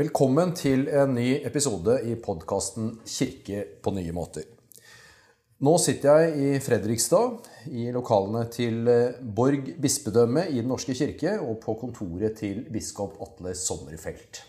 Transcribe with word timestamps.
Velkommen 0.00 0.54
til 0.56 0.86
en 0.96 1.10
ny 1.12 1.42
episode 1.44 1.98
i 2.08 2.14
podkasten 2.16 2.86
'Kirke 3.04 3.64
på 3.84 3.92
nye 3.92 4.14
måter'. 4.16 4.46
Nå 5.60 5.74
sitter 5.76 6.22
jeg 6.22 6.38
i 6.40 6.60
Fredrikstad, 6.64 7.50
i 7.68 7.90
lokalene 7.92 8.46
til 8.48 8.88
Borg 9.20 9.68
bispedømme 9.82 10.46
i 10.48 10.62
Den 10.62 10.72
norske 10.72 10.96
kirke, 10.96 11.34
og 11.40 11.60
på 11.60 11.74
kontoret 11.82 12.38
til 12.38 12.64
biskop 12.72 13.20
Atle 13.20 13.52
Sommerfelt. 13.52 14.40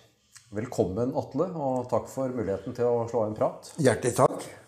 Velkommen, 0.56 1.12
Atle, 1.20 1.50
og 1.52 1.90
takk 1.92 2.08
for 2.08 2.32
muligheten 2.32 2.78
til 2.78 2.88
å 2.88 3.04
slå 3.12 3.28
en 3.28 3.36
prat. 3.36 3.74
Hjertelig 3.76 4.16
takk. 4.24 4.61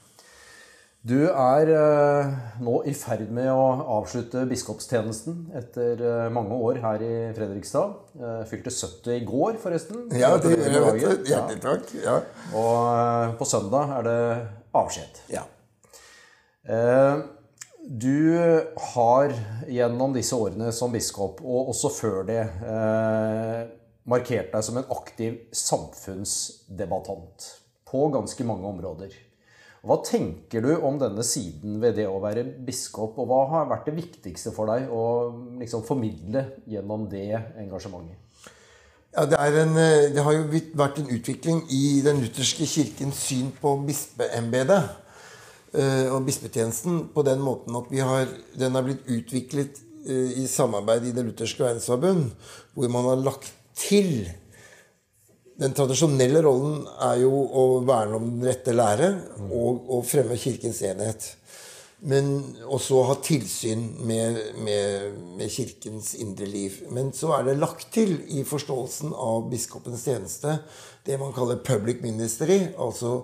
Du 1.03 1.17
er 1.27 1.67
eh, 1.67 2.29
nå 2.63 2.77
i 2.87 2.93
ferd 2.95 3.27
med 3.35 3.49
å 3.51 3.63
avslutte 3.97 4.45
biskopstjenesten 4.47 5.49
etter 5.59 5.99
eh, 5.99 6.29
mange 6.31 6.55
år 6.55 6.77
her 6.79 7.01
i 7.03 7.15
Fredrikstad. 7.35 7.97
Eh, 8.15 8.43
fylte 8.47 8.71
70 8.71 9.17
i 9.17 9.25
går, 9.27 9.57
forresten. 9.59 10.05
Ja, 10.15 10.29
det 10.39 10.53
gjør 10.55 10.95
jeg. 10.95 11.17
Hjertelig 11.27 11.59
takk. 11.65 11.91
Ja. 12.05 12.13
Og 12.55 13.35
på 13.35 13.47
søndag 13.49 13.91
er 13.97 14.07
det 14.07 14.21
avskjed. 14.79 15.23
ja. 15.33 15.43
Du 17.83 18.39
har 18.95 19.33
gjennom 19.67 20.13
disse 20.15 20.37
årene 20.39 20.71
som 20.71 20.93
biskop, 20.95 21.41
og 21.43 21.73
også 21.73 21.91
før 21.91 22.21
det, 22.29 22.39
markert 24.07 24.55
deg 24.55 24.63
som 24.63 24.79
en 24.79 24.87
aktiv 24.95 25.35
samfunnsdebattant 25.51 27.49
på 27.91 28.07
ganske 28.15 28.47
mange 28.47 28.71
områder. 28.71 29.11
Hva 29.83 29.97
tenker 30.05 30.63
du 30.63 30.69
om 30.79 30.95
denne 30.99 31.25
siden 31.27 31.81
ved 31.83 31.97
det 31.99 32.05
å 32.07 32.21
være 32.23 32.45
biskop, 32.63 33.17
og 33.19 33.27
hva 33.27 33.41
har 33.51 33.71
vært 33.71 33.89
det 33.89 33.97
viktigste 33.97 34.53
for 34.55 34.71
deg 34.71 34.87
å 34.87 35.03
liksom 35.59 35.83
formidle 35.83 36.45
gjennom 36.71 37.09
det 37.11 37.27
engasjementet? 37.59 38.19
ja 39.13 39.25
det, 39.29 39.37
en, 39.61 39.75
det 40.15 40.23
har 40.25 40.33
jo 40.33 40.61
vært 40.79 40.99
en 41.01 41.09
utvikling 41.13 41.59
i 41.69 42.01
den 42.05 42.21
lutherske 42.23 42.65
kirkens 42.65 43.19
syn 43.27 43.51
på 43.61 43.75
bispeembedet 43.85 44.79
eh, 45.77 46.07
og 46.09 46.23
bispetjenesten 46.25 47.09
på 47.13 47.25
den 47.27 47.43
måten 47.43 47.77
at 47.77 47.91
har, 48.07 48.31
den 48.57 48.77
har 48.77 48.87
blitt 48.87 49.05
utviklet 49.05 49.83
eh, 50.07 50.39
i 50.41 50.47
samarbeid 50.49 51.05
i 51.09 51.13
Det 51.13 51.27
lutherske 51.27 51.61
verdensforbund, 51.65 52.31
hvor 52.73 52.89
man 52.95 53.11
har 53.11 53.21
lagt 53.21 53.51
til 53.77 54.25
Den 55.59 55.75
tradisjonelle 55.77 56.41
rollen 56.41 56.81
er 57.05 57.19
jo 57.21 57.31
å 57.45 57.63
verne 57.85 58.17
om 58.17 58.25
den 58.31 58.47
rette 58.47 58.73
lære 58.73 59.09
og 59.53 59.89
å 59.93 60.01
fremme 60.05 60.37
Kirkens 60.41 60.81
enhet. 60.87 61.27
Men 62.03 62.33
også 62.67 63.03
ha 63.07 63.15
tilsyn 63.23 63.83
med, 64.03 64.39
med, 64.65 65.19
med 65.37 65.51
Kirkens 65.53 66.13
indre 66.19 66.49
liv. 66.49 66.81
Men 66.91 67.13
så 67.15 67.31
er 67.37 67.45
det 67.47 67.59
lagt 67.61 67.93
til 67.95 68.17
i 68.33 68.43
forståelsen 68.47 69.13
av 69.13 69.45
biskopens 69.51 70.03
tjeneste 70.09 70.57
det 71.05 71.19
man 71.21 71.31
kaller 71.35 71.61
public 71.63 72.01
ministry. 72.03 72.59
Altså 72.75 73.21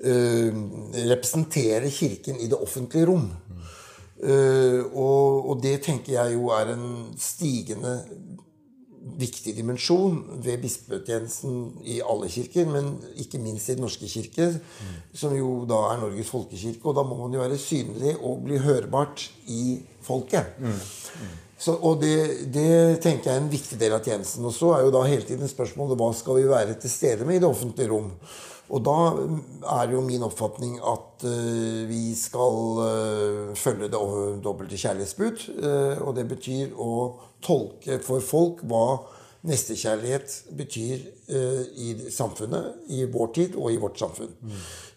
øh, 0.00 0.62
representere 1.10 1.90
Kirken 1.90 2.40
i 2.40 2.48
det 2.48 2.62
offentlige 2.62 3.10
rom. 3.10 3.28
Øh, 4.22 4.86
og, 4.94 5.50
og 5.50 5.60
det 5.66 5.80
tenker 5.84 6.14
jeg 6.14 6.38
jo 6.38 6.48
er 6.56 6.72
en 6.72 6.88
stigende 7.20 7.98
viktig 9.20 9.54
dimensjon 9.56 10.18
ved 10.42 10.60
bispetjenesten 10.64 11.56
i 11.86 12.00
alle 12.02 12.28
kirker, 12.32 12.66
men 12.66 12.92
ikke 13.22 13.38
minst 13.38 13.70
i 13.70 13.76
Den 13.76 13.86
norske 13.86 14.08
kirke, 14.10 14.48
som 15.14 15.34
jo 15.36 15.64
da 15.68 15.78
er 15.92 16.00
Norges 16.02 16.30
folkekirke. 16.32 16.82
Og 16.84 16.96
da 16.98 17.04
må 17.06 17.18
man 17.20 17.34
jo 17.34 17.44
være 17.44 17.58
synlig 17.58 18.16
og 18.20 18.42
bli 18.44 18.58
hørbart 18.58 19.28
i 19.46 19.80
folket. 20.02 20.58
Så, 21.58 21.72
og 21.72 22.02
det, 22.02 22.50
det 22.52 23.00
tenker 23.00 23.30
jeg 23.30 23.38
er 23.38 23.44
en 23.44 23.52
viktig 23.52 23.78
del 23.80 23.94
av 23.96 24.04
tjenesten. 24.04 24.44
Og 24.44 24.52
så 24.52 24.74
er 24.76 24.84
jo 24.84 24.92
da 24.92 25.06
hele 25.08 25.24
tiden 25.24 25.48
spørsmålet 25.48 25.96
hva 25.96 26.10
skal 26.16 26.40
vi 26.40 26.50
være 26.50 26.76
til 26.82 26.92
stede 26.92 27.24
med 27.24 27.38
i 27.38 27.44
det 27.44 27.48
offentlige 27.48 27.90
rom. 27.94 28.10
Og 28.74 28.82
da 28.82 28.94
er 29.78 29.92
jo 29.94 30.02
min 30.02 30.24
oppfatning 30.26 30.78
at 30.82 31.26
uh, 31.26 31.82
vi 31.86 32.14
skal 32.18 32.80
uh, 32.80 33.52
følge 33.58 33.90
det 33.92 34.00
dobbelte 34.42 34.78
kjærlighetsbud. 34.80 35.44
Uh, 35.60 36.02
og 36.06 36.16
det 36.18 36.26
betyr 36.32 36.74
å 36.74 36.90
tolke 37.44 38.00
for 38.02 38.24
folk 38.24 38.64
hva 38.66 38.86
nestekjærlighet 39.46 40.32
betyr 40.58 41.02
i 41.78 41.92
samfunnet, 42.10 42.80
i 42.90 43.04
vår 43.06 43.28
tid 43.36 43.52
og 43.54 43.68
i 43.70 43.76
vårt 43.78 44.00
samfunn. 44.00 44.32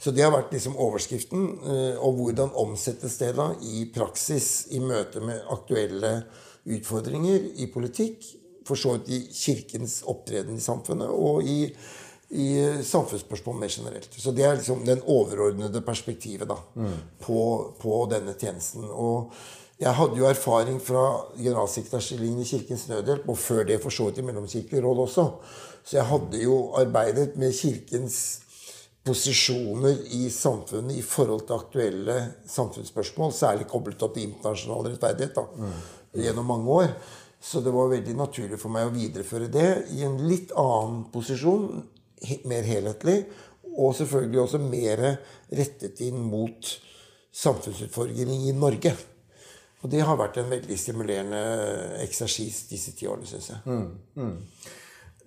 Så 0.02 0.10
det 0.16 0.24
har 0.24 0.32
vært 0.34 0.56
liksom 0.56 0.80
overskriften. 0.80 1.44
og 2.02 2.16
hvordan 2.18 2.56
omsettes 2.58 3.20
det 3.20 3.36
da 3.38 3.52
i 3.62 3.84
praksis 3.94 4.72
i 4.74 4.82
møte 4.82 5.22
med 5.22 5.46
aktuelle 5.54 6.24
utfordringer 6.66 7.46
i 7.62 7.70
politikk, 7.70 8.26
for 8.66 8.80
så 8.80 8.96
vidt 8.96 9.14
i 9.14 9.22
kirkens 9.30 10.00
opptreden 10.10 10.58
i 10.58 10.66
samfunnet, 10.66 11.14
og 11.14 11.46
i 11.46 11.70
i 12.30 12.50
samfunnsspørsmål 12.86 13.56
mer 13.58 13.72
generelt. 13.74 14.10
Så 14.18 14.32
det 14.32 14.46
er 14.46 14.60
liksom 14.60 14.84
den 14.86 15.02
overordnede 15.02 15.82
perspektivet 15.82 16.50
da, 16.50 16.60
på, 17.24 17.40
på 17.82 18.04
denne 18.12 18.36
tjenesten. 18.38 18.86
Og 18.86 19.34
jeg 19.80 19.96
hadde 19.96 20.20
jo 20.20 20.28
erfaring 20.30 20.78
fra 20.84 21.06
generalsekretærstillingen 21.38 22.44
i 22.44 22.50
Kirkens 22.50 22.88
Nødhjelp, 22.90 23.30
og 23.30 23.38
før 23.38 23.64
det 23.66 23.80
for 23.82 23.96
så 23.96 24.10
vidt 24.10 24.22
i 24.22 24.28
Mellomkirkelig 24.28 24.84
råd 24.84 25.02
også. 25.08 25.26
Så 25.84 25.98
jeg 25.98 26.06
hadde 26.06 26.44
jo 26.44 26.60
arbeidet 26.78 27.38
med 27.40 27.56
Kirkens 27.56 28.20
posisjoner 29.08 29.96
i 30.14 30.28
samfunnet 30.30 31.00
i 31.00 31.02
forhold 31.02 31.48
til 31.48 31.56
aktuelle 31.56 32.18
samfunnsspørsmål, 32.46 33.32
særlig 33.34 33.70
koblet 33.72 34.04
opp 34.06 34.14
til 34.14 34.28
internasjonal 34.28 34.92
rettferdighet, 34.92 35.40
da, 35.40 35.72
gjennom 36.28 36.46
mange 36.46 36.76
år. 36.84 36.92
Så 37.42 37.64
det 37.64 37.72
var 37.74 37.90
veldig 37.90 38.18
naturlig 38.20 38.60
for 38.60 38.70
meg 38.76 38.90
å 38.90 38.94
videreføre 38.94 39.48
det 39.50 39.70
i 39.96 40.04
en 40.06 40.20
litt 40.28 40.52
annen 40.60 41.06
posisjon, 41.14 41.86
mer 42.50 42.62
helhetlig, 42.68 43.26
og 43.78 43.94
selvfølgelig 43.96 44.42
også 44.42 44.60
mer 44.64 45.04
rettet 45.56 46.02
inn 46.08 46.20
mot 46.32 46.74
samfunnsutfordringer 47.40 48.50
i 48.50 48.56
Norge. 48.58 48.96
Og 49.84 49.92
det 49.94 50.02
har 50.04 50.18
vært 50.20 50.38
en 50.42 50.50
veldig 50.52 50.76
stimulerende 50.80 51.40
eksersis 52.04 52.66
disse 52.68 52.92
ti 53.00 53.08
årene, 53.08 53.28
syns 53.30 53.52
jeg. 53.54 53.78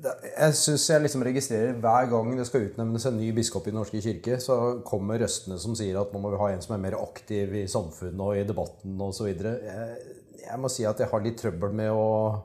Det- 0.03 0.33
Jeg 0.39 0.55
synes 0.59 0.89
jeg 0.91 1.01
liksom 1.03 1.23
registrerer 1.23 1.73
Hver 1.79 2.09
gang 2.11 2.37
det 2.37 2.47
skal 2.47 2.65
utnevnes 2.69 3.07
en 3.07 3.17
ny 3.21 3.31
biskop 3.33 3.67
i 3.67 3.71
Den 3.71 3.79
norske 3.79 4.01
kirke, 4.03 4.37
så 4.41 4.83
kommer 4.85 5.19
røstene 5.23 5.59
som 5.61 5.75
sier 5.79 6.01
at 6.01 6.13
nå 6.13 6.19
må 6.21 6.31
vi 6.31 6.37
ha 6.41 6.49
en 6.53 6.61
som 6.61 6.75
er 6.75 6.79
mer 6.91 6.97
aktiv 7.01 7.55
i 7.55 7.67
samfunnet 7.69 8.21
og 8.21 8.37
i 8.37 8.43
debatten 8.45 8.99
osv. 9.01 9.27
Jeg, 9.29 9.97
jeg 10.43 10.59
må 10.59 10.69
si 10.69 10.85
at 10.85 10.99
jeg 10.99 11.09
har 11.09 11.21
litt 11.23 11.39
trøbbel 11.39 11.73
med 11.73 11.91
å, 11.91 12.43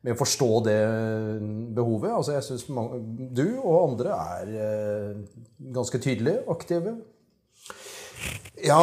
med 0.00 0.14
å 0.14 0.20
forstå 0.20 0.50
det 0.64 0.80
behovet. 1.76 2.12
Altså 2.14 2.36
jeg 2.36 2.46
synes 2.46 2.66
Du 3.36 3.46
og 3.60 3.90
andre 3.90 4.16
er 4.36 4.54
eh, 4.66 5.42
ganske 5.74 6.00
tydelige, 6.00 6.44
aktive. 6.50 6.94
Ja, 8.60 8.80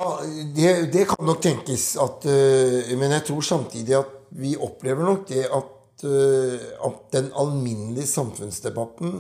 det, 0.58 0.92
det 0.94 1.06
kan 1.10 1.26
nok 1.26 1.42
tenkes 1.44 1.92
at 2.02 2.26
øh, 2.26 2.94
Men 2.98 3.12
jeg 3.14 3.28
tror 3.28 3.44
samtidig 3.46 3.94
at 4.00 4.14
vi 4.34 4.56
opplever 4.58 5.06
nok 5.06 5.28
det 5.30 5.44
at, 5.46 6.06
øh, 6.06 6.58
at 6.86 7.04
den 7.14 7.30
alminnelige 7.38 8.10
samfunnsdebatten 8.10 9.20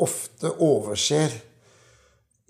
ofte 0.00 0.48
overser 0.64 1.34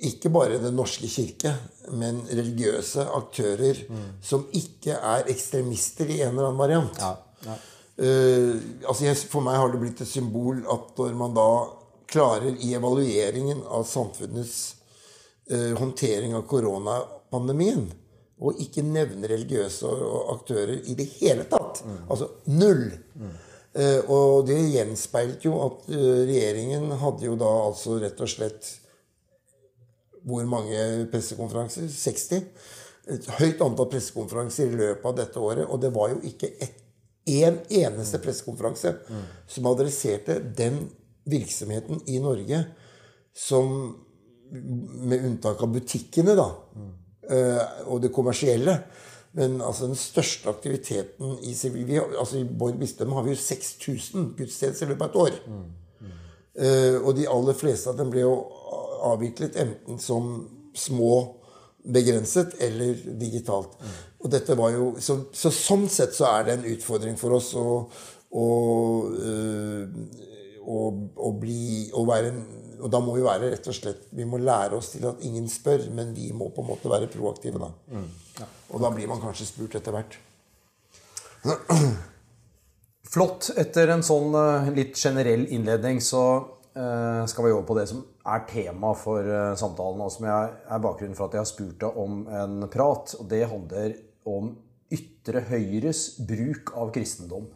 ikke 0.06 0.30
bare 0.30 0.60
Den 0.62 0.76
norske 0.78 1.08
kirke, 1.10 1.50
men 1.98 2.20
religiøse 2.30 3.02
aktører 3.16 3.80
som 4.22 4.44
ikke 4.54 4.94
er 4.94 5.26
ekstremister 5.32 6.06
i 6.06 6.20
en 6.20 6.36
eller 6.36 6.50
annen 6.50 6.60
variant. 6.60 7.00
Eh, 7.00 7.64
altså 7.96 9.06
jeg, 9.06 9.16
for 9.30 9.40
meg 9.40 9.56
har 9.56 9.70
det 9.72 9.78
blitt 9.80 10.00
et 10.04 10.10
symbol 10.10 10.58
at 10.68 10.98
når 11.00 11.14
man 11.16 11.36
da 11.36 11.48
klarer 12.06 12.54
i 12.60 12.74
evalueringen 12.74 13.62
av 13.66 13.84
samfunnets 13.84 14.76
eh, 15.50 15.72
håndtering 15.78 16.34
av 16.36 16.46
koronapandemien 16.50 17.88
og 18.36 18.60
ikke 18.60 18.84
nevne 18.84 19.28
religiøse 19.30 19.90
aktører 20.34 20.84
i 20.84 20.94
det 20.98 21.08
hele 21.16 21.46
tatt. 21.50 21.82
Altså 22.12 22.28
null. 22.52 22.90
Eh, 23.76 24.00
og 24.12 24.46
det 24.48 24.58
gjenspeilte 24.74 25.48
jo 25.48 25.56
at 25.64 25.88
eh, 25.92 26.24
regjeringen 26.28 26.90
hadde 27.00 27.26
jo 27.28 27.36
da 27.40 27.52
altså 27.66 27.98
rett 28.02 28.20
og 28.20 28.30
slett 28.30 28.72
hvor 30.26 30.46
mange 30.50 31.06
pressekonferanser? 31.12 31.86
60? 31.92 32.46
Et 33.14 33.28
høyt 33.38 33.60
antall 33.62 33.86
pressekonferanser 33.92 34.72
i 34.72 34.78
løpet 34.80 35.06
av 35.06 35.20
dette 35.20 35.42
året. 35.42 35.68
Og 35.70 35.78
det 35.80 35.92
var 35.94 36.10
jo 36.10 36.18
ikke 36.26 36.50
ett 36.58 36.82
en 37.26 37.58
eneste 37.68 38.20
pressekonferanse 38.22 38.92
som 39.50 39.68
adresserte 39.70 40.38
den 40.56 40.84
virksomheten 41.26 42.04
i 42.06 42.20
Norge 42.22 42.64
som 43.36 43.72
Med 44.46 45.24
unntak 45.26 45.62
av 45.62 45.72
butikkene, 45.74 46.36
da. 46.38 46.44
mm. 46.78 46.92
og 47.90 47.98
det 48.04 48.12
kommersielle. 48.14 48.76
Men 49.36 49.58
altså 49.60 49.88
den 49.90 49.98
største 49.98 50.48
aktiviteten 50.48 51.34
i 51.42 51.52
vi 51.74 51.98
Altså, 51.98 52.38
I 52.38 52.44
Borg 52.44 52.78
bispedømme 52.78 53.18
har 53.18 53.26
vi 53.26 53.34
jo 53.34 53.40
6000 53.42 54.30
gudstjenester 54.38 54.86
i 54.86 54.92
løpet 54.92 55.02
av 55.02 55.10
et 55.10 55.18
år. 55.24 55.40
Eh, 56.56 56.96
og 57.02 57.12
de 57.18 57.26
aller 57.28 57.56
fleste 57.56 57.90
av 57.90 57.98
dem 57.98 58.10
ble 58.12 58.22
jo 58.22 58.36
avviklet 59.10 59.58
enten 59.60 59.98
som 60.00 60.38
små, 60.76 61.35
begrenset, 61.86 62.56
eller 62.62 62.98
digitalt. 63.20 63.76
Og 64.22 64.30
dette 64.32 64.56
var 64.58 64.72
jo, 64.74 64.90
så, 65.02 65.18
så 65.34 65.52
sånn 65.54 65.86
sett 65.92 66.14
så 66.16 66.28
er 66.32 66.46
det 66.46 66.56
en 66.56 66.68
utfordring 66.72 67.18
for 67.20 67.36
oss 67.36 67.52
å, 67.58 67.66
å, 68.36 68.46
eh, 69.22 69.84
å, 70.66 70.78
å 71.28 71.32
bli 71.38 71.86
å 71.94 72.02
være 72.08 72.32
Og 72.82 72.90
da 72.92 72.98
må 73.00 73.14
vi 73.14 73.22
være 73.24 73.52
rett 73.52 73.68
og 73.70 73.76
slett 73.76 74.08
Vi 74.18 74.26
må 74.28 74.40
lære 74.42 74.76
oss 74.76 74.90
til 74.96 75.06
at 75.08 75.22
ingen 75.24 75.46
spør, 75.48 75.86
men 75.94 76.10
vi 76.16 76.32
må 76.34 76.50
på 76.52 76.64
en 76.64 76.70
måte 76.72 76.90
være 76.90 77.08
proaktive, 77.12 77.60
da. 77.62 77.70
Mm, 77.92 78.10
ja. 78.40 78.48
Og 78.74 78.82
da 78.82 78.90
blir 78.92 79.08
man 79.10 79.22
kanskje 79.22 79.46
spurt 79.52 79.78
etter 79.78 79.94
hvert. 79.94 80.18
Flott. 83.14 83.52
Etter 83.56 83.94
en 83.94 84.04
sånn 84.04 84.34
eh, 84.34 84.72
litt 84.76 84.98
generell 84.98 85.46
innledning 85.54 86.02
så 86.02 86.24
skal 86.76 87.46
vi 87.46 87.52
over 87.54 87.64
på 87.64 87.74
det 87.78 87.86
som 87.88 88.02
er 88.28 88.42
tema 88.50 88.90
for 88.98 89.24
uh, 89.24 89.54
samtalen, 89.56 90.02
og 90.04 90.10
som 90.12 90.26
er 90.28 90.82
bakgrunnen 90.84 91.16
for 91.16 91.30
at 91.30 91.36
jeg 91.36 91.40
har 91.40 91.48
spurt 91.48 91.78
deg 91.80 92.00
om 92.02 92.18
en 92.28 92.66
prat. 92.72 93.14
og 93.16 93.30
Det 93.30 93.46
handler 93.48 93.94
om 94.28 94.50
ytre 94.92 95.40
høyres 95.48 96.02
bruk 96.28 96.74
av 96.76 96.92
kristendom. 96.94 97.46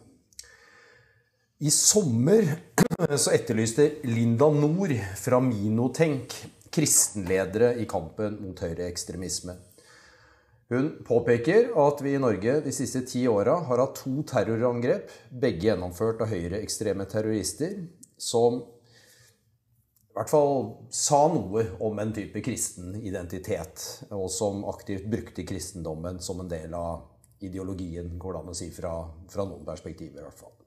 I 1.61 1.69
sommer 1.69 2.47
så 3.21 3.35
etterlyste 3.35 3.87
Linda 4.09 4.49
Nord 4.49 4.95
fra 5.21 5.37
Minotenk 5.43 6.33
kristenledere 6.71 7.75
i 7.81 7.85
kampen 7.89 8.39
mot 8.41 8.63
høyreekstremisme. 8.63 9.57
Hun 10.71 10.87
påpeker 11.03 11.73
at 11.83 11.99
vi 11.99 12.13
i 12.15 12.21
Norge 12.21 12.61
de 12.63 12.71
siste 12.71 13.03
ti 13.03 13.25
åra 13.27 13.57
har 13.67 13.81
hatt 13.83 13.97
to 14.05 14.23
terrorangrep, 14.23 15.11
begge 15.29 15.67
gjennomført 15.67 16.23
av 16.23 16.31
høyreekstreme 16.31 17.05
terrorister, 17.11 17.75
som 18.15 18.61
i 20.11 20.17
hvert 20.17 20.29
fall 20.29 20.57
sa 20.91 21.21
noe 21.31 21.63
om 21.79 21.99
en 22.03 22.09
type 22.11 22.41
kristen 22.43 22.97
identitet, 22.99 23.85
og 24.11 24.27
som 24.31 24.65
aktivt 24.67 25.05
brukte 25.07 25.45
kristendommen 25.47 26.19
som 26.19 26.41
en 26.43 26.51
del 26.51 26.75
av 26.75 27.05
ideologien, 27.39 28.17
går 28.19 28.35
det 28.35 28.41
an 28.41 28.51
å 28.51 28.55
si, 28.57 28.67
fra, 28.75 28.91
fra 29.31 29.45
noen 29.47 29.63
perspektiver 29.65 30.19
i 30.19 30.25
hvert 30.25 30.41
fall. 30.41 30.57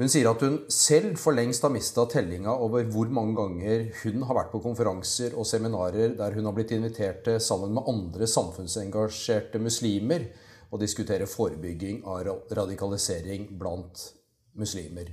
Hun 0.00 0.08
sier 0.08 0.28
at 0.30 0.44
hun 0.44 0.58
selv 0.72 1.16
for 1.20 1.36
lengst 1.36 1.64
har 1.64 1.72
mista 1.72 2.06
tellinga 2.08 2.52
over 2.64 2.86
hvor 2.88 3.10
mange 3.12 3.34
ganger 3.36 3.82
hun 4.04 4.22
har 4.28 4.38
vært 4.38 4.52
på 4.52 4.62
konferanser 4.64 5.34
og 5.36 5.48
seminarer 5.48 6.14
der 6.16 6.36
hun 6.36 6.48
har 6.48 6.56
blitt 6.56 6.72
invitert 6.76 7.24
til 7.26 7.36
sammen 7.44 7.74
med 7.76 7.88
andre 7.88 8.28
samfunnsengasjerte 8.28 9.60
muslimer 9.60 10.24
å 10.72 10.80
diskutere 10.80 11.28
forebygging 11.28 12.00
av 12.08 12.28
radikalisering 12.56 13.50
blant 13.60 14.06
muslimer. 14.56 15.10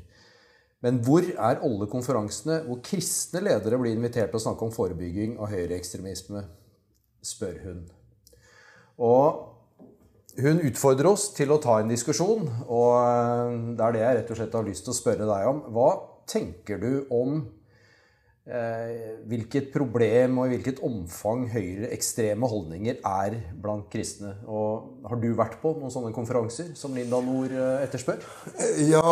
Men 0.85 0.99
hvor 1.05 1.25
er 1.25 1.61
alle 1.65 1.87
konferansene 1.89 2.61
hvor 2.67 2.81
kristne 2.85 3.41
ledere 3.41 3.79
blir 3.81 3.95
invitert 3.97 4.29
til 4.29 4.39
å 4.39 4.45
snakke 4.45 4.67
om 4.67 4.73
forebygging 4.75 5.37
av 5.41 5.51
høyreekstremisme? 5.53 6.45
spør 7.27 7.55
hun. 7.63 7.79
Og 9.03 10.37
hun 10.37 10.61
utfordrer 10.69 11.09
oss 11.09 11.31
til 11.35 11.51
å 11.51 11.59
ta 11.61 11.79
en 11.81 11.89
diskusjon, 11.89 12.45
og 12.69 12.91
eh, 13.01 13.55
det 13.73 13.83
er 13.83 13.95
det 13.95 14.03
jeg 14.03 14.17
rett 14.19 14.31
og 14.31 14.39
slett 14.39 14.57
har 14.59 14.67
lyst 14.67 14.85
til 14.85 14.93
å 14.93 14.97
spørre 14.99 15.27
deg 15.27 15.49
om. 15.49 15.63
Hva 15.73 15.89
tenker 16.29 16.81
du 16.81 16.91
om 17.13 17.41
hvilket 19.27 19.73
problem 19.73 20.37
og 20.39 20.47
i 20.47 20.55
hvilket 20.55 20.77
omfang 20.85 21.49
høyreekstreme 21.51 22.47
holdninger 22.47 23.01
er 23.03 23.35
blant 23.59 23.89
kristne. 23.91 24.37
Og 24.47 25.03
har 25.07 25.19
du 25.19 25.27
vært 25.35 25.57
på 25.59 25.73
noen 25.75 25.91
sånne 25.91 26.13
konferanser 26.15 26.69
som 26.79 26.95
Linda 26.95 27.19
Nord 27.23 27.51
eh, 27.51 27.83
etterspør? 27.83 28.23
Eh, 28.55 28.79
ja, 28.93 29.03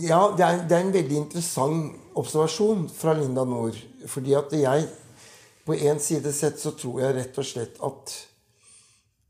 ja 0.00 0.20
det, 0.38 0.46
er, 0.46 0.62
det, 0.64 0.76
er, 0.78 0.86
en 0.86 0.94
veldig 0.96 1.18
interessant 1.20 2.16
observasjon 2.16 2.86
fra 2.92 3.12
Linda 3.18 3.44
Nord. 3.48 3.76
Fordi 4.08 4.36
at 4.40 4.56
jeg 4.56 4.90
På 5.62 5.76
en 5.78 6.00
side 6.02 6.32
sett 6.34 6.58
så 6.58 6.72
tror 6.74 6.96
jeg 6.98 7.14
rett 7.14 7.36
og 7.38 7.44
slett 7.46 7.76
at 7.86 8.12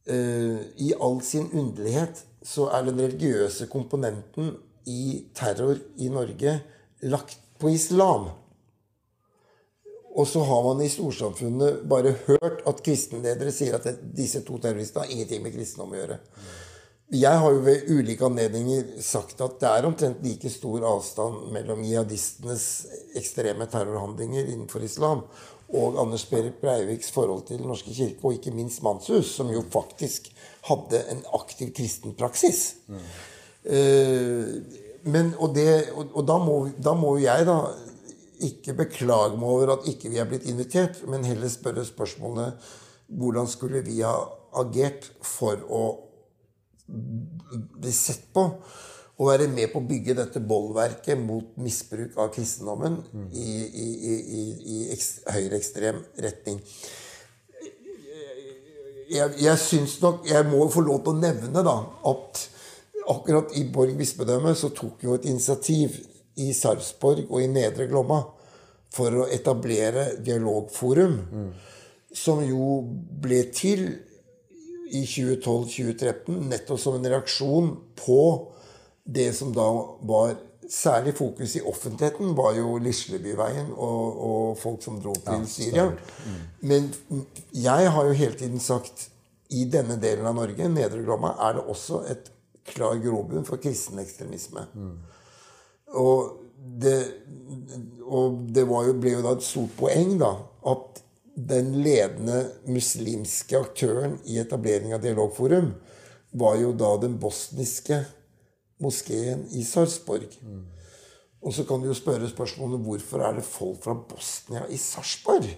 uh, 0.08 0.60
i 0.80 0.94
all 0.96 1.18
sin 1.20 1.50
underlighet 1.52 2.22
så 2.40 2.70
er 2.72 2.86
den 2.86 3.02
religiøse 3.02 3.66
komponenten 3.68 4.54
i 4.88 5.26
terror 5.36 5.76
i 6.00 6.08
Norge 6.08 6.54
lagt 7.04 7.36
på 7.60 7.68
islam. 7.68 8.30
Og 10.12 10.28
så 10.28 10.42
har 10.44 10.64
man 10.66 10.82
i 10.84 10.90
storsamfunnet 10.92 11.84
bare 11.88 12.12
hørt 12.26 12.60
at 12.68 12.82
kristenledere 12.84 13.52
sier 13.54 13.78
at 13.78 13.86
disse 14.16 14.42
to 14.44 14.58
terroristene 14.60 15.06
har 15.06 15.14
ingenting 15.14 15.44
med 15.44 15.54
kristendom 15.54 15.94
å 15.94 16.00
gjøre. 16.02 16.18
Jeg 17.12 17.40
har 17.42 17.52
jo 17.52 17.64
ved 17.64 17.88
ulike 17.92 18.24
anledninger 18.24 19.00
sagt 19.04 19.40
at 19.44 19.58
det 19.60 19.68
er 19.68 19.88
omtrent 19.88 20.22
like 20.24 20.48
stor 20.52 20.84
avstand 20.88 21.50
mellom 21.52 21.82
jihadistenes 21.84 22.66
ekstreme 23.20 23.66
terrorhandlinger 23.72 24.48
innenfor 24.48 24.84
islam 24.84 25.26
og 25.72 25.98
Anders 26.00 26.24
Berit 26.28 26.60
Breiviks 26.60 27.12
forhold 27.12 27.46
til 27.48 27.58
Den 27.58 27.68
norske 27.68 27.92
kirke, 27.94 28.20
og 28.22 28.36
ikke 28.36 28.52
minst 28.52 28.82
Manshus, 28.84 29.32
som 29.36 29.50
jo 29.52 29.62
faktisk 29.72 30.28
hadde 30.68 31.00
en 31.12 31.22
aktiv 31.34 31.72
kristen 31.76 32.12
praksis. 32.18 32.74
Mm. 32.88 33.06
Uh, 33.64 34.46
men, 35.02 35.32
og, 35.38 35.54
det, 35.54 35.90
og, 35.94 36.12
og 36.12 36.26
da, 36.28 36.36
må, 36.38 36.56
da 36.84 36.92
må 36.94 37.16
jeg 37.22 37.46
da 37.48 37.56
ikke 38.46 38.76
beklage 38.78 39.36
meg 39.38 39.48
over 39.48 39.74
at 39.76 39.88
ikke 39.90 40.10
vi 40.12 40.20
er 40.20 40.28
blitt 40.30 40.46
invitert, 40.50 41.02
men 41.08 41.26
heller 41.26 41.50
spørre 41.52 41.84
spørsmålet 41.86 42.72
hvordan 43.12 43.48
skulle 43.50 43.82
vi 43.84 44.00
ha 44.00 44.14
agert 44.60 45.10
for 45.24 45.60
å 45.68 45.84
bli 46.86 47.92
sett 47.94 48.28
på 48.34 48.46
og 49.22 49.28
være 49.28 49.46
med 49.52 49.70
på 49.70 49.78
å 49.78 49.86
bygge 49.86 50.16
dette 50.18 50.40
bollverket 50.42 51.20
mot 51.20 51.56
misbruk 51.62 52.16
av 52.18 52.32
kristendommen 52.34 52.98
mm. 53.04 53.26
i, 53.30 53.48
i, 53.84 53.88
i, 54.18 54.44
i 54.74 54.96
høyreekstrem 55.30 56.00
retning. 56.24 56.58
Jeg, 59.12 59.34
jeg 59.44 59.60
syns 59.60 59.98
nok 60.00 60.24
Jeg 60.24 60.46
må 60.48 60.62
få 60.72 60.80
lov 60.86 61.02
til 61.04 61.12
å 61.12 61.20
nevne 61.20 61.62
da, 61.66 61.74
at 62.08 62.40
akkurat 63.12 63.52
i 63.60 63.66
Borg 63.68 63.92
bispedømme 63.98 64.54
så 64.56 64.72
tok 64.74 65.04
jo 65.04 65.18
et 65.18 65.28
initiativ 65.28 65.98
i 66.40 66.52
Sarpsborg 66.56 67.26
og 67.28 67.42
i 67.42 67.50
Nedre 67.50 67.88
Glomma 67.90 68.22
for 68.92 69.22
å 69.22 69.28
etablere 69.32 70.12
dialogforum, 70.24 71.18
mm. 71.32 71.50
som 72.12 72.42
jo 72.44 72.78
ble 73.22 73.42
til 73.56 73.86
i 74.92 75.04
2012-2013 75.08 76.40
nettopp 76.50 76.80
som 76.80 76.98
en 76.98 77.08
reaksjon 77.08 77.70
på 77.96 78.22
det 79.04 79.30
som 79.36 79.52
da 79.56 79.68
var 80.08 80.40
Særlig 80.72 81.12
fokus 81.18 81.56
i 81.58 81.60
offentligheten 81.68 82.30
var 82.38 82.54
jo 82.56 82.78
Lislebyveien 82.80 83.72
og, 83.74 84.20
og 84.24 84.44
folk 84.56 84.78
som 84.80 85.00
dro 85.02 85.12
til 85.18 85.42
ja, 85.42 85.48
Syria. 85.50 85.82
Mm. 86.24 86.38
Men 86.70 86.86
jeg 87.52 87.90
har 87.92 88.06
jo 88.08 88.14
hele 88.16 88.38
tiden 88.38 88.62
sagt 88.62 89.08
i 89.52 89.66
denne 89.68 89.98
delen 90.00 90.24
av 90.30 90.38
Norge, 90.38 90.70
Nedre 90.72 91.02
Glomma, 91.04 91.34
er 91.44 91.58
det 91.58 91.66
også 91.74 92.00
et 92.14 92.30
klar 92.72 92.96
grobunn 93.02 93.44
for 93.44 93.60
kristen 93.60 94.00
ekstremisme. 94.00 94.64
Mm. 94.72 94.94
Og 95.98 96.38
det, 96.82 96.96
og 98.06 98.40
det 98.54 98.64
jo, 98.64 98.94
ble 99.00 99.16
jo 99.16 99.24
da 99.24 99.36
et 99.36 99.46
stort 99.46 99.74
poeng 99.78 100.16
da, 100.20 100.32
at 100.72 101.02
den 101.32 101.72
ledende 101.84 102.42
muslimske 102.68 103.56
aktøren 103.56 104.18
i 104.28 104.38
etablering 104.42 104.92
av 104.92 105.02
Dialogforum 105.04 105.72
var 106.38 106.58
jo 106.60 106.72
da 106.76 106.94
den 107.00 107.18
bosniske 107.20 108.02
moskeen 108.82 109.46
i 109.56 109.64
Sarpsborg. 109.64 110.28
Mm. 110.42 110.64
Og 111.42 111.54
så 111.56 111.64
kan 111.66 111.82
du 111.82 111.88
jo 111.88 111.96
spørre 111.96 112.28
spørsmålet 112.30 112.84
hvorfor 112.84 113.24
er 113.26 113.38
det 113.38 113.46
folk 113.46 113.82
fra 113.84 113.94
Bosnia 113.96 114.66
i 114.70 114.78
Sarpsborg? 114.80 115.48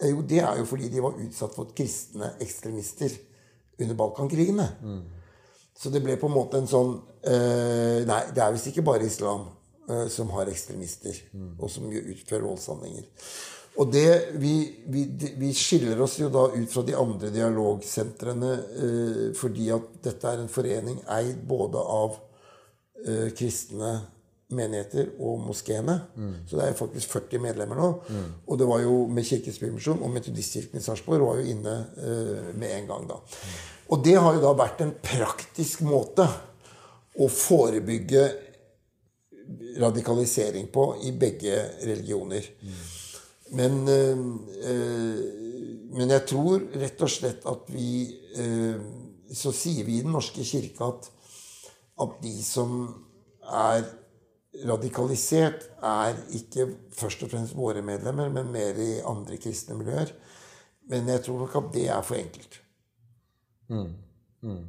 Jo, 0.00 0.22
det 0.24 0.40
er 0.40 0.56
jo 0.56 0.64
fordi 0.64 0.88
de 0.88 1.02
var 1.04 1.18
utsatt 1.20 1.54
for 1.56 1.72
kristne 1.76 2.32
ekstremister 2.40 3.12
under 3.80 3.96
Balkankrigene. 3.98 4.68
Mm. 4.80 5.02
Så 5.80 5.88
det 5.88 6.02
ble 6.04 6.18
på 6.20 6.28
en 6.28 6.36
måte 6.36 6.60
en 6.60 6.68
sånn 6.68 6.92
øh, 7.00 8.00
Nei, 8.04 8.20
det 8.36 8.42
er 8.44 8.52
visst 8.52 8.68
ikke 8.68 8.84
bare 8.84 9.08
islam. 9.08 9.48
Eh, 9.90 10.08
som 10.08 10.30
har 10.30 10.46
ekstremister, 10.50 11.16
mm. 11.32 11.54
og 11.58 11.70
som 11.70 11.88
utfører 11.90 12.44
voldshandlinger. 12.44 13.06
Og 13.80 13.90
det, 13.92 14.36
vi, 14.38 14.52
vi, 14.92 15.04
vi, 15.40 15.50
skiller 15.56 15.98
oss 16.04 16.18
jo 16.20 16.28
da 16.30 16.44
ut 16.52 16.70
fra 16.70 16.84
de 16.86 16.94
andre 16.98 17.30
dialogsentrene 17.34 18.50
eh, 18.84 19.24
fordi 19.38 19.70
at 19.74 19.88
dette 20.04 20.30
er 20.30 20.42
en 20.42 20.52
forening 20.52 21.00
eid 21.16 21.40
både 21.48 21.82
av 21.82 22.18
eh, 23.06 23.30
kristne 23.34 23.94
menigheter 24.50 25.12
og 25.22 25.40
moskeene. 25.44 25.96
Mm. 26.16 26.34
Så 26.48 26.58
det 26.58 26.66
er 26.66 26.78
faktisk 26.78 27.14
40 27.14 27.42
medlemmer 27.42 27.78
nå. 27.78 27.88
Mm. 28.08 28.28
Og 28.46 28.58
det 28.58 28.68
var 28.68 28.82
jo 28.84 28.94
med 29.10 29.26
Kirkens 29.26 29.58
Bymisjon 29.62 30.02
og 30.02 30.12
Metodistkirken 30.14 30.80
i 30.80 30.84
Sarpsborg 30.84 31.26
var 31.26 31.40
jo 31.40 31.54
inne 31.54 31.76
eh, 31.96 32.52
med 32.58 32.76
en 32.76 32.88
gang 32.90 33.08
da. 33.10 33.18
Og 33.90 34.04
det 34.04 34.16
har 34.18 34.36
jo 34.36 34.44
da 34.44 34.54
vært 34.58 34.84
en 34.84 34.94
praktisk 35.02 35.82
måte 35.86 36.26
å 37.20 37.26
forebygge 37.30 38.24
radikalisering 39.80 40.68
på 40.72 40.84
i 41.06 41.12
begge 41.18 41.56
religioner. 41.82 42.46
Men, 43.50 43.88
øh, 43.88 44.18
men 45.90 46.10
jeg 46.14 46.26
tror 46.30 46.62
rett 46.78 47.02
og 47.02 47.10
slett 47.10 47.46
at 47.50 47.70
vi 47.74 48.14
øh, 48.38 48.76
Så 49.34 49.50
sier 49.54 49.84
vi 49.86 49.96
i 49.98 50.02
Den 50.02 50.10
norske 50.14 50.42
kirke 50.42 50.84
at, 50.84 51.08
at 52.02 52.14
de 52.22 52.32
som 52.42 52.70
er 53.46 53.84
radikalisert, 54.66 55.68
er 55.82 56.18
ikke 56.36 56.66
først 56.96 57.22
og 57.24 57.30
fremst 57.32 57.56
våre 57.56 57.82
medlemmer, 57.86 58.32
men 58.32 58.50
mer 58.52 58.78
i 58.82 58.92
andre 59.06 59.38
kristne 59.40 59.76
miljøer. 59.78 60.12
Men 60.90 61.08
jeg 61.08 61.22
tror 61.24 61.44
nok 61.44 61.56
at 61.60 61.72
det 61.74 61.86
er 61.88 62.02
for 62.02 62.18
enkelt. 62.18 62.60
Mm. 63.70 63.90
Mm. 64.42 64.64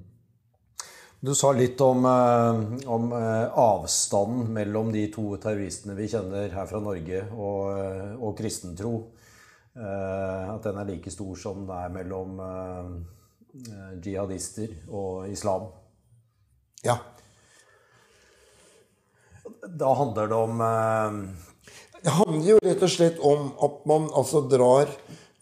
Du 1.21 1.33
sa 1.37 1.51
litt 1.53 1.81
om, 1.85 2.05
eh, 2.05 2.59
om 2.89 3.11
eh, 3.13 3.57
avstanden 3.61 4.47
mellom 4.53 4.89
de 4.93 5.03
to 5.13 5.27
terroristene 5.41 5.93
vi 5.97 6.07
kjenner 6.09 6.49
her 6.49 6.69
fra 6.69 6.81
Norge, 6.81 7.19
og, 7.37 7.67
eh, 7.77 8.13
og 8.17 8.37
kristentro. 8.37 8.95
At 9.71 10.65
den 10.65 10.77
er 10.81 10.87
like 10.89 11.11
stor 11.13 11.37
som 11.39 11.61
det 11.63 11.75
er 11.79 11.91
mellom 11.95 12.41
jihadister 14.03 14.73
og 14.91 15.29
islam. 15.31 15.69
Ja. 16.83 16.97
Da 19.67 19.93
handler 19.93 20.27
det 20.27 20.35
om 20.35 20.61
Det 22.01 22.13
handler 22.17 22.47
jo 22.49 22.59
rett 22.65 22.85
og 22.85 22.89
slett 22.89 23.19
om 23.21 23.51
at 23.61 23.83
man 23.89 24.07
altså 24.17 24.41
drar 24.49 24.89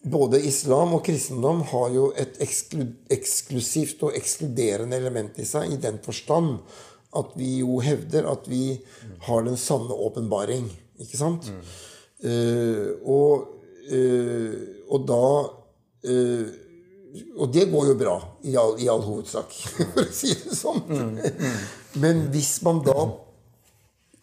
både 0.01 0.39
islam 0.47 0.93
og 0.95 1.03
kristendom 1.05 1.61
har 1.71 1.89
jo 1.91 2.09
et 2.19 2.39
eksklu 2.43 2.85
eksklusivt 3.11 4.03
og 4.07 4.15
ekskluderende 4.15 4.99
element 4.99 5.39
i 5.39 5.47
seg, 5.47 5.73
i 5.73 5.81
den 5.81 5.99
forstand 6.03 6.59
at 7.17 7.33
vi 7.39 7.59
jo 7.63 7.79
hevder 7.83 8.27
at 8.29 8.47
vi 8.49 8.79
har 9.25 9.45
den 9.47 9.57
sanne 9.57 9.95
åpenbaring. 9.95 10.67
Ikke 11.01 11.17
sant? 11.17 11.49
Mm. 11.49 11.61
Uh, 12.19 12.87
og, 13.07 13.47
uh, 13.89 14.55
og, 14.91 15.05
da 15.07 15.27
uh, 16.11 16.49
Og 17.39 17.53
det 17.53 17.63
går 17.71 17.85
jo 17.87 17.95
bra, 17.97 18.17
i 18.43 18.57
all, 18.59 18.75
i 18.83 18.89
all 18.91 19.01
hovedsak, 19.01 19.55
for 19.95 20.03
å 20.03 20.11
si 20.13 20.35
det 20.35 20.57
sånn. 20.57 20.83
Mm. 20.85 21.15
Mm. 21.17 21.55
Men 22.03 22.21
hvis 22.35 22.59
man 22.67 22.83
da 22.85 23.07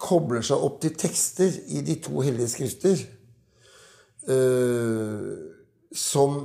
kobler 0.00 0.44
seg 0.44 0.62
opp 0.62 0.80
til 0.82 0.96
tekster 0.98 1.52
i 1.72 1.82
de 1.84 1.98
to 2.04 2.20
hellige 2.24 2.52
skrifter 2.52 3.00
uh, 4.28 5.30
som 5.96 6.40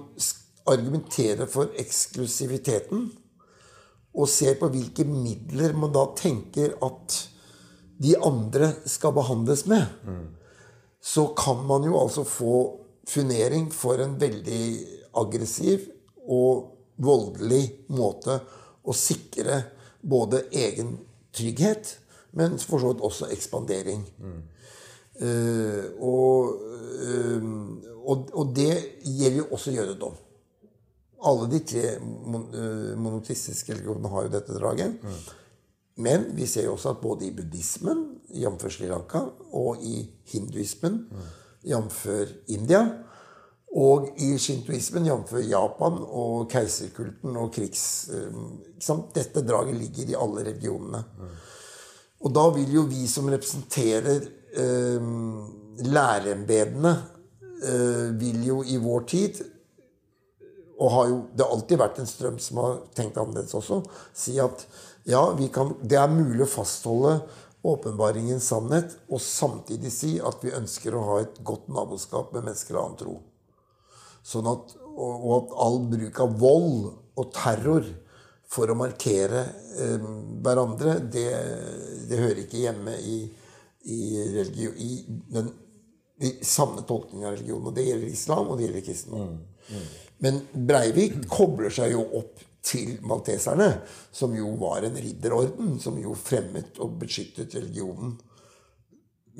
argumenterer 0.69 1.49
for 1.49 1.73
eksklusiviteten, 1.81 3.09
og 4.11 4.27
ser 4.29 4.57
på 4.59 4.67
hvilke 4.73 5.05
midler 5.07 5.73
man 5.77 5.93
da 5.95 6.03
tenker 6.19 6.75
at 6.83 7.15
de 8.01 8.15
andre 8.19 8.73
skal 8.89 9.13
behandles 9.15 9.65
med, 9.71 9.85
mm. 10.03 10.25
så 10.99 11.29
kan 11.37 11.63
man 11.67 11.85
jo 11.87 11.95
altså 11.99 12.25
få 12.27 12.55
funering 13.07 13.69
for 13.73 14.01
en 14.03 14.17
veldig 14.19 14.63
aggressiv 15.17 15.87
og 16.27 16.67
voldelig 17.01 17.63
måte 17.93 18.39
å 18.83 18.95
sikre 18.95 19.61
både 20.01 20.43
egen 20.51 20.95
trygghet, 21.35 21.95
men 22.37 22.57
for 22.59 22.79
så 22.79 22.91
vidt 22.91 23.03
også 23.05 23.29
ekspandering. 23.33 24.05
Mm. 24.19 24.41
Uh, 25.21 25.85
og, 26.01 26.53
uh, 27.03 27.43
og, 28.05 28.29
og, 28.33 28.53
det 28.55 28.71
gjelder 29.03 29.37
jo 29.43 29.49
også 29.51 29.73
jødedom. 29.75 30.15
Alle 31.27 31.49
de 31.51 31.59
tre 31.67 31.99
mon 32.01 32.47
uh, 32.55 32.97
monotistiske 32.97 33.75
religionene 33.75 34.09
har 34.09 34.25
jo 34.25 34.33
dette 34.33 34.57
draget. 34.57 34.97
Mm. 35.03 35.19
Men 36.01 36.25
vi 36.35 36.47
ser 36.47 36.65
jo 36.65 36.73
også 36.73 36.95
at 36.95 37.03
både 37.03 37.27
i 37.27 37.35
buddhismen, 37.35 38.05
jf. 38.33 38.65
Sri 38.71 38.87
Lanka, 38.89 39.25
og 39.51 39.83
i 39.83 40.05
hinduismen, 40.31 41.03
mm. 41.11 41.29
jf. 41.67 42.05
India, 42.47 42.81
og 43.71 44.09
i 44.19 44.33
shintoismen, 44.41 45.05
jf. 45.07 45.35
Japan 45.47 45.99
og 46.01 46.49
keiserkulten 46.51 47.37
og 47.39 47.53
krigs... 47.55 48.09
Eh, 48.11 48.97
dette 49.15 49.43
draget 49.45 49.77
ligger 49.77 50.09
i 50.11 50.17
alle 50.17 50.45
religionene. 50.49 51.03
Mm. 51.19 51.35
Og 52.21 52.33
da 52.35 52.45
vil 52.53 52.75
jo 52.75 52.85
vi 52.89 53.07
som 53.09 53.29
representerer 53.31 54.27
eh, 54.61 55.09
lærembedene 55.81 56.95
Eh, 57.61 58.09
vil 58.17 58.41
jo 58.41 58.63
i 58.65 58.77
vår 58.81 59.03
tid 59.05 59.37
og 60.81 60.87
har 60.91 61.09
jo, 61.11 61.17
Det 61.35 61.43
har 61.45 61.51
alltid 61.53 61.77
vært 61.77 61.99
en 62.01 62.07
strøm 62.09 62.39
som 62.41 62.57
har 62.57 62.79
tenkt 62.97 63.19
annerledes 63.21 63.53
også. 63.53 63.83
Si 64.17 64.39
at 64.41 64.63
ja, 65.05 65.21
kan, 65.53 65.75
det 65.85 65.99
er 65.99 66.09
mulig 66.09 66.41
å 66.47 66.49
fastholde 66.49 67.19
åpenbaringens 67.61 68.47
sannhet 68.49 68.95
og 69.05 69.21
samtidig 69.21 69.91
si 69.93 70.15
at 70.17 70.41
vi 70.41 70.55
ønsker 70.57 70.97
å 70.97 71.03
ha 71.05 71.19
et 71.21 71.37
godt 71.45 71.69
naboskap 71.69 72.33
med 72.33 72.47
mennesker 72.47 72.79
av 72.79 72.87
annen 72.87 72.97
tro. 72.97 73.13
Sånn 74.25 74.49
at, 74.49 74.73
og, 74.89 75.13
og, 75.13 75.35
at 75.37 75.53
all 75.61 75.79
bruk 75.91 76.23
av 76.25 76.33
vold 76.41 76.89
og 77.21 77.29
terror 77.37 77.85
for 78.51 78.71
å 78.71 78.75
markere 78.75 79.45
eh, 79.79 80.07
hverandre, 80.43 80.97
det, 81.13 81.27
det, 82.09 82.19
hører 82.19 82.43
ikke 82.43 82.65
hjemme 82.65 82.95
i, 82.99 83.17
i, 83.87 83.99
religion, 84.35 84.75
i 84.75 84.91
den 85.31 85.51
i 86.21 86.35
samme 86.45 86.83
tolkning 86.85 87.25
av 87.25 87.33
religion. 87.33 87.63
Og 87.65 87.73
det 87.75 87.87
gjelder 87.87 88.11
islam, 88.11 88.49
og 88.51 88.59
det 88.59 88.67
gjelder 88.67 88.85
kristendom. 88.85 89.29
Mm. 89.31 89.77
Mm. 89.77 89.85
Men 90.21 90.41
Breivik 90.69 91.15
kobler 91.31 91.73
seg 91.73 91.95
jo 91.95 92.03
opp 92.19 92.43
til 92.61 92.99
malteserne, 93.09 93.71
som 94.13 94.35
jo 94.37 94.51
var 94.61 94.85
en 94.85 94.99
ridderorden, 95.01 95.79
som 95.81 95.97
jo 95.97 96.13
fremmet 96.17 96.77
og 96.83 96.99
beskyttet 97.01 97.55
religionen 97.57 98.13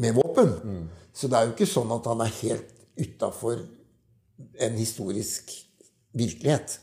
med 0.02 0.18
våpen. 0.18 0.56
Mm. 0.64 0.88
Så 1.14 1.30
det 1.30 1.38
er 1.38 1.46
jo 1.46 1.54
ikke 1.54 1.70
sånn 1.70 1.94
at 1.94 2.08
han 2.10 2.24
er 2.26 2.40
helt 2.40 2.72
utafor 2.98 3.62
en 4.58 4.80
historisk 4.80 5.54
virkelighet. 6.18 6.80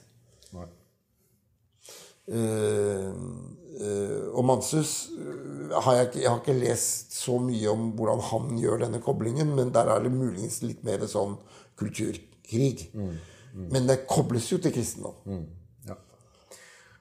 Uh, 2.28 3.12
Eh, 3.78 4.26
og 4.34 4.42
Mansus 4.46 5.10
eh, 5.14 5.74
har 5.84 5.94
jeg, 5.94 6.06
ikke, 6.08 6.20
jeg 6.22 6.30
har 6.30 6.40
ikke 6.40 6.56
lest 6.58 7.14
så 7.14 7.36
mye 7.42 7.70
om 7.70 7.90
hvordan 7.98 8.22
han 8.30 8.56
gjør 8.58 8.82
denne 8.82 9.00
koblingen, 9.04 9.52
men 9.54 9.70
der 9.74 9.90
er 9.92 10.02
det 10.02 10.14
muligens 10.14 10.62
litt 10.64 10.82
mer 10.86 11.04
sånn 11.06 11.36
kulturkrig. 11.78 12.88
Mm. 12.96 13.12
Mm. 13.52 13.68
Men 13.74 13.86
det 13.86 14.00
kobles 14.10 14.48
jo 14.50 14.58
til 14.62 14.74
kristendom. 14.74 15.14
Mm. 15.28 15.44
Ja. 15.86 15.98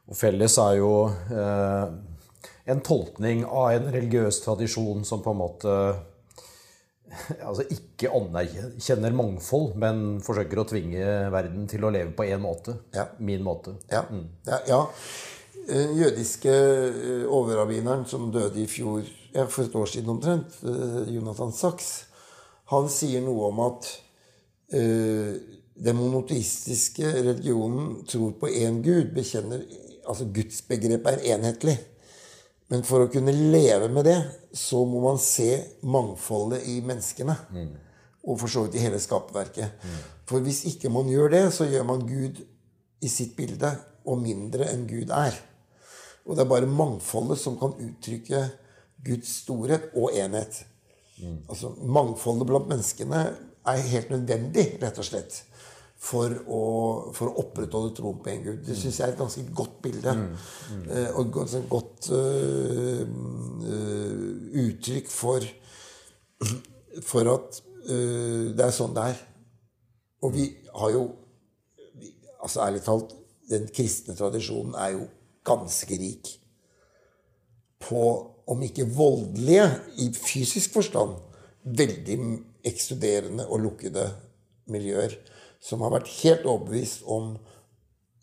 Og 0.06 0.20
felles 0.20 0.60
er 0.62 0.78
jo 0.78 0.92
eh, 1.10 1.98
en 2.70 2.84
tolkning 2.86 3.42
av 3.48 3.72
en 3.74 3.90
religiøs 3.96 4.44
tradisjon 4.46 5.08
som 5.08 5.26
på 5.26 5.34
en 5.34 5.42
måte 5.42 5.74
altså 7.48 7.66
ikke 7.74 8.12
anerkjenner 8.14 9.16
mangfold, 9.16 9.74
men 9.80 10.20
forsøker 10.26 10.62
å 10.62 10.68
tvinge 10.70 11.08
verden 11.34 11.66
til 11.72 11.88
å 11.88 11.92
leve 11.94 12.14
på 12.18 12.28
én 12.28 12.44
måte. 12.44 12.78
Ja. 12.96 13.10
Min 13.20 13.46
måte. 13.46 13.78
Ja. 13.92 14.06
Mm. 14.12 14.30
ja, 14.48 14.62
ja 14.70 14.84
jødiske 15.68 16.50
eh, 16.50 17.24
overrabbineren 17.28 18.06
som 18.08 18.32
døde 18.32 18.62
i 18.62 18.68
fjor, 18.72 19.04
for 19.50 19.66
et 19.66 19.76
år 19.76 19.90
siden 19.92 20.10
omtrent, 20.10 20.60
eh, 20.64 21.14
Jonathan 21.16 21.52
Sachs, 21.52 22.06
han 22.72 22.90
sier 22.92 23.22
noe 23.24 23.48
om 23.48 23.60
at 23.64 23.86
uh, 24.76 25.36
den 25.80 25.96
monoteistiske 25.96 27.14
religionen 27.16 28.02
tror 28.12 28.34
på 28.42 28.50
én 28.52 28.82
gud, 28.84 29.14
bekjenner 29.16 29.64
Altså 30.08 30.24
gudsbegrepet 30.32 31.18
er 31.18 31.34
enhetlig. 31.36 31.74
Men 32.72 32.84
for 32.84 33.06
å 33.06 33.12
kunne 33.12 33.32
leve 33.32 33.88
med 33.92 34.08
det, 34.10 34.18
så 34.52 34.82
må 34.88 35.00
man 35.06 35.20
se 35.22 35.52
mangfoldet 35.88 36.66
i 36.68 36.82
menneskene. 36.84 37.36
Mm. 37.56 37.74
Og 38.28 38.40
for 38.42 38.52
så 38.52 38.66
vidt 38.66 38.76
i 38.76 38.84
hele 38.84 39.00
skaperverket. 39.00 39.78
Mm. 39.84 40.00
For 40.28 40.44
hvis 40.44 40.66
ikke 40.68 40.92
man 40.92 41.08
gjør 41.12 41.32
det, 41.32 41.44
så 41.56 41.68
gjør 41.70 41.86
man 41.88 42.04
Gud 42.08 42.42
i 43.00 43.12
sitt 43.12 43.38
bilde 43.38 43.72
og 44.08 44.20
mindre 44.20 44.68
enn 44.74 44.84
Gud 44.90 45.14
er. 45.16 45.36
Og 46.28 46.36
det 46.36 46.44
er 46.44 46.52
bare 46.52 46.68
mangfoldet 46.68 47.40
som 47.40 47.56
kan 47.60 47.76
uttrykke 47.80 48.42
Guds 49.08 49.32
storhet 49.44 49.94
og 49.96 50.12
enhet. 50.18 50.66
Mm. 51.22 51.46
Altså, 51.48 51.72
Mangfoldet 51.88 52.50
blant 52.50 52.68
menneskene 52.68 53.22
er 53.68 53.90
helt 53.92 54.12
nødvendig, 54.12 54.68
rett 54.82 55.00
og 55.00 55.08
slett, 55.08 55.40
for 55.98 56.34
å, 56.46 56.64
for 57.18 57.32
å 57.32 57.42
opprettholde 57.42 57.96
troen 57.98 58.20
på 58.22 58.32
en 58.32 58.44
Gud. 58.46 58.60
Det 58.68 58.76
syns 58.78 59.00
jeg 59.00 59.08
er 59.08 59.16
et 59.16 59.22
ganske 59.22 59.44
godt 59.58 59.80
bilde. 59.84 60.14
Mm. 60.14 60.28
Mm. 60.78 60.84
Uh, 60.92 61.20
og 61.20 61.40
et 61.44 61.70
godt 61.72 62.10
uh, 62.14 63.02
uh, 63.66 64.28
uttrykk 64.64 65.10
for, 65.12 65.48
for 67.06 67.34
at 67.38 67.64
det 67.88 68.60
er 68.66 68.74
sånn 68.76 68.92
det 68.98 69.04
er. 69.14 69.20
Og 70.28 70.34
vi 70.36 70.50
har 70.76 70.90
jo 70.92 71.06
altså 72.44 72.66
Ærlig 72.66 72.82
talt, 72.84 73.14
den 73.48 73.70
kristne 73.72 74.16
tradisjonen 74.18 74.76
er 74.76 74.92
jo 74.98 75.06
ganske 75.48 75.98
rik 76.00 76.34
på, 77.80 78.02
om 78.52 78.66
ikke 78.68 78.90
voldelige 78.92 79.70
i 80.04 80.10
fysisk 80.12 80.76
forstand, 80.76 81.16
veldig 81.64 82.18
ekskluderende 82.68 83.48
og 83.48 83.64
lukkede 83.64 84.04
miljøer 84.72 85.16
som 85.64 85.82
har 85.84 85.94
vært 85.98 86.12
helt 86.22 86.46
overbevist 86.48 87.06
om 87.10 87.36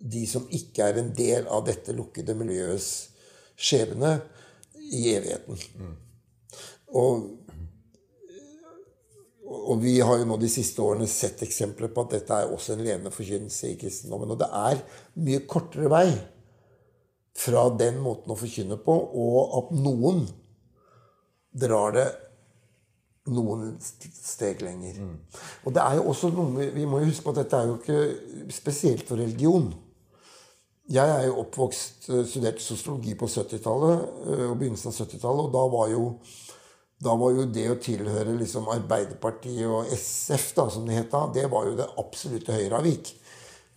de 0.05 0.25
som 0.29 0.47
ikke 0.53 0.91
er 0.91 1.01
en 1.01 1.13
del 1.17 1.47
av 1.53 1.65
dette 1.67 1.95
lukkede 1.97 2.37
miljøets 2.37 2.91
skjebne 3.57 4.19
i 4.93 5.07
evigheten. 5.15 5.61
Mm. 5.81 5.95
Og, 6.95 7.25
og, 9.49 9.75
vi 9.83 9.97
har 10.05 10.21
jo 10.21 10.29
nå 10.29 10.39
de 10.41 10.51
siste 10.53 10.83
årene 10.85 11.09
sett 11.11 11.43
eksempler 11.47 11.91
på 11.95 12.05
at 12.05 12.19
dette 12.19 12.37
er 12.37 12.53
også 12.53 12.75
en 12.75 12.85
levende 12.85 13.13
forkynnelse 13.15 13.73
i 13.73 13.79
kristendommen. 13.81 14.35
Og 14.35 14.41
det 14.43 14.51
er 14.51 14.83
mye 15.25 15.45
kortere 15.49 15.91
vei 15.91 16.07
fra 17.35 17.67
den 17.75 17.99
måten 18.03 18.31
å 18.31 18.39
forkynne 18.39 18.79
på, 18.85 18.95
og 18.95 19.57
at 19.59 19.73
noen 19.75 20.23
drar 21.55 21.97
det 21.97 22.07
noen 23.33 23.77
steg 23.81 24.61
lenger. 24.65 25.01
Mm. 25.01 25.17
Og 25.65 25.75
det 25.75 25.81
er 25.81 25.97
jo 25.97 26.09
også 26.11 26.29
noe 26.35 26.69
Vi 26.75 26.85
må 26.85 27.01
jo 27.01 27.09
huske 27.09 27.25
på 27.25 27.33
at 27.33 27.41
dette 27.41 27.61
er 27.61 27.71
jo 27.71 27.79
ikke 27.79 28.53
spesielt 28.53 29.09
for 29.09 29.21
religion. 29.21 29.71
Jeg 30.93 31.09
er 31.09 31.31
jo 31.31 31.39
oppvokst, 31.41 32.03
studert 32.05 32.29
studerte 32.29 32.61
sosiologi 32.61 33.15
på 33.17 33.29
70-tallet 33.33 34.03
eh, 34.29 34.43
og 34.51 34.59
begynnelsen 34.61 34.91
av 34.91 34.99
70-tallet. 34.99 35.47
Og 35.47 35.55
da 35.55 35.63
var, 35.73 35.87
jo, 35.95 36.03
da 37.07 37.15
var 37.23 37.33
jo 37.39 37.47
det 37.57 37.65
å 37.73 37.79
tilhøre 37.81 38.37
liksom 38.37 38.69
Arbeiderpartiet 38.75 39.65
og 39.65 39.89
SF, 39.97 40.51
da, 40.59 40.69
som 40.75 40.85
det 40.85 40.99
het 40.99 41.09
da, 41.15 41.25
det 41.33 41.47
var 41.53 41.71
jo 41.71 41.79
det 41.81 41.89
absolutte 42.03 42.59
høyreavvik. 42.59 43.15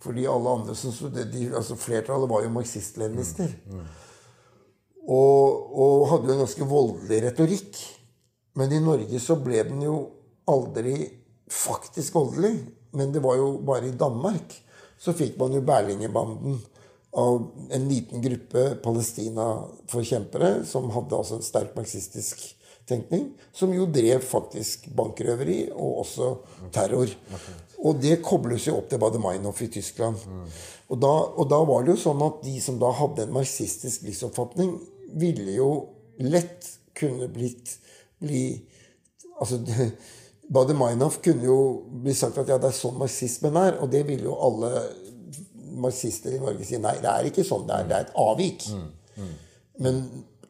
Fordi 0.04 0.28
alle 0.30 0.52
andre 0.60 0.76
som 0.78 0.92
studerte, 0.94 1.48
altså 1.56 1.78
Flertallet 1.80 2.30
var 2.30 2.44
jo 2.44 2.52
marxist-leninister. 2.54 3.56
Mm, 3.64 3.80
mm. 3.80 3.88
Og, 5.08 5.78
og, 5.80 6.04
hadde 6.10 6.28
jo 6.28 6.34
en 6.36 6.44
ganske 6.44 6.68
voldelig 6.68 7.22
retorikk. 7.24 7.80
Men 8.58 8.74
i 8.74 8.80
Norge 8.82 9.20
så 9.22 9.38
ble 9.40 9.62
den 9.68 9.84
jo 9.86 9.98
aldri 10.50 10.96
faktisk 11.52 12.18
voldelig. 12.18 12.56
Men 12.98 13.12
det 13.14 13.22
var 13.24 13.38
jo 13.38 13.52
bare 13.62 13.90
i 13.90 13.96
Danmark. 13.96 14.56
Så 14.98 15.14
fikk 15.14 15.38
man 15.38 15.54
jo 15.54 15.62
Berlingebanden 15.62 16.58
av 17.18 17.38
en 17.70 17.88
liten 17.88 18.22
gruppe 18.22 18.64
Palestina-forkjempere 18.82 20.64
som 20.68 20.90
hadde 20.92 21.16
altså 21.16 21.38
en 21.38 21.46
sterk 21.46 21.76
marxistisk 21.78 22.42
tenkning, 22.88 23.30
som 23.52 23.72
jo 23.74 23.86
drev 23.92 24.22
faktisk 24.24 24.88
bankrøveri 24.96 25.60
og 25.74 26.02
også 26.04 26.28
terror. 26.74 27.10
Og 27.78 28.00
det 28.02 28.20
kobles 28.24 28.66
jo 28.68 28.78
opp 28.80 28.88
til 28.90 29.00
Baader-Meinhof 29.02 29.60
i 29.64 29.70
Tyskland. 29.72 30.18
Og 30.88 31.00
da, 31.00 31.12
og 31.36 31.50
da, 31.50 31.60
var 31.68 31.84
det 31.84 31.94
jo 31.94 32.04
sånn 32.08 32.24
at 32.24 32.40
de 32.44 32.56
som 32.64 32.80
da 32.80 32.90
hadde 32.96 33.26
en 33.26 33.36
marxistisk 33.36 34.06
livsoppfatning, 34.08 34.72
ville 35.20 35.54
jo 35.56 35.70
lett 36.24 36.72
kunne 36.98 37.28
blitt 37.32 37.76
bli 38.22 38.44
altså 39.38 39.60
Baader-Meinhof 40.54 41.20
kunne 41.24 41.44
jo 41.44 41.58
bli 42.02 42.14
sagt 42.16 42.38
at 42.40 42.48
ja, 42.48 42.56
det 42.60 42.70
er 42.70 42.76
sånn 42.76 42.96
marxismen 42.98 43.58
er, 43.60 43.76
og 43.82 43.90
det 43.92 44.06
ville 44.08 44.30
jo 44.30 44.36
alle 44.46 44.70
marxister 45.78 46.34
i 46.34 46.40
Norge 46.40 46.64
si 46.66 46.80
nei, 46.80 46.96
det 47.02 47.10
er 47.10 47.28
ikke 47.28 47.44
sånn 47.46 47.66
det 47.68 47.76
er. 47.76 47.88
Det 47.88 47.96
er 47.98 48.06
et 48.06 48.16
avvik. 48.18 48.64
Mm, 48.72 48.86
mm. 49.18 49.34
Men 49.84 50.00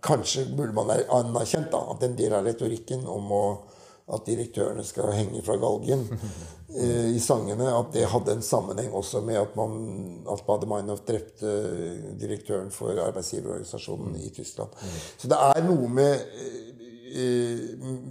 kanskje 0.05 0.47
burde 0.55 0.77
man 0.77 0.93
anerkjent 0.93 1.73
da, 1.73 1.83
at 1.93 2.07
en 2.07 2.15
del 2.19 2.37
av 2.37 2.47
retorikken 2.47 3.03
om 3.11 3.33
å, 3.35 3.43
at 4.15 4.25
direktørene 4.29 4.85
skal 4.87 5.11
henge 5.13 5.43
fra 5.45 5.59
galgen 5.61 6.07
eh, 6.79 7.11
i 7.13 7.21
sangene, 7.21 7.67
at 7.75 7.91
det 7.97 8.07
hadde 8.09 8.39
en 8.39 8.47
sammenheng 8.47 8.95
også 8.97 9.21
med 9.27 9.41
at, 9.41 9.59
man, 9.59 9.75
at 10.31 10.47
Bader-Meinhof 10.47 11.03
drepte 11.09 11.53
direktøren 12.21 12.71
for 12.75 13.03
arbeidsgiverorganisasjonen 13.09 14.17
i 14.23 14.31
Tyskland. 14.33 14.79
Mm. 14.79 14.97
Så 15.19 15.33
det 15.35 15.43
er 15.51 15.67
noe 15.67 15.93
med 15.99 16.15
eh, 16.15 16.68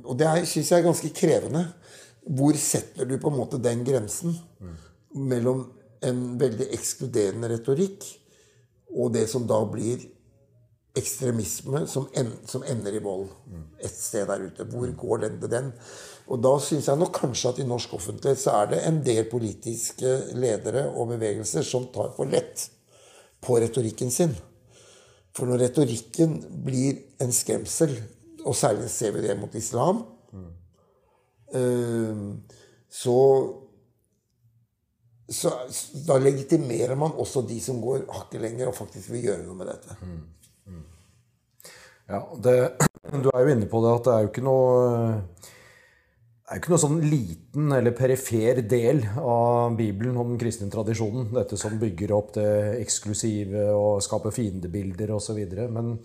Og 0.06 0.14
det 0.20 0.30
syns 0.50 0.72
jeg 0.72 0.80
er 0.80 0.86
ganske 0.88 1.14
krevende. 1.16 1.64
Hvor 2.28 2.58
setter 2.60 3.08
du 3.08 3.18
på 3.22 3.32
en 3.32 3.40
måte 3.40 3.62
den 3.64 3.86
grensen 3.88 4.36
mellom 5.16 5.66
en 6.06 6.24
veldig 6.40 6.70
ekskluderende 6.76 7.50
retorikk 7.54 8.06
og 8.98 9.14
det 9.16 9.26
som 9.32 9.48
da 9.48 9.60
blir 9.70 10.04
ekstremisme 10.98 11.84
som, 11.88 12.08
en, 12.18 12.32
som 12.50 12.64
ender 12.66 12.98
i 12.98 13.02
vold 13.04 13.28
et 13.84 13.94
sted 13.94 14.26
der 14.30 14.48
ute. 14.48 14.66
Hvor 14.72 14.92
går 14.98 15.24
den 15.26 15.40
til 15.42 15.52
den? 15.52 15.72
Og 16.28 16.42
da 16.44 16.56
syns 16.64 16.90
jeg 16.90 17.00
nok 17.00 17.14
kanskje 17.20 17.52
at 17.52 17.62
i 17.62 17.68
norsk 17.68 17.94
offentlighet 18.00 18.42
så 18.42 18.56
er 18.62 18.72
det 18.72 18.82
en 18.88 19.00
del 19.06 19.28
politiske 19.30 20.16
ledere 20.38 20.88
og 20.90 21.14
bevegelser 21.14 21.66
som 21.68 21.88
tar 21.94 22.14
for 22.18 22.30
lett 22.30 22.68
på 23.44 23.60
retorikken 23.62 24.12
sin. 24.12 24.34
For 25.38 25.50
når 25.50 25.68
retorikken 25.68 26.40
blir 26.66 26.98
en 27.22 27.34
skremsel, 27.36 27.94
og 28.48 28.56
særlig 28.56 28.90
ser 28.92 29.14
vi 29.16 29.24
det 29.26 29.38
mot 29.40 29.56
islam, 29.56 30.04
mm. 30.34 30.52
så 32.90 33.18
så 35.28 35.52
da 36.08 36.16
legitimerer 36.24 36.96
man 36.96 37.12
også 37.20 37.44
de 37.48 37.60
som 37.60 37.82
går 37.84 38.06
hakket 38.08 38.42
lenger 38.46 38.70
og 38.70 38.78
faktisk 38.78 39.12
vil 39.12 39.26
gjøre 39.28 39.44
noe 39.44 39.58
med 39.60 39.68
dette. 39.68 39.98
Mm. 40.00 40.22
Mm. 40.72 40.86
Ja, 42.08 42.22
det, 42.44 42.56
Du 43.12 43.30
er 43.34 43.44
jo 43.44 43.56
inne 43.56 43.68
på 43.68 43.82
det 43.84 43.92
at 43.92 44.08
det 44.08 44.14
er 44.14 44.24
jo 44.24 44.32
ikke 44.32 44.46
noe 44.48 44.72
det 46.48 46.54
er 46.54 46.60
jo 46.60 46.62
ikke 46.62 46.72
noe 46.72 46.80
sånn 46.80 47.02
liten 47.04 47.74
eller 47.76 47.92
perifer 47.92 48.62
del 48.64 49.02
av 49.20 49.74
Bibelen 49.76 50.16
og 50.16 50.30
den 50.30 50.40
kristne 50.40 50.70
tradisjonen. 50.72 51.34
Dette 51.36 51.60
som 51.60 51.76
bygger 51.76 52.14
opp 52.16 52.30
det 52.38 52.48
eksklusive 52.78 53.66
og 53.76 54.00
skaper 54.06 54.32
fiendebilder 54.32 55.12
osv. 55.18 55.42
Men 55.76 55.98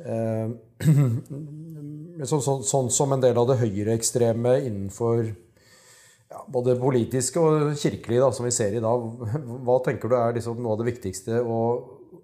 eh, 0.00 0.50
sånn, 2.30 2.44
sånn, 2.44 2.62
sånn, 2.66 2.90
som 2.90 3.14
en 3.14 3.22
del 3.22 3.38
av 3.38 3.50
det 3.50 3.60
høyreekstreme 3.62 4.58
innenfor 4.64 5.24
ja, 5.26 6.44
både 6.52 6.78
politiske 6.80 7.40
og 7.40 7.74
kirkelige, 7.78 8.30
som 8.36 8.48
vi 8.48 8.54
ser 8.54 8.76
i 8.76 8.84
dag. 8.84 9.08
Hva 9.66 9.80
tenker 9.84 10.12
du 10.12 10.16
er 10.18 10.38
liksom 10.38 10.62
noe 10.62 10.76
av 10.76 10.82
det 10.82 10.92
viktigste 10.92 11.42
å 11.42 11.58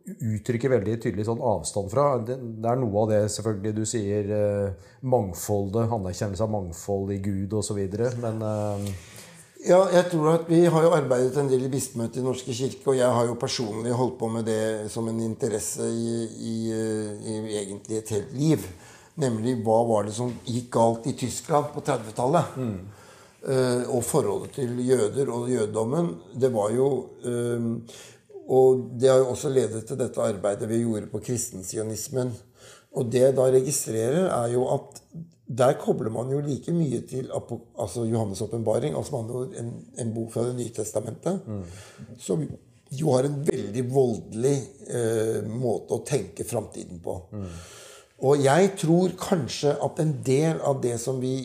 uttrykke 0.08 0.70
veldig 0.72 0.96
tydelig 1.02 1.28
sånn 1.28 1.44
avstand 1.44 1.92
fra? 1.92 2.08
Det, 2.24 2.38
det, 2.38 2.70
er 2.70 2.80
noe 2.80 3.04
av 3.04 3.12
det 3.12 3.22
selvfølgelig 3.34 3.76
du 3.76 3.84
sier 3.88 4.34
eh, 4.38 4.90
mangfoldet, 5.04 5.92
anerkjennelse 5.92 6.46
av 6.46 6.54
mangfold 6.54 7.12
i 7.16 7.20
Gud 7.24 7.56
osv., 7.60 7.80
men 8.22 8.44
eh, 8.48 8.90
ja, 9.66 9.80
jeg 9.90 10.04
tror 10.12 10.28
at 10.36 10.50
Vi 10.50 10.60
har 10.70 10.84
jo 10.84 10.92
arbeidet 10.94 11.36
en 11.40 11.48
del 11.50 11.64
i 11.66 11.72
bispemøtet 11.72 12.20
i 12.20 12.26
Norske 12.26 12.54
kirke, 12.54 12.84
og 12.92 12.98
jeg 12.98 13.08
har 13.16 13.26
jo 13.26 13.38
personlig 13.40 13.96
holdt 13.96 14.18
på 14.20 14.28
med 14.30 14.46
det 14.46 14.90
som 14.92 15.08
en 15.10 15.18
interesse 15.24 15.88
i, 15.88 16.12
i, 16.24 16.54
i 16.70 17.40
egentlig 17.58 17.98
et 17.98 18.14
helt 18.14 18.36
liv. 18.38 18.68
Nemlig 19.18 19.56
hva 19.66 19.80
var 19.88 20.06
det 20.06 20.14
som 20.14 20.30
gikk 20.46 20.70
galt 20.76 21.08
i 21.10 21.16
Tyskland 21.18 21.72
på 21.74 21.82
30-tallet? 21.82 22.54
Mm. 22.54 22.78
Eh, 23.38 23.82
og 23.94 24.02
forholdet 24.06 24.54
til 24.58 24.78
jøder 24.82 25.30
og 25.30 25.50
jødedommen, 25.50 26.12
det 26.34 26.50
var 26.54 26.72
jo 26.74 26.88
eh, 27.22 27.68
Og 28.48 28.80
det 28.98 29.10
har 29.10 29.18
jo 29.20 29.32
også 29.34 29.50
ledet 29.52 29.82
til 29.84 29.98
dette 30.00 30.22
arbeidet 30.24 30.68
vi 30.70 30.78
gjorde 30.80 31.10
på 31.12 31.20
kristensionismen. 31.20 32.30
Og 32.96 33.10
det 33.12 33.24
jeg 33.26 33.36
da 33.36 33.48
registrerer, 33.52 34.28
er 34.32 34.54
jo 34.54 34.64
at 34.72 35.02
der 35.48 35.76
kobler 35.80 36.12
man 36.12 36.30
jo 36.32 36.40
like 36.44 36.72
mye 36.76 37.00
til 37.08 37.30
altså 37.32 38.04
Johannes' 38.04 38.42
åpenbaring, 38.44 38.96
altså 38.96 39.16
man 39.16 39.30
har 39.32 39.60
en, 39.60 39.70
en, 39.98 40.14
bok 40.14 40.32
fra 40.32 40.44
Det 40.48 40.56
nye 40.56 40.72
testamentet, 40.76 41.40
mm. 41.46 41.62
som 42.20 42.44
jo 42.92 43.12
har 43.12 43.24
en 43.24 43.38
veldig 43.46 43.84
voldelig 43.92 44.56
eh, 44.88 45.48
måte 45.48 45.96
å 45.96 46.04
tenke 46.04 46.44
framtiden 46.44 47.00
på. 47.04 47.16
Mm. 47.32 47.46
Og 48.28 48.42
jeg 48.44 48.72
tror 48.80 49.14
kanskje 49.20 49.76
at 49.84 50.00
en 50.02 50.14
del 50.26 50.60
av 50.64 50.82
det 50.82 50.96
som 51.00 51.20
vi 51.20 51.36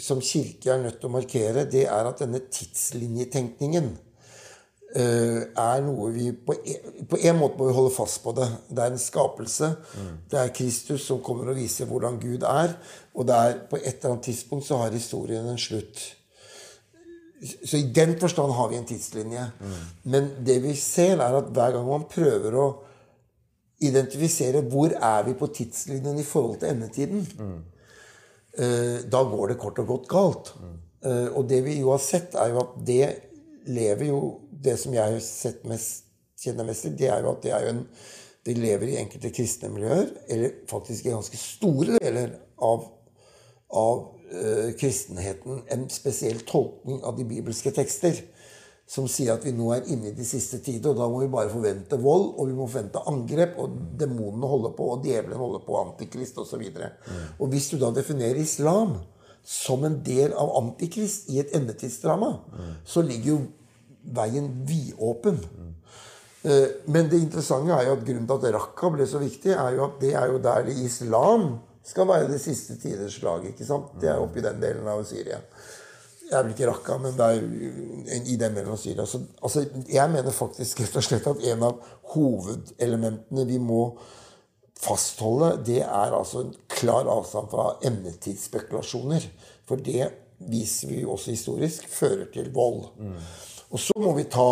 som 0.00 0.20
kirke 0.24 0.72
er 0.72 0.82
nødt 0.82 0.98
til 1.00 1.10
å 1.10 1.14
markere, 1.14 1.66
det 1.70 1.86
er 1.86 2.08
at 2.08 2.22
denne 2.22 2.40
tidslinjetenkningen 2.50 3.90
er 4.96 5.82
noe 5.84 6.06
vi 6.14 6.30
på 6.32 6.54
en, 6.56 7.02
på 7.10 7.18
en, 7.20 7.36
måte 7.36 7.58
må 7.60 7.66
vi 7.68 7.74
holde 7.76 7.92
fast 7.92 8.22
på 8.24 8.32
det. 8.36 8.46
Det 8.72 8.84
er 8.84 8.94
en 8.94 9.02
skapelse. 9.02 9.68
Mm. 9.92 10.14
Det 10.32 10.38
er 10.40 10.54
Kristus 10.56 11.04
som 11.04 11.20
kommer 11.24 11.50
og 11.52 11.58
viser 11.60 11.90
hvordan 11.90 12.16
Gud 12.22 12.46
er. 12.48 12.72
Og 13.12 13.28
det 13.28 13.36
er 13.36 13.58
på 13.68 13.76
et 13.76 13.90
eller 13.90 14.14
annet 14.14 14.30
tidspunkt 14.30 14.64
så 14.66 14.80
har 14.80 14.96
historien 14.96 15.46
en 15.46 15.60
slutt. 15.60 16.00
Så 17.38 17.78
i 17.78 17.90
den 17.94 18.16
forstand 18.18 18.56
har 18.56 18.72
vi 18.72 18.80
en 18.80 18.88
tidslinje. 18.88 19.44
Mm. 19.60 19.78
Men 20.14 20.30
det 20.46 20.60
vi 20.64 20.74
ser, 20.74 21.20
er 21.20 21.36
at 21.42 21.52
hver 21.52 21.76
gang 21.76 21.86
man 21.86 22.08
prøver 22.10 22.56
å 22.56 22.68
identifisere 23.84 24.64
hvor 24.72 24.96
er 24.96 25.28
vi 25.28 25.36
på 25.38 25.52
tidslinjen 25.54 26.18
i 26.18 26.26
forhold 26.26 26.62
til 26.62 26.72
endetiden, 26.72 27.28
mm 27.38 27.58
Eh, 28.58 29.04
da 29.06 29.22
går 29.22 29.52
det 29.52 29.60
kort 29.62 29.78
og 29.78 29.86
godt 29.86 30.08
galt. 30.10 30.52
Mm. 30.58 30.76
Og 31.38 31.44
det 31.46 31.60
vi 31.62 31.78
jo 31.78 31.92
har 31.92 32.02
sett, 32.02 32.34
er 32.34 32.50
jo 32.50 32.62
at 32.64 32.70
det 32.86 33.04
lever 33.70 34.08
jo 34.08 34.20
Det 34.64 34.76
som 34.80 34.94
jeg 34.94 35.04
har 35.04 35.20
sett 35.24 35.66
mest, 35.68 36.06
kjenner 36.38 36.66
mest 36.66 36.86
til, 36.86 36.96
det 36.98 37.10
er 37.12 37.22
jo 37.22 37.32
at 37.32 37.44
det 37.44 37.54
er 37.54 37.66
jo 37.66 37.74
en 37.76 37.84
de 38.48 38.54
lever 38.56 38.94
i 38.94 38.96
enkelte 38.96 39.32
kristne 39.34 39.68
miljøer, 39.72 40.12
eller 40.32 40.54
faktisk 40.70 41.06
i 41.06 41.12
ganske 41.12 41.36
store 41.36 41.98
deler 42.00 42.30
av, 42.64 42.86
av 43.76 43.98
uh, 44.32 44.70
kristenheten, 44.78 45.62
en 45.74 45.84
spesiell 45.92 46.40
tolkning 46.48 47.02
av 47.04 47.18
de 47.18 47.26
bibelske 47.28 47.74
tekster 47.76 48.22
som 48.88 49.04
sier 49.10 49.34
at 49.34 49.44
vi 49.44 49.52
nå 49.52 49.66
er 49.74 49.88
inne 49.92 50.08
i 50.08 50.16
de 50.16 50.24
siste 50.24 50.62
tider, 50.64 50.94
og 50.94 50.96
da 50.96 51.10
må 51.12 51.20
vi 51.20 51.28
bare 51.28 51.52
forvente 51.52 51.98
vold, 52.00 52.30
og 52.40 52.48
vi 52.48 52.56
må 52.56 52.64
forvente 52.70 53.02
angrep, 53.10 53.58
og 53.60 53.74
demonene 54.00 54.48
holder 54.48 54.72
på, 54.78 54.86
og 54.94 55.04
djevelen 55.04 55.36
holder 55.36 55.66
på, 55.66 55.76
antikrist 55.82 56.40
osv. 56.40 56.62
Og, 56.62 56.78
så 56.78 56.88
mm. 56.88 57.26
og 57.36 57.52
hvis 57.52 57.68
du 57.68 57.76
da 57.82 57.92
definerer 57.92 58.40
islam 58.40 58.96
som 59.44 59.84
en 59.84 60.00
del 60.04 60.32
av 60.32 60.54
antikrist 60.62 61.28
i 61.28 61.36
et 61.42 61.52
endetidsdrama, 61.56 62.32
mm. 62.48 62.72
så 62.88 63.04
ligger 63.04 63.34
jo 63.34 63.38
veien 64.14 64.52
vidåpen. 64.68 65.38
Mm. 65.38 65.74
Men 66.86 67.08
det 67.10 67.18
interessante 67.18 67.74
er 67.74 67.88
jo 67.88 67.96
at 67.96 68.04
grunnen 68.06 68.28
til 68.28 68.46
at 68.46 68.54
Raqqa 68.54 68.92
ble 68.94 69.06
så 69.10 69.18
viktig, 69.20 69.50
er 69.52 69.74
jo 69.74 69.88
at 69.88 69.98
det 70.00 70.12
er 70.16 70.30
jo 70.30 70.38
der 70.42 70.62
det 70.68 70.76
islam 70.80 71.48
skal 71.84 72.08
være 72.08 72.28
det 72.30 72.38
siste 72.40 72.78
tiders 72.80 73.18
slag. 73.18 73.48
ikke 73.50 73.66
sant? 73.66 73.90
Det 74.00 74.08
er 74.12 74.22
oppi 74.22 74.44
den 74.44 74.62
delen 74.62 74.86
av 74.88 75.02
Syria 75.08 75.42
er 76.28 76.44
vel 76.44 76.52
ikke 76.52 76.68
Raqqa, 76.68 76.96
men 77.00 77.16
det 77.16 77.26
er 77.26 78.22
i 78.28 78.36
den 78.40 78.56
delen 78.56 78.72
av 78.72 78.80
Syria. 78.80 79.06
Så, 79.08 79.20
altså, 79.42 79.64
jeg 79.88 80.12
mener 80.12 80.34
faktisk 80.34 80.82
rett 80.82 80.96
og 81.00 81.06
slett 81.06 81.28
at 81.30 81.44
en 81.52 81.66
av 81.70 81.90
hovedelementene 82.14 83.46
vi 83.48 83.58
må 83.62 83.82
fastholde, 84.78 85.54
det 85.66 85.80
er 85.82 86.14
altså 86.14 86.44
en 86.44 86.54
klar 86.70 87.08
avstand 87.10 87.50
fra 87.52 87.70
emnetidsspekulasjoner. 87.88 89.28
For 89.68 89.80
det 89.84 90.10
viser 90.48 90.92
vi 90.92 91.02
jo 91.02 91.14
også 91.16 91.34
historisk 91.34 91.88
fører 91.90 92.28
til 92.34 92.52
vold. 92.54 92.84
Mm. 93.00 93.16
Og 93.68 93.82
så 93.82 93.96
må 94.00 94.14
vi 94.18 94.28
ta 94.30 94.48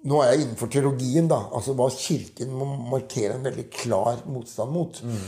Nå 0.00 0.16
er 0.24 0.30
jeg 0.32 0.46
innenfor 0.46 0.70
teologien, 0.72 1.26
da. 1.28 1.42
Altså 1.52 1.74
hva 1.76 1.90
Kirken 1.92 2.54
må 2.56 2.64
markere 2.88 3.34
en 3.36 3.44
veldig 3.44 3.66
klar 3.68 4.22
motstand 4.32 4.72
mot. 4.72 4.96
Mm. 5.04 5.18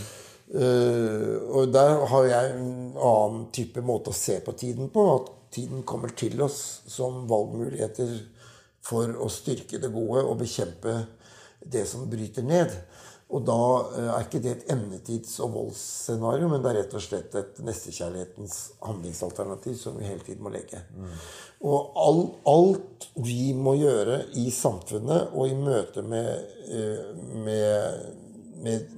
Uh, 0.53 1.37
og 1.57 1.71
der 1.73 1.95
har 2.09 2.27
jeg 2.29 2.55
en 2.55 2.73
annen 2.97 3.47
type 3.53 3.85
måte 3.85 4.13
å 4.13 4.17
se 4.17 4.39
på 4.45 4.53
tiden 4.57 4.89
på. 4.93 5.05
At 5.19 5.29
tiden 5.53 5.85
kommer 5.89 6.13
til 6.17 6.41
oss 6.45 6.83
som 6.89 7.27
valgmuligheter 7.29 8.15
for 8.83 9.13
å 9.13 9.29
styrke 9.33 9.81
det 9.81 9.93
gode 9.93 10.25
og 10.25 10.41
bekjempe 10.41 11.03
det 11.69 11.85
som 11.89 12.09
bryter 12.09 12.45
ned. 12.49 12.73
Og 13.33 13.45
da 13.49 13.61
uh, 13.93 14.11
er 14.13 14.27
ikke 14.27 14.43
det 14.45 14.57
et 14.57 14.73
endetids- 14.75 15.39
og 15.41 15.55
voldsscenario, 15.55 16.51
men 16.53 16.61
det 16.61 16.73
er 16.73 16.81
rett 16.83 16.97
og 16.99 17.05
slett 17.05 17.37
et 17.41 17.63
nestekjærlighetens 17.65 18.59
handlingsalternativ 18.85 19.79
som 19.81 19.97
vi 19.97 20.09
hele 20.09 20.25
tiden 20.25 20.45
må 20.45 20.53
legge. 20.53 20.83
Mm. 20.97 21.15
Og 21.63 21.99
all, 22.03 22.23
alt 22.51 23.07
vi 23.23 23.53
må 23.55 23.77
gjøre 23.79 24.19
i 24.41 24.49
samfunnet 24.55 25.35
og 25.37 25.51
i 25.51 25.55
møte 25.59 26.03
med, 26.03 26.31
eh, 26.67 27.13
med, 27.45 27.99
med 28.65 28.89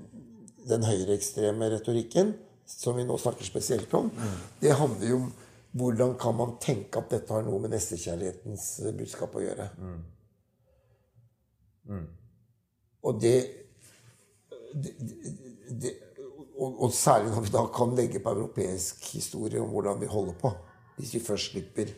den 0.68 0.86
høyreekstreme 0.86 1.68
retorikken, 1.74 2.32
som 2.64 2.96
vi 2.96 3.04
nå 3.04 3.18
snakker 3.20 3.44
spesielt 3.44 3.92
om, 3.94 4.08
mm. 4.08 4.36
det 4.62 4.76
handler 4.78 5.10
jo 5.10 5.18
om 5.20 5.32
hvordan 5.74 6.14
kan 6.20 6.36
man 6.38 6.54
tenke 6.62 7.00
at 7.00 7.10
dette 7.10 7.34
har 7.34 7.42
noe 7.44 7.58
med 7.60 7.74
nestekjærlighetens 7.74 8.68
eh, 8.84 8.94
budskap 8.96 9.34
å 9.34 9.42
gjøre. 9.42 9.68
Mm. 9.82 10.00
Mm. 11.90 12.06
Og 13.04 13.20
det, 13.20 13.36
det, 14.72 14.94
det 15.68 15.92
og, 16.54 16.82
og, 16.86 16.92
særlig 16.94 17.34
når 17.34 17.44
vi 17.44 17.52
da 17.52 17.64
kan 17.74 17.92
legge 17.98 18.22
på 18.22 18.32
europeisk 18.32 19.04
historie 19.12 19.60
om 19.60 19.74
hvordan 19.74 20.00
vi 20.00 20.08
holder 20.08 20.38
på. 20.40 20.52
Hvis 20.96 21.16
vi 21.16 21.24
først 21.26 21.50
slipper 21.50 21.90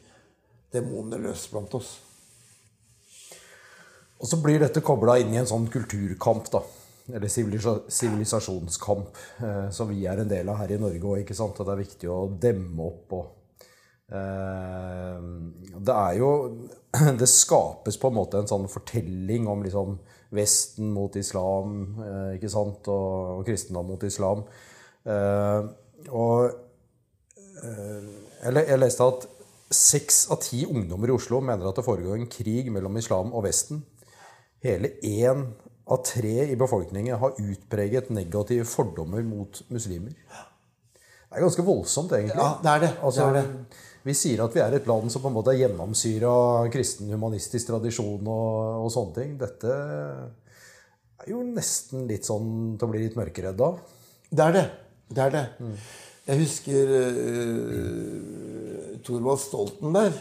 demonene 0.76 1.24
løs 1.26 1.48
blant 1.52 1.74
oss. 1.78 1.96
Og 4.16 4.28
så 4.30 4.38
blir 4.40 4.62
dette 4.62 4.84
kobla 4.84 5.18
inn 5.20 5.34
i 5.34 5.40
en 5.40 5.48
sånn 5.48 5.68
kulturkamp, 5.72 6.48
da. 6.52 6.62
Eller 7.14 7.30
sivilisasjonskamp, 7.30 9.18
eh, 9.44 9.66
som 9.70 9.90
vi 9.92 10.06
er 10.08 10.22
en 10.22 10.30
del 10.30 10.48
av 10.50 10.58
her 10.62 10.72
i 10.74 10.80
Norge 10.80 11.06
òg. 11.06 11.28
det 11.28 11.72
er 11.72 11.82
viktig 11.82 12.08
å 12.10 12.26
demme 12.40 12.82
opp 12.82 13.12
og 13.12 13.26
eh, 14.10 15.20
Det 15.78 15.94
er 15.94 16.16
jo 16.18 16.30
Det 17.20 17.28
skapes 17.30 18.00
på 18.00 18.08
en 18.10 18.18
måte 18.18 18.40
en 18.40 18.50
sånn 18.50 18.66
fortelling 18.66 19.46
om 19.46 19.62
liksom 19.62 19.98
Vesten 20.34 20.90
mot 20.90 21.14
islam, 21.14 21.94
eh, 22.02 22.34
ikke 22.36 22.50
sant, 22.50 22.88
og, 22.90 23.38
og 23.38 23.46
kristendom 23.46 23.86
mot 23.92 24.02
islam. 24.02 24.42
Eh, 25.06 25.68
og 26.10 26.50
eh, 27.62 28.08
jeg, 28.42 28.64
jeg 28.66 28.80
leste 28.82 29.06
at 29.06 29.28
Seks 29.72 30.26
av 30.30 30.38
ti 30.44 30.62
ungdommer 30.66 31.10
i 31.10 31.14
Oslo 31.16 31.40
mener 31.42 31.66
at 31.66 31.78
det 31.78 31.86
foregår 31.86 32.20
en 32.20 32.28
krig 32.30 32.68
mellom 32.70 32.98
islam 33.00 33.32
og 33.34 33.48
Vesten. 33.48 33.80
Hele 34.62 34.92
én 35.02 35.48
av 35.86 36.02
tre 36.06 36.46
i 36.50 36.58
befolkningen 36.58 37.18
har 37.18 37.38
utpreget 37.38 38.12
negative 38.14 38.66
fordommer 38.68 39.22
mot 39.26 39.58
muslimer. 39.70 40.14
Det 41.26 41.34
er 41.34 41.42
ganske 41.42 41.66
voldsomt, 41.66 42.14
egentlig. 42.14 42.38
Ja, 42.38 42.52
det 42.62 42.70
er 42.72 42.82
det. 42.84 42.92
Altså, 43.02 43.26
det, 43.26 43.42
er 43.42 43.50
det. 43.50 43.82
Vi 44.06 44.14
sier 44.14 44.42
at 44.44 44.54
vi 44.54 44.62
er 44.62 44.76
et 44.78 44.86
land 44.86 45.10
som 45.10 45.22
på 45.24 45.30
en 45.30 45.34
måte 45.34 45.50
er 45.50 45.64
gjennomsyra 45.64 46.30
av 46.30 46.70
kristen 46.74 47.10
humanistisk 47.10 47.72
tradisjon 47.72 48.22
og, 48.22 48.84
og, 48.84 48.90
sånne 48.94 49.16
ting. 49.18 49.34
Dette 49.40 49.76
er 51.26 51.30
jo 51.32 51.42
nesten 51.42 52.06
litt 52.06 52.26
sånn 52.28 52.76
til 52.78 52.86
å 52.86 52.92
bli 52.92 53.02
litt 53.02 53.18
mørkeredd 53.18 53.62
av. 53.66 53.82
Det 54.30 54.46
er 54.46 54.54
det. 54.54 54.66
Det 55.10 55.24
er 55.26 55.34
det. 55.34 55.44
Mm. 55.58 55.74
Jeg 56.26 56.42
husker 56.42 56.94
uh, 56.94 58.75
Thorvald 59.06 59.42
Stoltenberg 59.42 60.18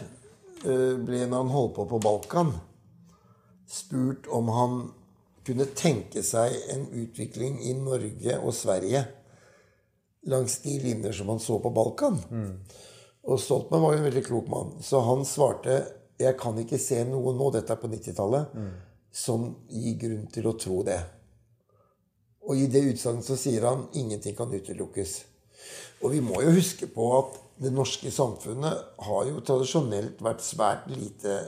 uh, 0.64 0.94
ble, 1.02 1.24
når 1.26 1.42
han 1.42 1.52
holdt 1.52 1.76
på 1.78 1.88
på 1.90 2.00
Balkan, 2.04 2.54
spurt 3.66 4.28
om 4.32 4.50
han 4.54 4.80
kunne 5.46 5.68
tenke 5.78 6.22
seg 6.26 6.54
en 6.74 6.88
utvikling 7.02 7.60
i 7.66 7.74
Norge 7.78 8.38
og 8.40 8.54
Sverige 8.54 9.04
langs 10.26 10.58
de 10.64 10.78
linjer 10.82 11.14
som 11.14 11.28
han 11.30 11.42
så 11.42 11.58
på 11.62 11.70
Balkan. 11.70 12.18
Mm. 12.30 12.54
Og 13.26 13.40
Stoltenberg 13.42 13.82
var 13.84 13.94
jo 13.94 14.00
en 14.00 14.08
veldig 14.08 14.24
klok 14.26 14.50
mann, 14.50 14.74
så 14.82 15.02
han 15.06 15.22
svarte 15.26 15.78
jeg 16.16 16.36
kan 16.40 16.56
ikke 16.58 16.78
se 16.80 17.02
noe 17.04 17.34
nå, 17.36 17.50
dette 17.52 17.74
er 17.74 17.80
på 17.80 17.90
90-tallet, 17.92 18.54
mm. 18.56 18.70
som 19.12 19.50
gir 19.68 19.98
grunn 20.00 20.26
til 20.32 20.48
å 20.48 20.54
tro 20.56 20.80
det. 20.86 20.98
Og 22.46 22.56
i 22.56 22.68
det 22.70 22.84
utsagnet 22.92 23.26
så 23.26 23.36
sier 23.38 23.66
han 23.66 23.88
ingenting 23.98 24.36
kan 24.38 24.52
utelukkes. 24.52 25.18
Og 26.00 26.14
vi 26.14 26.22
må 26.24 26.40
jo 26.44 26.54
huske 26.56 26.88
på 26.92 27.10
at 27.18 27.36
det 27.56 27.72
norske 27.72 28.10
samfunnet 28.12 29.00
har 29.06 29.28
jo 29.30 29.40
tradisjonelt 29.40 30.20
vært 30.24 30.44
svært 30.44 30.88
lite 30.92 31.38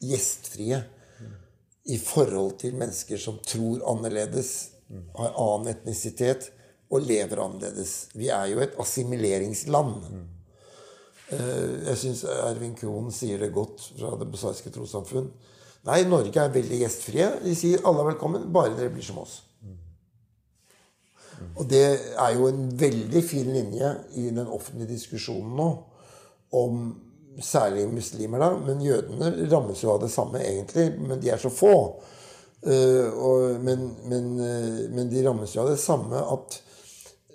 gjestfrie 0.00 0.78
i 1.90 1.98
forhold 1.98 2.58
til 2.60 2.76
mennesker 2.78 3.18
som 3.18 3.40
tror 3.42 3.82
annerledes, 3.90 4.52
har 5.16 5.34
annen 5.38 5.72
etnisitet 5.72 6.50
og 6.90 7.06
lever 7.06 7.42
annerledes. 7.42 8.10
Vi 8.14 8.30
er 8.34 8.50
jo 8.52 8.62
et 8.62 8.76
assimileringsland. 8.82 9.94
Mm. 10.10 10.28
jeg 11.86 11.98
syns 11.98 12.24
Ervin 12.26 12.74
Krohn 12.74 13.12
sier 13.14 13.38
det 13.38 13.52
godt 13.54 13.84
fra 13.98 14.16
Det 14.18 14.26
bosaiske 14.30 14.72
trossamfunn. 14.74 15.30
Nei, 15.86 16.02
Norge 16.04 16.42
er 16.42 16.52
veldig 16.52 16.80
gjestfrie. 16.82 17.28
De 17.44 17.54
sier 17.56 17.82
alle 17.86 18.02
er 18.02 18.10
velkommen, 18.12 18.50
bare 18.52 18.74
dere 18.76 18.92
blir 18.92 19.06
som 19.06 19.22
oss. 19.22 19.40
Og 21.56 21.68
det 21.70 21.84
er 22.18 22.34
jo 22.36 22.48
en 22.48 22.66
veldig 22.80 23.22
fin 23.24 23.48
linje 23.52 23.94
i 24.20 24.28
den 24.30 24.46
offentlige 24.46 24.94
diskusjonen 24.94 25.54
nå 25.56 25.68
om 26.56 26.82
særlig 27.40 27.86
muslimer, 27.88 28.42
da. 28.42 28.50
Men 28.66 28.82
jødene 28.84 29.50
rammes 29.52 29.82
jo 29.84 29.94
av 29.94 30.02
det 30.02 30.10
samme, 30.12 30.40
egentlig. 30.44 30.90
Men 30.98 31.20
de 31.20 31.30
er 31.30 31.40
så 31.40 31.52
få. 31.52 31.74
Uh, 32.60 33.06
og, 33.16 33.60
men, 33.64 33.86
men, 34.10 34.32
uh, 34.36 34.80
men, 34.92 35.06
de 35.08 35.22
rammes 35.24 35.54
jo 35.54 35.62
av 35.62 35.70
det 35.72 35.78
samme 35.80 36.20
at 36.20 36.58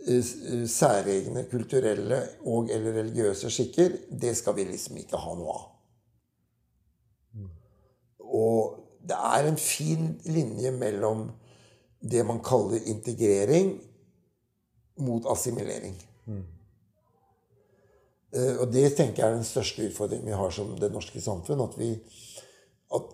uh, 0.05 0.33
særegne 0.69 1.47
kulturelle 1.49 2.19
og 2.45 2.69
eller 2.69 2.99
religiøse 2.99 3.49
skikker, 3.49 3.95
det 4.11 4.35
skal 4.37 4.53
vi 4.59 4.67
liksom 4.69 4.99
ikke 5.01 5.21
ha 5.23 5.33
noe 5.39 5.55
av. 5.55 5.71
Og 8.35 8.77
det 9.05 9.17
er 9.17 9.49
en 9.49 9.57
fin 9.57 10.13
linje 10.29 10.71
mellom 10.75 11.27
det 12.05 12.21
man 12.25 12.41
kaller 12.45 12.85
integrering, 12.89 13.75
mot 15.01 15.25
assimilering. 15.31 15.95
Mm. 16.29 16.43
Uh, 18.35 18.55
og 18.63 18.71
det 18.73 18.89
tenker 18.97 19.23
jeg 19.23 19.29
er 19.29 19.37
den 19.37 19.47
største 19.47 19.85
utfordringen 19.89 20.31
vi 20.31 20.39
har 20.39 20.51
som 20.53 20.73
det 20.79 20.91
norske 20.93 21.21
samfunn. 21.23 21.63
At 21.65 21.77
vi, 21.79 21.91
at, 22.95 23.13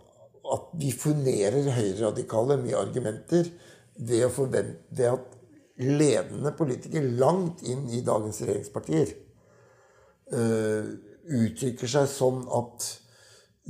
at 0.55 0.71
vi 0.81 0.93
furnerer 0.95 1.69
høyreradikale 1.75 2.57
med 2.61 2.77
argumenter 2.79 3.51
ved, 3.97 4.25
å 4.25 4.33
forvente, 4.33 4.87
ved 4.89 5.13
at 5.13 5.37
ledende 5.81 6.53
politikere 6.57 7.13
langt 7.17 7.63
inn 7.65 7.87
i 7.89 8.03
dagens 8.05 8.41
regjeringspartier 8.43 9.13
uh, 10.33 10.91
uttrykker 11.31 11.89
seg 11.89 12.09
sånn 12.09 12.43
at 12.57 12.89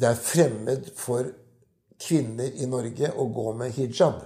det 0.01 0.07
er 0.07 0.19
fremmed 0.19 0.87
for 0.97 1.27
kvinner 2.01 2.51
i 2.57 2.67
Norge 2.69 3.11
å 3.11 3.27
gå 3.33 3.51
med 3.59 3.75
hijab. 3.75 4.23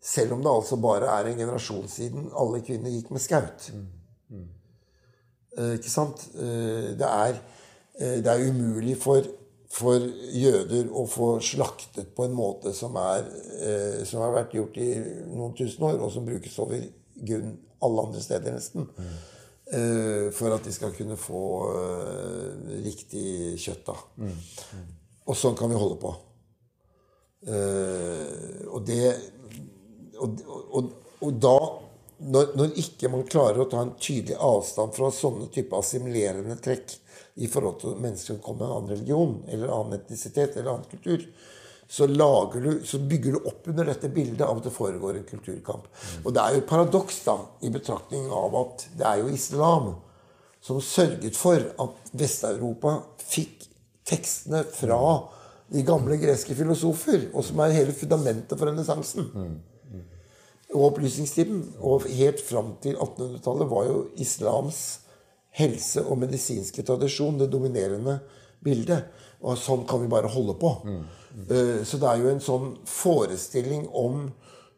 Selv 0.00 0.36
om 0.36 0.42
det 0.44 0.50
altså 0.50 0.78
bare 0.80 1.10
er 1.10 1.30
en 1.30 1.40
generasjon 1.40 1.88
siden 1.90 2.28
alle 2.38 2.60
kvinner 2.62 2.92
gikk 2.92 3.10
med 3.10 3.22
skaut. 3.22 3.70
Mm. 3.74 3.86
Mm. 4.30 4.46
Eh, 5.58 5.74
ikke 5.78 5.90
sant? 5.90 6.28
Eh, 6.38 6.92
det, 6.98 7.08
er, 7.08 7.40
eh, 7.98 8.18
det 8.22 8.30
er 8.30 8.44
umulig 8.50 8.94
for, 9.02 9.26
for, 9.72 10.04
jøder 10.32 10.90
å 10.94 11.06
få 11.10 11.30
slaktet 11.44 12.12
på 12.16 12.28
en 12.28 12.36
måte 12.36 12.74
som, 12.76 12.94
er, 13.00 13.26
som, 14.06 14.22
har 14.22 14.36
vært 14.36 14.54
gjort 14.56 14.78
i 14.80 14.92
noen 15.32 15.56
tusen 15.58 15.88
år, 15.88 15.98
og 15.98 16.12
som 16.14 16.28
brukes 16.28 16.54
over 16.62 16.84
grunn 17.18 17.56
alle 17.82 18.06
andre 18.08 18.22
steder, 18.22 18.54
nesten. 18.54 18.86
Mm. 18.98 19.18
For 20.34 20.54
at 20.54 20.64
de 20.64 20.72
skal 20.72 20.94
kunne 20.96 21.18
få 21.20 21.42
riktig 22.86 23.58
kjøtt. 23.60 23.84
da. 23.90 23.96
Mm. 24.16 24.32
Mm. 24.32 24.86
Og 25.28 25.36
sånn 25.36 25.58
kan 25.58 25.68
vi 25.70 25.78
holde 25.78 25.98
på. 26.00 26.14
og 28.72 28.80
det 28.88 29.12
og, 30.24 30.40
og, 30.48 30.90
og 31.24 31.42
da 31.42 31.58
når, 32.18 32.54
når, 32.58 32.72
ikke 32.82 33.10
man 33.12 33.26
klarer 33.30 33.62
å 33.62 33.68
ta 33.70 33.82
en 33.84 33.94
tydelig 34.00 34.38
avstand 34.42 34.96
fra 34.96 35.10
sånne 35.14 35.46
type 35.54 35.76
assimilerende 35.78 36.56
trekk 36.62 36.96
i 37.38 37.46
forhold 37.50 37.78
til 37.82 38.00
mennesker 38.02 38.34
som 38.34 38.42
kommer 38.42 38.64
med 38.64 38.68
en 38.68 38.78
annen 38.78 38.92
religion 38.96 39.36
eller 39.46 39.70
annen 39.70 40.00
etnisitet 40.00 40.56
eller 40.56 40.72
annen 40.72 40.90
kultur, 40.90 41.28
så, 41.88 42.06
du, 42.06 42.80
så, 42.84 42.98
bygger 42.98 43.32
du 43.32 43.46
opp 43.48 43.68
under 43.70 43.86
dette 43.88 44.10
bildet 44.12 44.42
av 44.44 44.58
at 44.58 44.66
det 44.66 44.74
foregår 44.74 45.20
en 45.20 45.28
kulturkamp. 45.30 45.86
Mm. 45.86 46.26
Og 46.26 46.34
det 46.34 46.42
er 46.42 46.52
jo 46.52 46.60
et 46.60 46.68
paradoks 46.68 47.22
da, 47.24 47.38
i 47.64 47.70
betraktning 47.72 48.26
av 48.34 48.58
at 48.60 48.84
det 48.98 49.06
er 49.08 49.22
jo 49.22 49.32
islam 49.32 49.94
som 50.60 50.82
sørget 50.84 51.38
for 51.38 51.62
at 51.80 52.12
Vest-Europa 52.18 52.98
fikk 53.22 53.64
tekstene 54.08 54.64
fra 54.74 55.00
de 55.72 55.84
gamle 55.86 56.18
greske 56.20 56.56
filosofer, 56.56 57.28
og 57.32 57.44
som 57.44 57.60
er 57.62 57.76
hele 57.76 57.94
fundamentet 57.96 58.58
for 58.58 58.68
renessansen. 58.68 59.28
Mm 60.78 60.84
og 60.84 60.92
opplysningstiden. 60.92 61.62
Og 61.80 62.06
helt 62.08 62.40
fram 62.40 62.76
til 62.82 62.96
1800-tallet 62.96 63.70
var 63.70 63.86
jo 63.88 64.02
islams 64.16 65.00
helse- 65.58 66.04
og 66.06 66.18
medisinske 66.18 66.82
tradisjon 66.86 67.38
det 67.40 67.50
dominerende 67.52 68.20
bildet. 68.64 69.08
Og 69.42 69.58
sånn 69.58 69.86
kan 69.86 70.02
vi 70.02 70.10
bare 70.10 70.30
holde 70.30 70.54
på. 70.58 70.72
Eh, 71.50 71.84
Så 71.84 71.98
det 71.98 72.08
er 72.08 72.22
jo 72.22 72.28
en 72.30 72.40
sånn 72.40 72.76
forestilling 72.84 73.88
om 73.92 74.30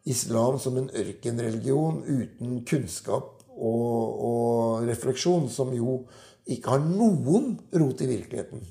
islam 0.04 0.58
som 0.58 0.76
en 0.76 0.90
ørkenreligion 0.90 2.02
uten 2.06 2.64
kunnskap 2.64 3.42
og, 3.56 4.24
og 4.24 4.88
refleksjon, 4.88 5.48
som 5.48 5.72
jo 5.76 6.06
ikke 6.46 6.70
har 6.70 6.80
noen 6.80 7.58
rot 7.72 8.00
i 8.00 8.06
virkeligheten. 8.06 8.64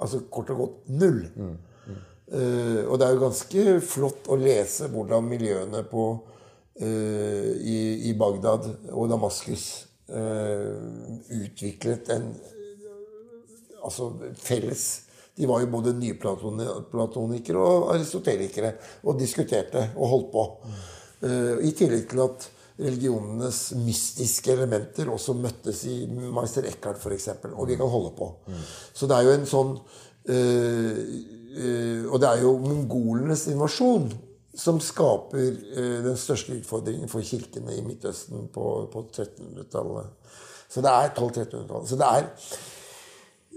Altså 0.00 0.20
kort 0.30 0.50
og 0.50 0.58
godt 0.58 0.88
null. 0.88 1.28
Eh, 2.32 2.84
og 2.88 2.96
det 2.96 3.06
er 3.06 3.14
jo 3.14 3.24
ganske 3.26 3.64
flott 3.84 4.30
å 4.32 4.38
lese 4.40 4.88
hvordan 4.92 5.26
miljøene 5.28 5.82
på, 5.90 6.06
uh, 6.80 7.50
i, 7.60 8.08
i 8.08 8.14
Bagdad 8.18 8.64
og 8.90 9.10
Damaskus 9.12 9.66
uh, 10.08 10.72
utviklet 11.36 12.08
en 12.14 12.32
altså 13.84 14.08
felles 14.40 14.86
De 15.36 15.46
var 15.50 15.60
jo 15.60 15.68
både 15.74 15.92
nyplatonikere 15.98 17.60
og 17.60 17.92
aristotelikere 17.92 18.72
og 19.04 19.20
diskuterte 19.20 19.90
og 19.98 20.10
holdt 20.12 20.28
på. 20.32 20.44
I 21.66 21.72
tillegg 21.74 22.04
til 22.12 22.20
at 22.22 22.46
religionenes 22.78 23.58
mystiske 23.82 24.52
elementer 24.54 25.10
også 25.10 25.34
møttes 25.34 25.82
i 25.90 25.96
Meister 26.06 26.68
Eckhart 26.70 27.02
f.eks. 27.02 27.28
Og 27.50 27.66
vi 27.66 27.76
kan 27.80 27.90
holde 27.90 28.12
på. 28.14 28.30
Så 28.94 29.10
det 29.10 29.18
er 29.18 29.26
jo 29.26 29.34
en 29.34 29.48
sånn 29.50 29.74
Og 31.54 32.16
det 32.18 32.28
er 32.28 32.40
jo 32.42 32.56
mongolenes 32.62 33.44
invasjon 33.52 34.08
som 34.54 34.78
skaper 34.82 35.50
eh, 35.74 35.98
den 36.04 36.16
største 36.18 36.54
utfordringen 36.60 37.10
for 37.10 37.26
kirkene 37.26 37.74
i 37.74 37.82
Midtøsten 37.84 38.48
på, 38.54 38.68
på 38.92 39.02
1300-tallet. 39.10 40.12
Så 40.70 40.82
det 40.84 40.92
er 40.92 41.10
1200-1300-tallet. 41.10 41.88
Så 41.90 41.98
det 41.98 42.10
er 42.10 42.28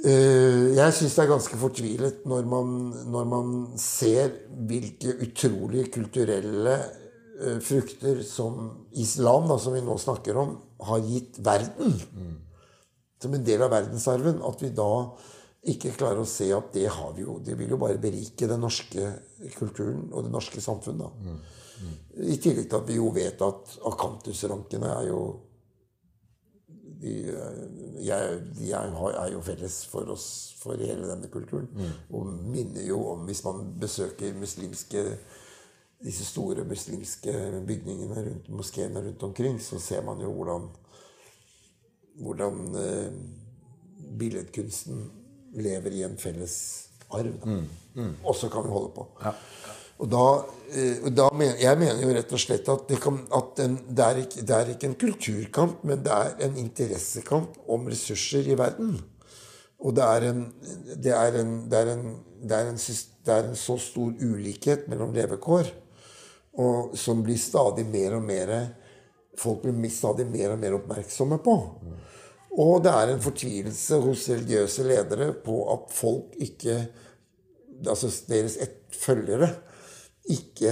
eh, 0.06 0.66
Jeg 0.78 0.96
syns 0.98 1.18
det 1.18 1.24
er 1.24 1.34
ganske 1.34 1.62
fortvilet 1.62 2.26
når 2.30 2.50
man, 2.50 2.74
når 3.14 3.30
man 3.30 3.54
ser 3.82 4.34
hvilke 4.70 5.14
utrolige 5.28 5.92
kulturelle 6.00 6.76
eh, 6.80 7.62
frukter 7.62 8.24
som 8.26 8.88
islam, 8.98 9.48
da, 9.52 9.62
som 9.62 9.78
vi 9.78 9.86
nå 9.86 10.00
snakker 10.02 10.42
om, 10.42 10.58
har 10.90 11.06
gitt 11.06 11.38
verden. 11.46 11.98
Som 13.22 13.34
en 13.34 13.46
del 13.46 13.64
av 13.66 13.74
verdensarven. 13.74 14.42
At 14.46 14.66
vi 14.66 14.74
da 14.74 14.92
ikke 15.74 15.96
klarer 15.98 16.22
å 16.22 16.30
se 16.30 16.48
at 16.56 16.72
det 16.76 16.88
har 16.92 17.12
vi 17.16 17.26
jo. 17.26 17.38
Det 17.44 17.58
vil 17.60 17.74
jo 17.74 17.80
bare 17.82 18.00
berike 18.02 18.48
den 18.50 18.64
norske 18.64 19.12
kulturen 19.58 20.08
og 20.12 20.28
det 20.28 20.34
norske 20.34 20.64
samfunn. 20.64 21.04
Mm. 21.04 21.42
I 22.28 22.38
tillegg 22.42 22.70
til 22.70 22.80
at 22.80 22.88
vi 22.88 22.98
jo 22.98 23.12
vet 23.16 23.44
at 23.46 23.76
akantusrankene 23.92 24.94
er 24.96 25.10
jo 25.12 25.22
de, 26.98 27.12
jeg, 28.02 28.38
de 28.58 28.72
er, 28.74 28.96
er 29.12 29.28
jo 29.30 29.42
felles 29.46 29.76
for 29.92 30.10
oss, 30.10 30.56
for 30.58 30.80
hele 30.82 31.06
denne 31.06 31.30
kulturen. 31.30 31.70
Og 32.10 32.32
minner 32.48 32.88
jo 32.88 33.04
om 33.12 33.28
Hvis 33.30 33.44
man 33.46 33.76
besøker 33.80 34.34
muslimske 34.40 35.04
disse 35.98 36.26
store 36.26 36.62
muslimske 36.66 37.34
bygningene 37.66 38.24
rundt 38.26 38.50
moskeene 38.54 39.02
rundt 39.02 39.24
omkring, 39.26 39.62
så 39.62 39.80
ser 39.82 40.04
man 40.06 40.22
jo 40.22 40.32
hvordan 40.34 40.68
hvordan 42.18 42.76
eh, 42.76 43.14
billedkunsten 44.20 45.12
lever 45.58 45.96
i 45.98 46.04
en 46.08 46.18
felles 46.20 46.56
arv. 47.14 47.34
Da. 47.44 47.60
Og 48.24 48.36
så 48.38 48.50
kan 48.54 48.66
vi 48.66 48.74
holde 48.74 48.94
på. 48.96 49.08
Og 49.98 50.10
da, 50.12 50.24
eh, 50.78 51.08
da 51.10 51.30
men, 51.34 51.56
Jeg 51.58 51.78
mener 51.80 52.02
jo 52.04 52.14
rett 52.14 52.34
og 52.34 52.40
slett 52.40 52.68
at, 52.70 52.88
det, 52.90 53.00
kan, 53.02 53.18
at 53.34 53.60
en, 53.64 53.80
det, 53.90 54.06
er 54.06 54.20
ikke, 54.22 54.42
det 54.46 54.56
er 54.56 54.74
ikke 54.74 54.90
en 54.92 55.00
kulturkamp, 55.02 55.84
men 55.84 56.04
det 56.06 56.14
er 56.14 56.36
en 56.46 56.58
interessekamp 56.62 57.58
om 57.68 57.88
ressurser 57.90 58.46
i 58.46 58.58
verden. 58.58 59.00
Og 59.80 59.96
det 59.96 60.04
er 60.04 60.28
en, 60.30 60.46
så 63.56 63.78
stor 63.82 64.14
ulikhet 64.22 64.88
mellom 64.90 65.14
levekår, 65.14 65.70
og 66.58 66.98
som 66.98 67.22
blir 67.26 67.38
stadig 67.38 67.86
mer 67.86 68.18
og 68.18 68.24
mer 68.26 68.54
folk 69.38 69.62
blir 69.66 69.92
stadig 69.94 70.26
mer 70.30 70.56
og 70.56 70.62
mer 70.62 70.78
oppmerksomme 70.80 71.40
på. 71.46 71.56
Og 72.58 72.82
det 72.82 72.94
er 72.94 73.14
en 73.14 73.22
fortvilelse 73.22 74.00
hos 74.02 74.30
religiøse 74.32 74.86
ledere 74.88 75.32
på 75.46 75.60
at 75.74 75.92
folk 75.94 76.40
ikke 76.42 76.80
Altså 77.78 78.10
deres 78.26 78.56
følgere 78.90 79.52
ikke, 80.34 80.72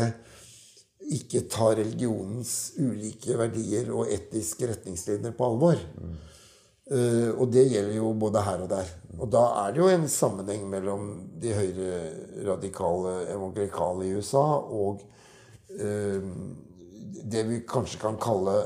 ikke 1.14 1.44
tar 1.54 1.76
religionens 1.78 2.74
ulike 2.82 3.36
verdier 3.38 3.92
og 3.94 4.10
etiske 4.10 4.72
retningslinjer 4.72 5.36
på 5.38 5.46
alvor. 5.46 5.78
Eh, 6.92 7.30
og 7.30 7.54
det 7.54 7.68
gjelder 7.70 7.96
jo 8.00 8.10
både 8.20 8.42
her 8.46 8.66
og 8.66 8.70
der. 8.74 8.90
Og 9.20 9.30
da 9.32 9.44
er 9.62 9.72
det 9.74 9.84
jo 9.84 9.90
en 9.94 10.10
sammenheng 10.12 10.66
mellom 10.70 11.08
de 11.42 11.54
høyreradikale 11.56 13.16
evangelikale 13.38 14.10
i 14.10 14.16
USA 14.18 14.44
og 14.60 15.06
uh, 15.80 16.32
det 17.26 17.46
vi 17.48 17.62
kanskje 17.70 18.02
kan 18.02 18.18
kalle 18.22 18.58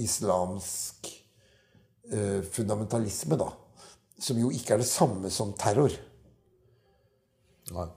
islamsk 0.00 1.10
fundamentalisme, 2.52 3.38
da. 3.38 3.52
Som 4.20 4.40
jo 4.42 4.50
ikke 4.52 4.74
er 4.74 4.82
det 4.82 4.90
samme 4.90 5.30
som 5.32 5.54
terror. 5.58 5.94
Nei. 7.70 7.88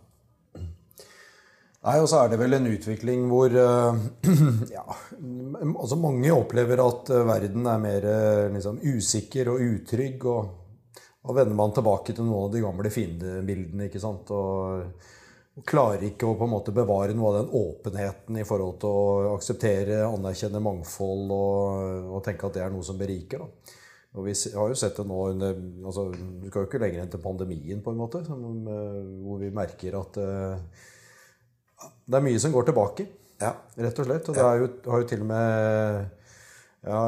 Nei, 1.84 1.98
og 2.00 2.06
så 2.08 2.22
er 2.22 2.30
det 2.32 2.38
vel 2.40 2.56
en 2.56 2.68
utvikling 2.72 3.26
hvor 3.28 3.52
eh, 3.60 4.04
ja, 4.72 4.84
altså 4.88 5.98
mange 6.00 6.32
opplever 6.32 6.80
at 6.80 7.12
eh, 7.12 7.26
verden 7.28 7.68
er 7.68 7.82
mer 7.84 8.08
eh, 8.08 8.52
liksom, 8.54 8.80
usikker 8.80 9.52
og 9.52 9.66
utrygg. 9.66 10.24
Og, 10.32 11.02
og 11.28 11.36
vender 11.36 11.60
man 11.60 11.76
tilbake 11.76 12.16
til 12.16 12.24
noen 12.24 12.48
av 12.48 12.56
de 12.56 12.64
gamle 12.64 12.92
fiendebildene. 12.94 13.90
ikke 13.90 14.00
sant? 14.00 14.32
Og, 14.32 15.12
og 15.60 15.68
klarer 15.68 16.08
ikke 16.08 16.30
å 16.30 16.38
på 16.40 16.48
en 16.48 16.54
måte 16.56 16.76
bevare 16.76 17.16
noe 17.18 17.34
av 17.34 17.42
den 17.42 17.52
åpenheten 17.60 18.40
i 18.40 18.48
forhold 18.48 18.80
til 18.80 18.96
å 19.04 19.36
akseptere, 19.36 20.06
anerkjenne 20.08 20.64
mangfold 20.64 21.36
og, 21.36 22.12
og 22.16 22.24
tenke 22.24 22.48
at 22.48 22.62
det 22.62 22.64
er 22.64 22.72
noe 22.72 22.88
som 22.88 23.00
beriker. 23.00 23.44
da. 23.44 23.80
Og 24.14 24.28
vi 24.28 24.34
har 24.54 24.70
jo 24.70 24.78
sett 24.78 24.98
det 25.00 25.06
nå 25.10 25.20
under 25.32 25.56
altså, 25.88 26.06
Vi 26.14 26.50
skal 26.50 26.64
jo 26.64 26.68
ikke 26.68 26.82
lenger 26.84 27.02
enn 27.02 27.14
til 27.14 27.22
pandemien, 27.24 27.80
på 27.82 27.94
en 27.94 27.98
måte, 27.98 28.22
eh, 28.22 29.00
hvor 29.26 29.40
vi 29.42 29.50
merker 29.54 29.98
at 29.98 30.20
uh, 30.22 30.84
det 32.06 32.20
er 32.20 32.26
mye 32.26 32.42
som 32.42 32.54
går 32.54 32.70
tilbake, 32.70 33.08
Ja. 33.42 33.56
rett 33.76 34.00
og 34.00 34.06
slett. 34.06 34.30
Og 34.30 34.36
det 34.38 34.44
er 34.44 34.60
jo, 34.62 34.68
har 34.92 35.02
jo 35.02 35.08
til 35.10 35.24
og 35.24 35.32
med 35.32 36.22
ja, 36.84 37.00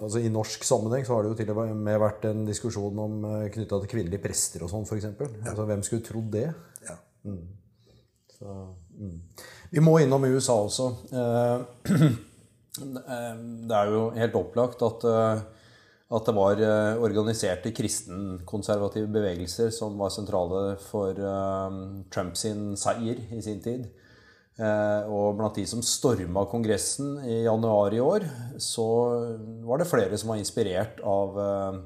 altså 0.00 0.18
I 0.18 0.32
norsk 0.32 0.64
sammenheng 0.64 1.04
så 1.04 1.14
har 1.14 1.22
det 1.22 1.30
jo 1.30 1.38
til 1.38 1.50
og 1.52 1.76
med 1.76 2.00
vært 2.00 2.24
en 2.24 2.46
diskusjon 2.48 2.98
om 2.98 3.16
knytta 3.52 3.80
til 3.82 3.90
kvinnelige 3.92 4.22
prester 4.24 4.64
og 4.64 4.72
sånn, 4.72 4.86
f.eks. 4.88 5.10
Altså, 5.44 5.66
hvem 5.68 5.84
skulle 5.84 6.04
trodd 6.06 6.30
det? 6.32 6.46
Ja. 6.88 6.96
Så, 8.40 8.54
mm. 8.96 9.16
Vi 9.70 9.82
må 9.84 9.98
innom 10.00 10.24
USA 10.24 10.56
også. 10.64 10.90
Eh, 11.12 12.10
Det 12.80 13.74
er 13.74 13.88
jo 13.90 14.02
helt 14.14 14.36
opplagt 14.38 14.82
at, 14.86 15.04
eh, 15.04 15.40
at 16.10 16.26
det 16.26 16.34
var 16.34 16.58
eh, 16.58 17.00
organiserte 17.04 17.70
kristenkonservative 17.74 19.06
bevegelser 19.14 19.70
som 19.74 19.94
var 20.00 20.10
sentrale 20.10 20.74
for 20.82 21.14
Trumps 22.10 22.46
seier 22.82 23.20
i 23.30 23.42
sin 23.44 23.60
tid. 23.62 23.86
Eh, 24.60 25.06
Og 25.08 25.38
blant 25.38 25.54
de 25.56 25.64
som 25.70 25.82
storma 25.86 26.44
Kongressen 26.50 27.14
i 27.24 27.44
januar 27.46 27.94
i 27.94 28.02
år, 28.02 28.26
så 28.58 28.86
var 29.64 29.80
det 29.80 29.88
flere 29.88 30.18
som 30.18 30.34
var 30.34 30.42
inspirert 30.42 31.00
av 31.06 31.38
eh, 31.46 31.78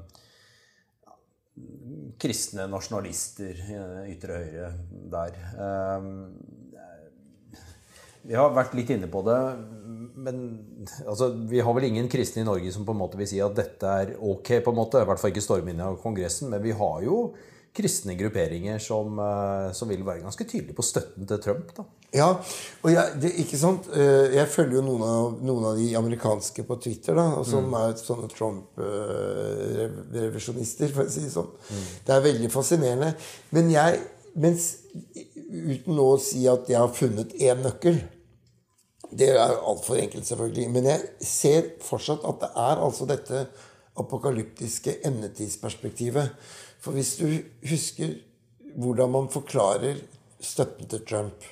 kristne 2.19 2.65
nasjonalister 2.67 3.61
ytre 4.11 4.41
høyre 4.41 4.73
der. 5.13 5.37
Eh, 8.25 8.29
Vi 8.29 8.35
har 8.35 8.49
vært 8.55 8.73
litt 8.75 8.89
inne 8.89 9.07
på 9.07 9.21
det, 9.25 9.55
men 10.15 10.59
altså, 11.05 11.29
vi 11.49 11.59
har 11.61 11.73
vel 11.77 11.83
ingen 11.89 12.09
kristne 12.09 12.41
i 12.41 12.45
Norge 12.45 12.71
som 12.73 12.85
på 12.85 12.91
en 12.95 13.03
måte 13.03 13.17
vil 13.17 13.27
si 13.29 13.41
at 13.43 13.55
dette 13.55 13.85
er 13.85 14.15
ok, 14.19 14.63
på 14.65 14.71
en 14.73 14.79
måte. 14.79 15.01
I 15.01 15.05
hvert 15.05 15.19
fall 15.21 15.31
ikke 15.33 15.41
storme 15.45 15.71
inn 15.73 15.81
av 15.85 15.99
Kongressen, 16.01 16.49
men 16.49 16.63
vi 16.63 16.71
har 16.73 17.03
jo 17.05 17.33
kristne 17.75 18.15
grupperinger 18.15 18.79
som, 18.79 19.19
eh, 19.19 19.71
som 19.75 19.89
vil 19.91 20.03
være 20.07 20.21
ganske 20.23 20.45
tydelige 20.47 20.75
på 20.77 20.83
støtten 20.83 21.25
til 21.27 21.37
Trump. 21.43 21.73
da. 21.75 21.83
Ja, 22.15 22.29
og 22.83 22.89
jeg, 22.93 23.05
det, 23.19 23.31
ikke 23.43 23.57
sant? 23.59 23.87
Eh, 23.91 24.31
jeg 24.37 24.47
følger 24.47 24.75
jo 24.79 24.85
noen 24.87 25.03
av, 25.03 25.35
noen 25.43 25.65
av 25.67 25.75
de 25.75 25.95
amerikanske 25.99 26.63
på 26.63 26.79
Twitter, 26.81 27.13
da, 27.19 27.25
og 27.35 27.43
som 27.45 27.73
er 27.75 27.91
sånne 27.99 28.27
Trump-revisjonister, 28.31 30.87
for 30.95 31.03
å 31.03 31.09
si 31.11 31.19
det 31.25 31.31
sånn. 31.33 31.51
Det 32.07 32.13
er 32.15 32.23
veldig 32.23 32.47
fascinerende. 32.53 33.11
Men 33.51 33.67
jeg 33.73 33.99
mens, 34.39 34.77
Uten 35.55 35.99
å 36.01 36.15
si 36.21 36.43
at 36.51 36.67
jeg 36.69 36.81
har 36.81 36.91
funnet 36.93 37.35
én 37.39 37.63
nøkkel. 37.63 38.01
Det 39.15 39.29
er 39.31 39.55
altfor 39.55 39.99
enkelt, 40.01 40.27
selvfølgelig. 40.27 40.67
Men 40.73 40.89
jeg 40.89 41.09
ser 41.23 41.71
fortsatt 41.85 42.25
at 42.27 42.41
det 42.43 42.51
er 42.65 42.83
altså 42.83 43.07
dette 43.09 43.45
apokalyptiske 43.95 44.97
endetidsperspektivet. 45.07 46.33
For 46.83 46.97
hvis 46.97 47.15
du 47.21 47.29
husker 47.69 48.17
hvordan 48.75 49.13
man 49.13 49.29
forklarer 49.31 50.01
støtten 50.43 50.89
til 50.91 51.05
Trump 51.07 51.45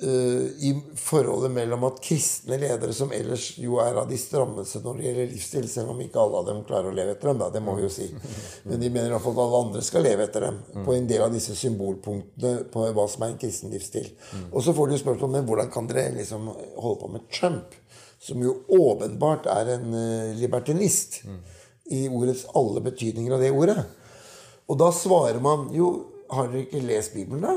i 0.00 0.70
forholdet 0.96 1.50
mellom 1.52 1.82
at 1.84 1.98
kristne 2.04 2.56
ledere, 2.56 2.94
som 2.96 3.10
ellers 3.12 3.50
jo 3.60 3.76
er 3.82 3.98
av 4.00 4.08
de 4.08 4.16
strammeste 4.20 4.80
når 4.84 4.96
det 4.96 5.04
gjelder 5.06 5.28
livsstil, 5.34 5.66
selv 5.68 5.92
om 5.92 6.00
ikke 6.00 6.22
alle 6.22 6.40
av 6.40 6.46
dem 6.48 6.62
klarer 6.68 6.88
å 6.88 6.94
leve 6.96 7.12
etter 7.16 7.30
dem, 7.30 7.42
da, 7.42 7.50
det 7.52 7.60
må 7.64 7.74
vi 7.76 7.84
jo 7.84 7.90
si, 7.92 8.06
men 8.68 8.80
de 8.80 8.88
mener 8.88 9.12
iallfall 9.12 9.36
at 9.36 9.42
alle 9.44 9.60
andre 9.66 9.84
skal 9.84 10.06
leve 10.06 10.24
etter 10.24 10.46
dem, 10.46 10.60
på 10.86 10.96
en 10.96 11.08
del 11.10 11.26
av 11.26 11.34
disse 11.34 11.56
symbolpunktene 11.58 12.70
på 12.72 12.86
hva 12.96 13.06
som 13.12 13.26
er 13.26 13.34
en 13.34 13.40
kristen 13.42 13.74
livsstil. 13.74 14.08
Og 14.50 14.64
så 14.64 14.74
får 14.76 14.88
de 14.88 14.96
jo 14.96 15.02
spørsmål 15.04 15.34
men 15.36 15.48
hvordan 15.48 15.72
kan 15.74 15.88
dere 15.90 16.14
liksom 16.16 16.48
holde 16.50 16.98
på 17.02 17.12
med 17.12 17.28
Trump, 17.34 17.76
som 18.20 18.40
jo 18.44 18.58
åpenbart 18.68 19.48
er 19.48 19.74
en 19.76 19.88
uh, 19.94 20.36
libertinist 20.36 21.22
i 21.90 22.06
ordets 22.08 22.44
alle 22.54 22.82
betydninger 22.84 23.34
av 23.34 23.42
det 23.42 23.50
ordet. 23.52 23.84
Og 24.70 24.78
da 24.78 24.90
svarer 24.94 25.42
man 25.42 25.68
jo 25.74 25.90
Har 26.30 26.46
dere 26.46 26.60
ikke 26.62 26.78
lest 26.86 27.10
Bibelen, 27.10 27.42
da? 27.42 27.56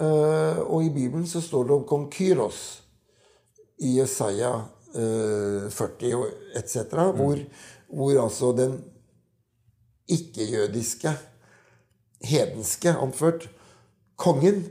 Uh, 0.00 0.60
og 0.64 0.84
i 0.86 0.92
Bibelen 0.94 1.26
så 1.28 1.42
står 1.44 1.66
det 1.68 1.74
om 1.76 1.82
kong 1.88 2.06
Kyros 2.12 2.60
i 3.84 3.98
Jesaja 3.98 4.54
uh, 4.96 5.66
40 5.68 6.22
etc., 6.56 6.76
mm. 6.88 7.18
hvor, 7.18 7.42
hvor, 7.92 8.14
altså 8.22 8.52
den 8.56 8.78
ikke-jødiske, 10.10 11.12
hedenske, 12.30 12.94
anført, 12.96 13.48
kongen 14.20 14.64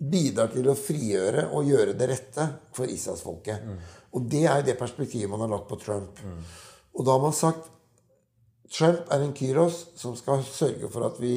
bidrar 0.00 0.48
til 0.54 0.70
å 0.72 0.76
frigjøre 0.76 1.50
og 1.52 1.68
gjøre 1.68 1.94
det 1.96 2.08
rette 2.08 2.46
for 2.76 2.88
Israelsfolket. 2.88 3.66
Mm. 3.66 3.76
Og 4.16 4.32
det 4.32 4.46
er 4.48 4.64
det 4.66 4.78
perspektivet 4.80 5.30
man 5.30 5.44
har 5.44 5.52
lagt 5.52 5.68
på 5.68 5.78
Trump. 5.80 6.24
Mm. 6.24 6.40
Og 6.96 7.06
da 7.06 7.14
har 7.14 7.22
man 7.22 7.36
sagt 7.36 7.68
Trump 8.70 9.10
er 9.10 9.24
en 9.24 9.34
Kyros 9.36 9.90
som 9.98 10.16
skal 10.16 10.44
sørge 10.46 10.88
for 10.92 11.04
at 11.08 11.20
vi 11.20 11.34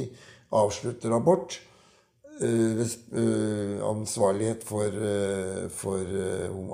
avslutter 0.54 1.14
abort. 1.16 1.58
Uh, 2.44 2.80
uh, 3.16 3.90
ansvarlighet 3.90 4.64
for, 4.64 4.86
uh, 4.86 5.70
for 5.70 6.00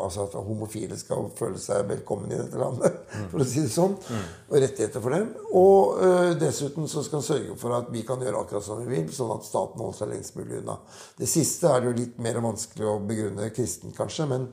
altså 0.04 0.24
at 0.24 0.38
homofile 0.48 0.98
skal 0.98 1.28
føle 1.38 1.60
seg 1.62 1.84
velkommen 1.90 2.32
i 2.32 2.40
dette 2.40 2.58
landet, 2.58 2.96
mm. 3.12 3.28
for 3.30 3.44
å 3.44 3.48
si 3.48 3.62
det 3.62 3.74
sånn. 3.74 3.94
Mm. 4.00 4.24
Og 4.48 4.56
rettigheter 4.64 5.04
for 5.04 5.18
dem. 5.18 5.28
Og 5.60 6.02
dessuten 6.42 6.90
så 6.90 7.04
skal 7.06 7.20
han 7.20 7.28
sørge 7.28 7.60
for 7.60 7.76
at 7.78 7.92
vi 7.94 8.02
kan 8.08 8.24
gjøre 8.24 8.42
akkurat 8.42 8.66
som 8.66 8.82
vi 8.82 8.90
vil, 8.96 9.12
sånn 9.14 9.36
at 9.36 9.46
staten 9.46 9.84
holder 9.84 10.00
seg 10.00 10.12
lengst 10.14 10.40
mulig 10.40 10.62
unna. 10.64 10.80
Det 11.20 11.30
siste 11.30 11.70
er 11.70 11.84
det 11.84 11.92
jo 11.92 11.98
litt 12.00 12.18
mer 12.24 12.42
vanskelig 12.46 12.90
å 12.90 12.98
begrunne 13.12 13.52
kristen, 13.54 13.94
kanskje, 13.98 14.30
men, 14.32 14.50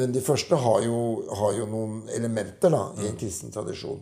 men 0.00 0.16
de 0.16 0.24
første 0.24 0.58
har 0.64 0.80
jo, 0.86 0.98
har 1.42 1.58
jo, 1.58 1.68
noen 1.74 2.02
elementer 2.14 2.72
da, 2.72 2.86
i 3.00 3.08
en 3.10 3.16
mm. 3.18 3.20
kristen 3.20 3.52
tradisjon. 3.54 4.00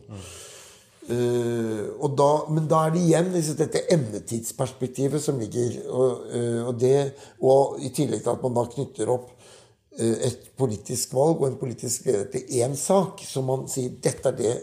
Uh, 1.10 2.10
da, 2.14 2.28
men 2.54 2.68
da 2.70 2.84
er 2.86 2.92
det 2.94 3.00
igjen 3.02 3.32
liksom, 3.32 3.56
dette 3.58 3.80
emnetidsperspektivet 3.90 5.22
som 5.22 5.40
ligger. 5.40 5.80
Og, 5.90 6.26
uh, 6.30 6.60
og, 6.68 6.76
det, 6.78 6.96
og, 7.42 7.80
i 7.82 7.90
tillegg 7.94 8.22
til 8.22 8.30
at 8.30 8.44
man 8.44 8.54
da 8.54 8.62
knytter 8.70 9.10
opp 9.10 9.32
uh, 9.32 10.18
et 10.28 10.52
politisk 10.58 11.16
valg 11.18 11.42
og 11.42 11.48
en 11.48 11.58
politisk 11.58 12.06
leder 12.06 12.28
til 12.30 12.62
én 12.62 12.76
sak, 12.78 13.24
som 13.26 13.50
man 13.50 13.66
sier 13.70 13.96
dette 14.04 14.30
er 14.30 14.38
det, 14.38 14.54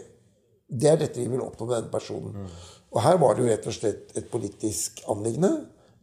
det 0.70 0.88
er 0.88 1.00
dette 1.02 1.20
vi 1.20 1.28
vil 1.28 1.44
oppnå 1.44 1.68
med 1.68 1.76
denne 1.76 1.92
personen. 1.92 2.32
Mm. 2.32 2.54
Og 2.90 3.02
her 3.04 3.20
var 3.20 3.36
det 3.36 3.44
jo 3.44 3.50
rett 3.50 3.68
og 3.68 3.76
slett 3.76 4.16
et 4.16 4.30
politisk 4.32 5.04
anliggende, 5.12 5.52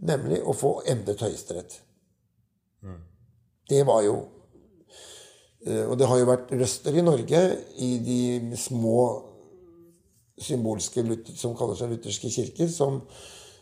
nemlig 0.05 0.43
å 0.45 0.53
få 0.55 0.77
endret 0.87 1.23
Høyesterett. 1.25 1.79
Mm. 2.85 2.99
Det 3.67 3.85
var 3.87 4.03
jo 4.05 4.17
Og 5.67 5.97
det 5.99 6.07
har 6.07 6.19
jo 6.21 6.27
vært 6.29 6.51
røster 6.53 6.95
i 6.95 7.01
Norge 7.03 7.39
i 7.83 7.87
de 7.99 8.55
små 8.55 8.99
symbolske 10.37 11.03
som 11.35 11.55
kaller 11.57 11.77
seg 11.77 11.93
lutherske 11.93 12.29
kirker, 12.31 12.69
som, 12.71 12.99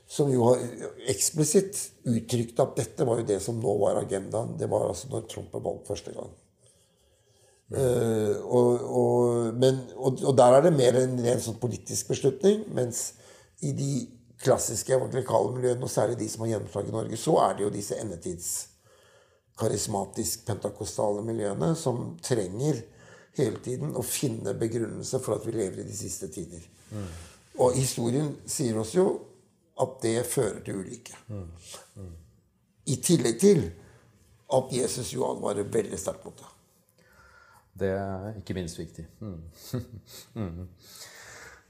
som, 0.08 0.32
jo 0.32 0.50
har 0.50 0.64
eksplisitt 1.12 1.80
uttrykt 2.12 2.60
at 2.64 2.76
dette 2.80 3.08
var 3.08 3.22
jo 3.22 3.30
det 3.30 3.40
som 3.44 3.60
nå 3.62 3.78
var 3.82 4.02
agendaen. 4.02 4.56
Det 4.60 4.70
var 4.72 4.90
altså 4.90 5.12
når 5.12 5.30
Trump 5.32 5.54
ble 5.54 5.64
valgt 5.66 5.92
første 5.92 6.16
gang. 6.16 6.34
Uh, 7.66 8.36
og, 8.46 8.84
og, 8.86 9.56
men, 9.58 9.80
og, 9.96 10.20
og, 10.22 10.36
der 10.38 10.54
er 10.54 10.68
det 10.68 10.76
mer 10.76 11.00
en 11.00 11.16
ren 11.26 11.42
sånn 11.42 11.58
politisk 11.62 12.12
beslutning. 12.14 12.62
Mens 12.78 13.08
i 13.66 13.72
de 13.74 13.92
klassiske 14.44 14.94
evangelikale 14.94 15.56
miljøene, 15.56 15.88
og 15.88 15.92
særlig 15.92 16.20
de 16.20 16.30
som 16.30 16.44
har 16.44 16.54
gjennomslag 16.54 16.92
i 16.92 16.94
Norge, 16.94 17.18
så 17.18 17.40
er 17.48 17.56
det 17.56 17.66
jo 17.66 17.74
disse 17.74 17.98
endetids 17.98 18.52
karismatisk 19.58 20.44
pentakostale 20.46 21.24
miljøene 21.26 21.72
som 21.80 22.18
trenger 22.24 22.84
hele 23.38 23.62
tiden 23.63 23.95
å 23.95 24.04
finne 24.06 24.56
begrunnelse 24.58 25.19
for 25.24 25.38
at 25.38 25.48
vi 25.48 25.56
lever 25.56 25.84
i 25.84 25.88
de 25.88 25.95
siste 25.95 26.30
tider. 26.34 26.63
Mm. 26.91 27.08
Og 27.63 27.78
historien 27.78 28.34
sier 28.50 28.78
oss 28.80 28.93
jo 28.95 29.08
at 29.82 29.98
det 30.04 30.19
fører 30.28 30.62
til 30.65 30.82
ulykke. 30.84 31.17
Mm. 31.28 31.48
Mm. 32.00 32.13
I 32.91 32.95
tillegg 33.04 33.39
til 33.41 33.63
at 34.56 34.76
Jesus 34.76 35.13
jo 35.13 35.26
advarer 35.28 35.67
veldig 35.71 36.00
sterkt 36.00 36.26
mot 36.28 36.38
det. 36.39 36.52
Det 37.76 37.91
er 37.91 38.38
ikke 38.39 38.56
minst 38.56 38.80
viktig. 38.80 39.06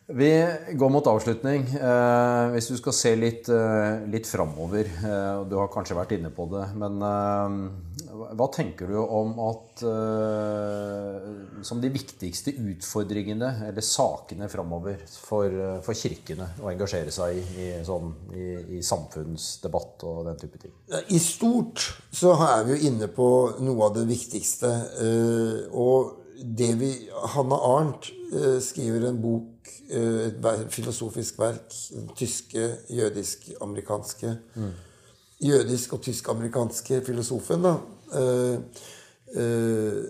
Vi 0.08 0.48
går 0.74 0.90
mot 0.90 1.08
avslutning. 1.08 1.64
Eh, 1.66 2.52
hvis 2.54 2.68
du 2.70 2.76
skal 2.78 2.94
se 2.94 3.16
litt, 3.18 3.50
eh, 3.50 4.22
framover, 4.30 4.86
eh, 4.86 5.44
du 5.50 5.56
har 5.58 5.68
kanskje 5.68 5.98
vært 5.98 6.12
inne 6.12 6.30
på 6.30 6.46
det, 6.52 6.76
men 6.78 7.02
eh, 7.02 8.36
hva 8.38 8.48
tenker 8.54 8.88
du 8.88 9.00
om 9.02 9.34
at 9.50 9.64
som 11.66 11.82
de 11.82 11.90
viktigste 11.92 12.54
utfordringene 12.56 13.68
eller 13.68 13.84
sakene 13.84 14.48
framover 14.48 15.02
for, 15.10 15.52
for, 15.84 15.94
kirkene 15.94 16.48
å 16.64 16.70
engasjere 16.72 17.12
seg 17.12 17.36
i, 17.36 17.44
i, 17.60 17.68
sånn, 17.84 18.14
i, 18.32 18.78
i, 18.78 18.82
samfunnsdebatt 18.86 20.06
og 20.08 20.22
den 20.30 20.40
type 20.40 20.62
ting? 20.62 20.72
I 21.12 21.20
stort 21.20 21.84
så 22.16 22.32
er 22.38 22.64
vi 22.64 22.78
jo 22.78 22.92
inne 22.94 23.10
på 23.12 23.28
noe 23.60 23.90
av 23.90 23.98
det 23.98 24.06
viktigste. 24.08 24.72
og 25.76 26.25
det 26.44 26.74
vi 26.80 26.90
Hanna 27.36 27.56
Arnt 27.56 28.10
skriver 28.62 29.08
en 29.08 29.22
bok 29.22 29.56
Eh, 29.90 30.28
et 30.28 30.74
filosofisk 30.74 31.40
verk. 31.40 31.74
Den 31.94 32.10
tyske, 32.18 32.78
jødisk-amerikanske 32.90 34.38
mm. 34.56 34.72
Jødisk- 35.46 35.94
og 35.94 36.02
tysk-amerikanske 36.02 37.02
filosofen, 37.06 37.62
da. 37.62 37.76
Uh, 38.16 38.60
uh, 39.36 40.04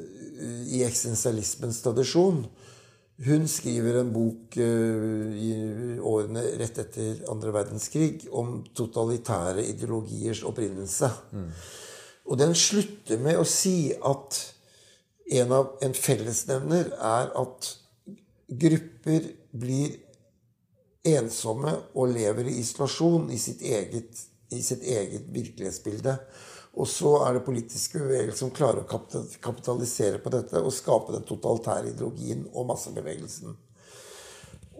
I 0.68 0.84
eksistensialismens 0.84 1.82
tradisjon. 1.82 2.46
Hun 3.26 3.48
skriver 3.48 4.00
en 4.00 4.14
bok 4.14 4.58
uh, 4.58 5.34
i 5.34 5.98
årene 6.00 6.44
rett 6.60 6.78
etter 6.78 7.24
andre 7.32 7.54
verdenskrig 7.54 8.28
om 8.32 8.60
totalitære 8.76 9.66
ideologiers 9.66 10.44
opprinnelse. 10.44 11.10
Mm. 11.32 11.50
Og 12.26 12.40
den 12.40 12.56
slutter 12.56 13.18
med 13.18 13.42
å 13.42 13.48
si 13.50 13.96
at 13.98 14.55
en, 15.32 15.52
av, 15.52 15.74
en 15.82 15.94
fellesnevner 15.94 16.92
er 16.94 17.32
at 17.42 17.70
grupper 18.48 19.30
blir 19.56 19.96
ensomme 21.06 21.74
og 21.94 22.14
lever 22.14 22.50
i 22.50 22.60
isolasjon 22.62 23.30
i 23.34 23.40
sitt 23.42 23.62
eget, 23.66 24.22
i 24.54 24.62
sitt 24.66 24.84
eget 24.86 25.28
virkelighetsbilde. 25.34 26.18
Og 26.76 26.90
så 26.92 27.14
er 27.24 27.38
det 27.38 27.46
politiske 27.46 28.02
bevegelser 28.02 28.42
som 28.44 28.54
klarer 28.56 28.84
å 28.84 29.00
kapitalisere 29.42 30.20
på 30.20 30.34
dette 30.34 30.60
og 30.60 30.74
skape 30.76 31.16
den 31.16 31.24
totalitære 31.28 31.94
ideologien 31.94 32.44
og 32.52 32.68
massebevegelsen. 32.74 33.56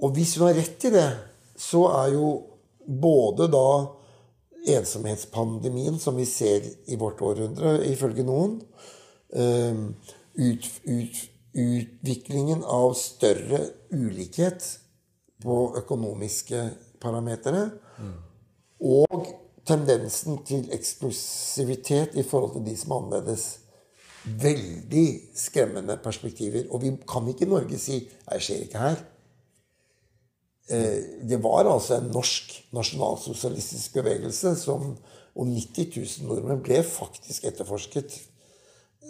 Og 0.04 0.18
hvis 0.18 0.36
hun 0.36 0.50
har 0.50 0.58
rett 0.60 0.90
i 0.90 0.92
det, 0.92 1.08
så 1.56 1.86
er 2.02 2.18
jo 2.18 2.34
både 2.86 3.48
da 3.48 3.70
ensomhetspandemien 4.76 5.96
som 6.02 6.18
vi 6.20 6.26
ser 6.28 6.66
i 6.92 6.98
vårt 7.00 7.22
århundre, 7.24 7.78
ifølge 7.88 8.26
noen, 8.28 8.60
eh, 9.32 9.78
ut, 10.38 10.70
ut, 10.84 11.22
utviklingen 11.56 12.64
av 12.64 12.94
større 13.00 13.62
ulikhet 13.94 14.66
på 15.44 15.58
økonomiske 15.80 16.62
parametere. 17.02 17.70
Mm. 18.00 18.14
Og 18.86 19.28
tendensen 19.66 20.42
til 20.46 20.68
eksplosivitet 20.76 22.18
i 22.20 22.26
forhold 22.28 22.58
til 22.58 22.66
de 22.68 22.76
som 22.80 22.94
er 22.94 23.04
annerledes. 23.04 23.48
Veldig 24.26 25.08
skremmende 25.38 25.98
perspektiver. 26.02 26.66
Og 26.74 26.82
vi 26.82 26.96
kan 27.08 27.28
ikke 27.30 27.46
i 27.46 27.52
Norge 27.52 27.80
si 27.82 28.00
det 28.06 28.42
skjer 28.42 28.66
ikke 28.66 28.82
her. 28.82 29.04
Eh, 30.70 31.02
det 31.30 31.38
var 31.44 31.70
altså 31.70 32.00
en 32.00 32.10
norsk 32.14 32.56
nasjonalsosialistisk 32.74 34.00
bevegelse 34.00 34.56
som 34.58 34.96
Og 35.36 35.50
90 35.52 35.90
000 36.00 36.30
nordmenn 36.30 36.64
ble 36.64 36.80
faktisk 36.88 37.44
etterforsket 37.50 38.14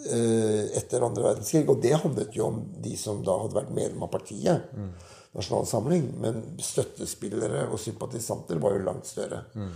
etter 0.04 1.02
andre 1.02 1.24
verdenskrig. 1.24 1.64
Og 1.72 1.80
det 1.82 1.96
handlet 1.98 2.36
jo 2.36 2.50
om 2.50 2.58
de 2.84 2.92
som 3.00 3.22
da 3.26 3.34
hadde 3.40 3.56
vært 3.56 3.72
medlem 3.74 4.04
av 4.06 4.12
partiet. 4.12 4.68
Mm. 4.76 4.90
Nasjonal 5.36 5.66
Samling. 5.68 6.08
Men 6.22 6.40
støttespillere 6.62 7.66
og 7.70 7.80
sympatisanter 7.82 8.60
var 8.62 8.76
jo 8.76 8.86
langt 8.86 9.08
større. 9.08 9.44
Mm. 9.54 9.70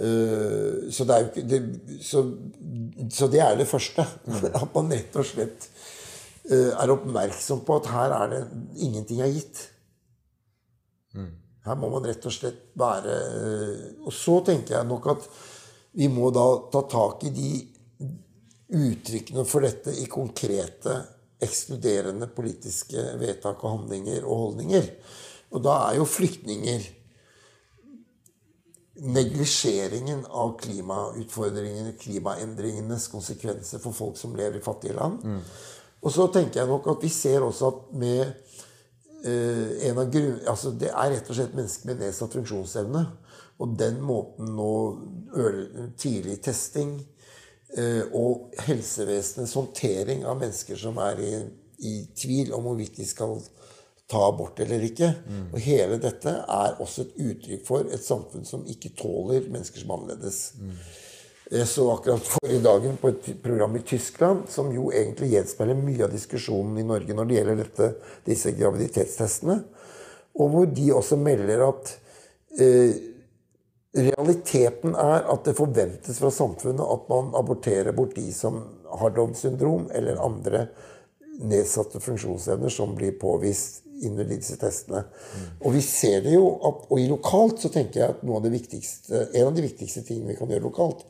Uh, 0.00 0.86
så, 0.94 1.04
det 1.04 1.14
er 1.14 1.24
jo 1.24 1.28
ikke 1.28 1.42
det, 1.50 1.58
så, 2.06 2.22
så, 3.10 3.26
det 3.28 3.42
er 3.44 3.58
det 3.58 3.68
første. 3.68 4.06
Mm. 4.26 4.46
At 4.62 4.70
man 4.76 4.94
rett 4.94 5.18
og 5.20 5.26
slett 5.28 5.66
uh, 6.50 6.70
er 6.70 6.94
oppmerksom 6.94 7.64
på 7.66 7.80
at 7.80 7.90
her 7.92 8.14
er 8.16 8.32
det 8.32 8.40
ingenting 8.86 9.20
er 9.24 9.34
gitt. 9.34 9.66
Her 11.66 11.76
må 11.76 11.90
man 11.92 12.06
rett 12.08 12.24
og 12.24 12.32
slett 12.32 12.70
være 12.78 13.14
uh, 13.34 13.80
Og 14.06 14.14
så 14.14 14.38
tenker 14.46 14.78
jeg 14.78 14.88
nok 14.88 15.10
at 15.12 15.26
vi 15.98 16.06
må 16.08 16.30
da 16.32 16.46
ta 16.72 16.84
tak 16.88 17.26
i 17.26 17.32
de 17.34 17.50
uttrykkene 18.70 19.44
for 19.48 19.66
dette 19.66 19.94
i 19.98 20.06
konkrete, 20.10 21.00
ekskluderende 21.40 22.28
politiske 22.34 23.02
vedtak 23.20 23.62
og 23.64 23.78
handlinger 23.78 24.26
og 24.26 24.44
holdninger. 24.44 24.88
Og 25.50 25.62
da 25.64 25.76
er 25.88 25.98
jo 25.98 26.06
flyktninger 26.08 26.88
neglisjeringen 29.00 30.26
av 30.28 30.52
klimautfordringene, 30.60 31.94
klimaendringenes 32.00 33.08
konsekvenser 33.08 33.80
for 33.80 33.96
folk 33.96 34.18
som 34.20 34.34
lever 34.36 34.60
i 34.60 34.64
fattige 34.64 34.96
land. 34.98 35.24
Mm. 35.24 35.40
Og 36.00 36.12
så 36.12 36.26
tenker 36.32 36.62
jeg 36.62 36.70
nok 36.70 36.88
at 36.92 37.04
vi 37.04 37.12
ser 37.12 37.44
også 37.44 37.70
at 37.70 37.94
med 38.00 38.20
uh, 39.24 39.70
en 39.88 40.02
av 40.02 40.12
grunn, 40.12 40.36
altså 40.48 40.74
Det 40.76 40.92
er 40.92 41.14
rett 41.14 41.32
og 41.32 41.38
slett 41.38 41.56
mennesker 41.56 41.90
med 41.90 42.04
nedsatt 42.04 42.36
funksjonsevne. 42.36 43.06
Og 43.60 43.74
den 43.76 43.98
måten 44.04 44.54
nå 44.56 44.74
tidlig 46.00 46.38
testing 46.44 46.94
og 48.16 48.56
helsevesenets 48.66 49.52
håndtering 49.54 50.24
av 50.26 50.40
mennesker 50.40 50.78
som 50.80 50.96
er 50.98 51.20
i, 51.22 51.34
i 51.86 51.92
tvil 52.18 52.50
om 52.56 52.64
hvorvidt 52.66 52.96
de 52.98 53.06
skal 53.06 53.36
ta 54.10 54.24
abort 54.28 54.58
eller 54.60 54.82
ikke. 54.88 55.12
Mm. 55.28 55.44
Og 55.52 55.62
hele 55.62 56.00
dette 56.02 56.32
er 56.40 56.80
også 56.82 57.06
et 57.06 57.20
uttrykk 57.28 57.62
for 57.68 57.92
et 57.94 58.02
samfunn 58.02 58.48
som 58.48 58.66
ikke 58.68 58.92
tåler 58.98 59.46
mennesker 59.46 59.82
som 59.84 59.94
annerledes. 59.94 60.40
Mm. 60.58 60.74
Jeg 61.50 61.66
så 61.66 61.84
akkurat 61.90 62.26
forrige 62.30 62.62
dagen 62.62 62.98
på 63.00 63.10
et 63.10 63.28
program 63.42 63.74
i 63.78 63.82
Tyskland 63.86 64.44
som 64.50 64.68
jo 64.74 64.90
egentlig 64.94 65.32
gjenspeiler 65.32 65.78
mye 65.78 66.04
av 66.06 66.12
diskusjonen 66.14 66.78
i 66.78 66.86
Norge 66.86 67.16
når 67.16 67.26
det 67.26 67.38
gjelder 67.38 67.58
dette, 67.58 67.88
disse 68.26 68.52
graviditetstestene. 68.54 69.56
Og 70.38 70.52
hvor 70.52 70.68
de 70.70 70.86
også 70.94 71.18
melder 71.18 71.64
at 71.66 71.90
eh, 72.62 72.94
realiteten 73.96 74.94
er 74.94 75.24
at 75.32 75.44
det 75.46 75.56
forventes 75.58 76.20
fra 76.22 76.30
samfunnet 76.34 76.82
at 76.84 77.08
man 77.10 77.32
aborterer 77.38 77.94
bort 77.96 78.14
de 78.16 78.28
som 78.34 78.60
har 79.00 79.14
Downs 79.16 79.42
syndrom 79.42 79.88
eller 79.94 80.20
andre 80.22 80.66
nedsatte 81.40 82.00
funksjonsevner 82.00 82.70
som 82.70 82.94
blir 82.94 83.16
påvist 83.18 83.82
under 84.04 84.24
disse 84.24 84.56
testene. 84.60 85.02
Mm. 85.04 85.48
Og 85.66 85.74
vi 85.74 85.82
ser 85.84 86.22
det 86.24 86.34
jo, 86.34 86.46
at, 86.68 86.86
og 86.88 87.00
i 87.00 87.08
lokalt 87.10 87.60
så 87.60 87.70
tenker 87.72 88.00
jeg 88.00 88.14
at 88.14 88.22
av 88.22 88.38
en 88.38 89.46
av 89.46 89.56
de 89.56 89.64
viktigste 89.64 90.04
tingene 90.06 90.32
vi 90.32 90.38
kan 90.38 90.52
gjøre 90.52 90.68
lokalt, 90.68 91.04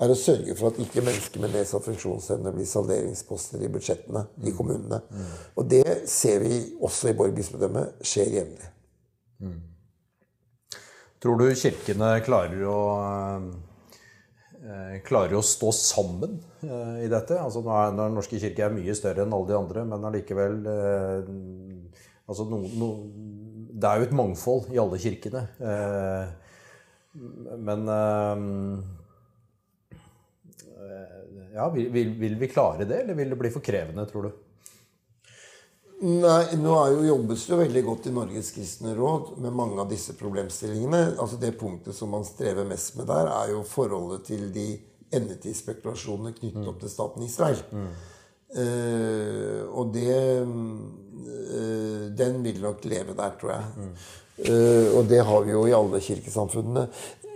er 0.00 0.12
å 0.12 0.16
sørge 0.16 0.54
for 0.56 0.70
at 0.70 0.78
ikke 0.80 1.02
mennesker 1.04 1.42
med 1.42 1.52
nedsatt 1.52 1.84
funksjonsevne 1.84 2.54
blir 2.54 2.68
salderingsposter 2.68 3.60
i 3.60 3.68
budsjettene 3.72 4.22
mm. 4.30 4.46
i 4.48 4.54
kommunene. 4.56 5.02
Mm. 5.10 5.34
Og 5.60 5.66
det 5.68 5.98
ser 6.08 6.40
vi 6.44 6.62
også 6.80 7.10
i 7.10 7.18
Borg 7.18 7.36
bispedømme 7.36 7.84
skjer 8.00 8.32
jevnlig. 8.38 8.70
Tror 11.20 11.36
du 11.36 11.50
kirkene 11.52 12.14
klarer 12.24 12.62
å 12.64 12.78
eh, 14.64 14.94
klarer 15.04 15.36
å 15.36 15.44
stå 15.44 15.72
sammen 15.76 16.38
eh, 16.64 17.02
i 17.04 17.10
dette? 17.12 17.36
Altså, 17.36 17.60
Den 17.60 18.16
norske 18.16 18.40
kirke 18.40 18.64
er 18.64 18.72
mye 18.72 18.96
større 18.96 19.26
enn 19.26 19.34
alle 19.36 19.50
de 19.50 19.58
andre, 19.58 19.84
men 19.90 20.06
allikevel 20.08 20.56
eh, 20.72 21.28
altså, 22.24 22.48
no, 22.48 22.62
no, 22.80 22.88
Det 23.70 23.90
er 23.90 24.00
jo 24.00 24.08
et 24.08 24.16
mangfold 24.16 24.72
i 24.72 24.80
alle 24.80 25.00
kirkene. 25.00 25.44
Men 27.60 27.88
ja, 31.52 31.66
vil, 31.74 32.12
vil, 32.16 32.36
vi 32.40 32.48
klare 32.48 32.86
det, 32.88 33.02
eller 33.02 33.18
vil 33.18 33.32
det 33.32 33.38
bli 33.40 33.52
for 33.52 33.64
krevende, 33.64 34.04
tror 34.08 34.28
du? 34.28 34.49
Nei, 36.00 36.56
nå 36.56 36.76
er 36.80 36.94
jo 36.94 37.08
jobbes 37.10 37.42
det 37.44 37.52
jo 37.52 37.58
veldig 37.60 37.80
godt 37.84 38.06
i 38.08 38.12
Norges 38.16 38.54
kristne 38.56 38.94
råd 38.96 39.34
med 39.44 39.52
mange 39.52 39.76
av 39.82 39.90
disse 39.90 40.14
problemstillingene. 40.16 41.02
Altså 41.20 41.36
Det 41.40 41.52
punktet 41.60 41.96
som 41.96 42.08
man 42.14 42.24
strever 42.24 42.64
mest 42.68 42.96
med 42.96 43.10
der, 43.10 43.28
er 43.28 43.52
jo 43.52 43.66
forholdet 43.68 44.24
til 44.30 44.46
de 44.54 44.70
endetidsspekulasjonene 45.12 46.32
knyttet 46.38 46.62
mm. 46.62 46.70
opp 46.72 46.80
til 46.80 46.92
staten 46.92 47.26
Israel. 47.26 47.60
Mm. 47.74 47.90
Uh, 48.50 49.60
og 49.78 49.92
det 49.94 50.14
uh, 50.42 52.06
Den 52.18 52.40
vil 52.42 52.58
nok 52.64 52.82
leve 52.88 53.14
der, 53.14 53.36
tror 53.38 53.52
jeg. 53.52 53.68
Mm. 53.76 53.92
Uh, 54.40 54.98
og 54.98 55.04
det 55.10 55.20
har 55.26 55.44
vi 55.44 55.52
jo 55.52 55.66
i 55.68 55.76
alle 55.76 56.00
kirkesamfunnene 56.00 56.86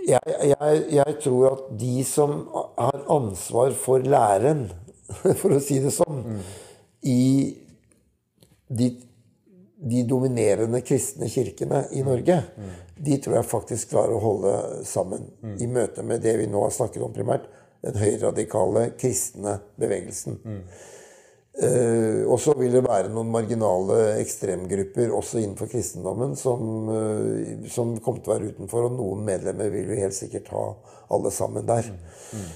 jeg, 0.05 0.21
jeg, 0.51 0.81
jeg, 0.93 1.17
tror 1.25 1.47
at 1.51 1.69
de 1.81 2.05
som 2.05 2.33
har 2.53 3.05
ansvar 3.13 3.73
for 3.77 4.05
læren, 4.05 4.67
for 5.41 5.57
å 5.57 5.61
si 5.65 5.79
det 5.81 5.93
sånn, 5.95 6.21
mm. 6.25 6.41
i 7.09 7.21
de, 8.75 8.89
de, 9.91 10.05
dominerende 10.09 10.81
kristne 10.87 11.29
kirkene 11.31 11.85
i 11.95 12.03
Norge, 12.07 12.41
de 12.97 13.19
tror 13.23 13.39
jeg 13.39 13.51
faktisk 13.51 13.93
klarer 13.95 14.17
å 14.17 14.23
holde 14.23 14.55
sammen 14.89 15.29
mm. 15.43 15.55
i 15.63 15.69
møte 15.71 16.07
med 16.07 16.25
det 16.25 16.37
vi 16.41 16.49
nå 16.51 16.63
har 16.67 16.75
snakket 16.75 17.05
om 17.05 17.15
primært, 17.15 17.47
den 17.85 18.01
høyradikale 18.01 18.89
kristne 18.99 19.59
bevegelsen. 19.81 20.41
Uh, 21.55 22.27
og 22.27 22.41
så 22.43 22.51
vil 22.59 22.73
det 22.75 22.81
være 22.83 23.13
noen 23.15 23.29
marginale 23.31 24.17
ekstremgrupper 24.19 25.13
også 25.15 25.39
innenfor 25.39 25.69
kristendommen 25.71 26.33
som, 26.35 26.89
uh, 26.89 27.69
som, 27.71 27.93
kommer 28.03 28.25
til 28.25 28.33
å 28.33 28.35
være 28.35 28.49
utenfor, 28.51 28.89
og 28.89 28.97
noen 28.97 29.23
medlemmer 29.29 29.71
vil 29.71 29.87
vi 29.93 30.01
helt 30.01 30.17
sikkert 30.17 30.51
ha 30.51 30.65
alle 31.15 31.31
sammen 31.31 31.69
der. 31.69 31.93
Mm. 31.95 32.41
Mm. 32.41 32.49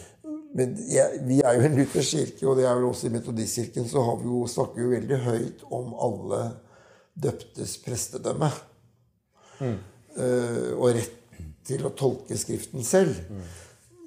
Men 0.57 0.75
jeg, 0.89 1.21
vi 1.29 1.43
er 1.45 1.59
jo 1.59 1.67
en 1.67 1.77
luthersk 1.77 2.17
kirke, 2.17 2.47
og 2.49 2.57
det 2.59 2.65
er 2.65 2.79
vel 2.79 2.89
også 2.89 3.09
i 3.09 3.13
Metodistkirken, 3.13 3.89
så 3.89 4.03
har 4.07 4.17
vi 4.23 4.31
jo, 4.31 4.47
snakker 4.49 4.81
vi 4.81 4.97
veldig 4.97 5.21
høyt 5.27 5.65
om 5.77 5.93
alle 6.07 6.43
døptes 7.19 7.77
prestedømme. 7.85 8.51
Mm. 9.61 9.79
Uh, 10.19 10.71
og 10.79 10.93
rett 10.97 11.17
til 11.69 11.85
å 11.85 11.93
tolke 11.97 12.39
Skriften 12.41 12.87
selv. 12.87 13.19
Mm. 13.29 13.43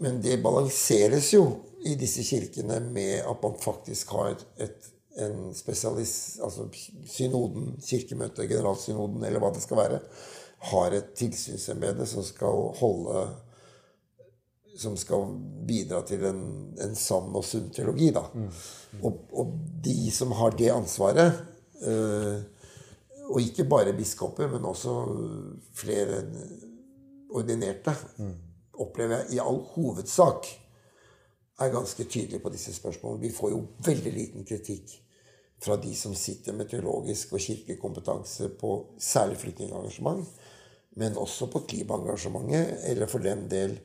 Men 0.02 0.18
det 0.24 0.40
balanseres 0.42 1.30
jo 1.36 1.46
i 1.86 1.94
disse 2.00 2.26
kirkene 2.26 2.80
med 2.94 3.22
at 3.22 3.44
man 3.44 3.58
faktisk 3.62 4.14
har 4.16 4.34
et, 4.62 4.90
en 5.22 5.52
spesialist 5.54 6.42
Altså 6.42 6.68
synoden, 7.10 7.76
kirkemøtet, 7.86 8.48
generalsynoden 8.50 9.24
eller 9.28 9.44
hva 9.44 9.52
det 9.54 9.62
skal 9.62 9.82
være, 9.82 10.02
har 10.72 10.98
et 10.98 11.14
tilsynsembete 11.18 12.06
som 12.10 12.26
skal 12.26 12.68
holde 12.82 13.26
Som 14.78 14.96
skal 14.98 15.36
bidra 15.68 16.02
til 16.08 16.24
en, 16.30 16.42
en 16.80 16.96
sann 16.96 17.34
og 17.36 17.44
sunn 17.46 17.70
teologi, 17.76 18.12
da. 18.16 18.24
Mm. 18.34 18.48
Mm. 18.48 19.04
Og, 19.08 19.20
og, 19.34 19.54
de 19.84 20.12
som 20.14 20.32
har 20.38 20.56
det 20.58 20.70
ansvaret 20.74 21.40
øh, 21.88 22.40
og 23.32 23.42
ikke 23.42 23.66
bare 23.70 23.94
biskoper, 23.98 24.48
men 24.52 24.66
også 24.68 24.96
flere 25.76 26.24
ordinerte, 27.32 27.94
mm. 28.18 28.34
opplever 28.84 29.22
jeg 29.22 29.38
i 29.38 29.40
all 29.44 29.62
hovedsak 29.76 30.50
er 31.62 31.72
ganske 31.72 32.04
tydelige 32.04 32.42
på 32.44 32.50
disse 32.50 32.74
spørsmålene. 32.74 33.22
Vi 33.22 33.34
får 33.36 33.54
jo 33.54 33.62
veldig 33.86 34.14
liten 34.14 34.46
kritikk 34.48 34.94
fra 35.62 35.78
de 35.78 35.94
som 35.96 36.16
sitter 36.18 36.56
med 36.58 36.70
teologisk 36.72 37.36
og 37.36 37.44
kirkekompetanse 37.44 38.50
på 38.60 38.72
særlig 39.00 39.38
flyktningengasjement, 39.38 40.26
men 40.98 41.18
også 41.18 41.48
på 41.52 41.64
klimaengasjementet, 41.70 42.82
eller 42.90 43.08
for 43.08 43.24
den 43.24 43.46
del 43.52 43.78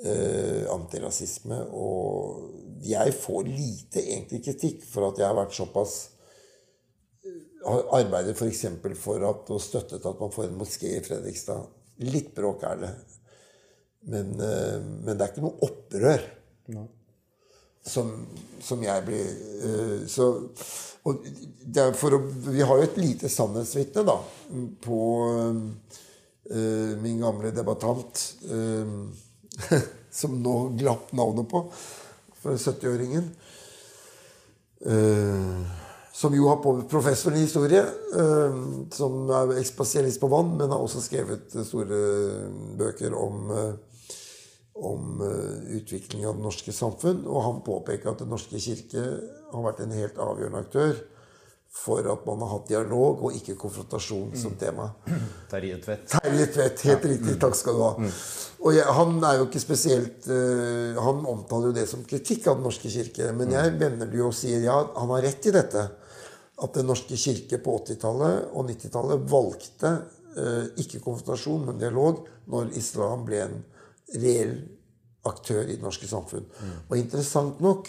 eh, 0.00 0.64
antirasisme. 0.72 1.58
Og 1.72 2.80
jeg 2.86 3.14
får 3.18 3.48
lite 3.48 4.02
egentlig 4.02 4.42
kritikk 4.46 4.86
for 4.88 5.10
at 5.10 5.20
jeg 5.20 5.28
har 5.28 5.38
vært 5.38 5.56
såpass 5.56 5.96
eh, 7.24 7.80
arbeidet 7.98 8.36
f.eks. 8.36 8.66
For, 8.82 8.98
for 9.06 9.28
at, 9.30 9.52
og 9.54 9.62
støttet 9.62 10.08
at 10.08 10.22
man 10.22 10.34
får 10.34 10.48
en 10.48 10.60
moské 10.60 10.96
i 10.96 11.02
Fredrikstad. 11.04 11.66
Litt 12.08 12.32
bråk 12.36 12.64
er 12.68 12.80
det. 12.82 12.94
Men, 14.12 14.32
eh, 14.40 14.78
men 14.80 15.14
det 15.14 15.20
er 15.20 15.34
ikke 15.34 15.44
noe 15.46 15.68
opprør. 15.68 16.30
Som, 17.82 18.12
som 18.62 18.78
jeg 18.78 19.02
blir 19.02 19.30
uh, 19.66 20.02
så, 20.06 20.28
og 21.02 21.24
å, 21.26 22.18
Vi 22.54 22.62
har 22.62 22.78
jo 22.78 22.84
et 22.86 23.00
lite 23.02 23.26
sannhetsvitne 23.26 24.04
da, 24.06 24.14
på 24.84 24.98
uh, 25.26 26.92
min 27.02 27.18
gamle 27.24 27.50
debattant 27.50 28.22
uh, 28.46 28.86
Som 30.20 30.40
nå 30.44 30.56
glapp 30.76 31.12
navnet 31.16 31.48
på, 31.48 31.64
for 32.42 32.58
70-åringen. 32.58 33.30
som 36.12 36.34
jo 36.34 36.48
har 36.50 36.58
på 36.60 36.72
professoren 36.90 37.38
i 37.38 37.44
historie, 37.46 37.84
som 38.92 39.30
er 39.30 39.52
spesialist 39.64 40.20
på 40.20 40.28
vann, 40.28 40.50
men 40.58 40.74
har 40.74 40.82
også 40.82 41.00
skrevet 41.00 41.54
store 41.64 42.00
bøker 42.76 43.14
om 43.16 43.54
om 44.82 45.20
utviklingen 45.68 46.28
av 46.28 46.36
det 46.36 46.44
norske 46.44 46.72
samfunn. 46.74 47.22
Og 47.28 47.44
han 47.44 47.64
påpeker 47.64 48.10
at 48.10 48.22
Den 48.24 48.32
norske 48.32 48.60
kirke 48.60 49.04
har 49.52 49.64
vært 49.64 49.82
en 49.84 49.96
helt 49.96 50.20
avgjørende 50.20 50.62
aktør 50.64 50.96
for 51.72 52.04
at 52.12 52.26
man 52.26 52.42
har 52.44 52.50
hatt 52.52 52.68
dialog 52.68 53.22
og 53.26 53.36
ikke 53.36 53.54
konfrontasjon 53.56 54.34
som 54.36 54.56
tema. 54.60 54.90
Terje 55.52 55.78
Tvedt. 55.80 56.10
Terje 56.12 56.46
Tvedt, 56.52 56.84
Helt 56.90 57.06
riktig. 57.08 57.36
Takk 57.40 57.56
skal 57.56 57.78
du 57.78 57.84
ha. 57.86 57.92
Mm. 57.96 58.10
Og 58.62 58.76
jeg, 58.76 58.96
Han 58.98 59.16
er 59.24 59.38
jo 59.40 59.46
ikke 59.48 59.62
spesielt 59.62 60.28
uh, 60.28 61.00
Han 61.02 61.24
omtaler 61.32 61.70
jo 61.70 61.76
det 61.80 61.86
som 61.90 62.04
kritikk 62.06 62.46
av 62.50 62.60
Den 62.60 62.68
norske 62.68 62.92
kirke. 62.92 63.30
Men 63.32 63.48
mm. 63.48 63.56
jeg 63.56 63.74
mener 63.80 64.12
det 64.12 64.20
jo 64.20 64.28
og 64.28 64.36
sier 64.36 64.60
ja, 64.66 64.76
han 64.98 65.14
har 65.16 65.24
rett 65.24 65.48
i 65.48 65.54
dette. 65.56 65.86
At 66.62 66.76
Den 66.76 66.90
norske 66.92 67.16
kirke 67.16 67.62
på 67.64 67.78
80-tallet 67.80 68.52
og 68.52 68.68
90-tallet 68.68 69.24
valgte 69.32 69.96
uh, 70.36 70.68
ikke 70.76 71.00
konfrontasjon, 71.00 71.66
men 71.70 71.80
dialog 71.80 72.26
når 72.52 72.76
islam 72.76 73.24
ble 73.24 73.42
en 73.46 73.58
reell 74.20 74.56
aktør 75.24 75.64
i 75.64 75.76
det 75.78 75.82
norske 75.82 76.08
samfunn. 76.10 76.44
Mm. 76.44 76.78
Og 76.90 76.96
interessant 77.00 77.60
nok 77.64 77.88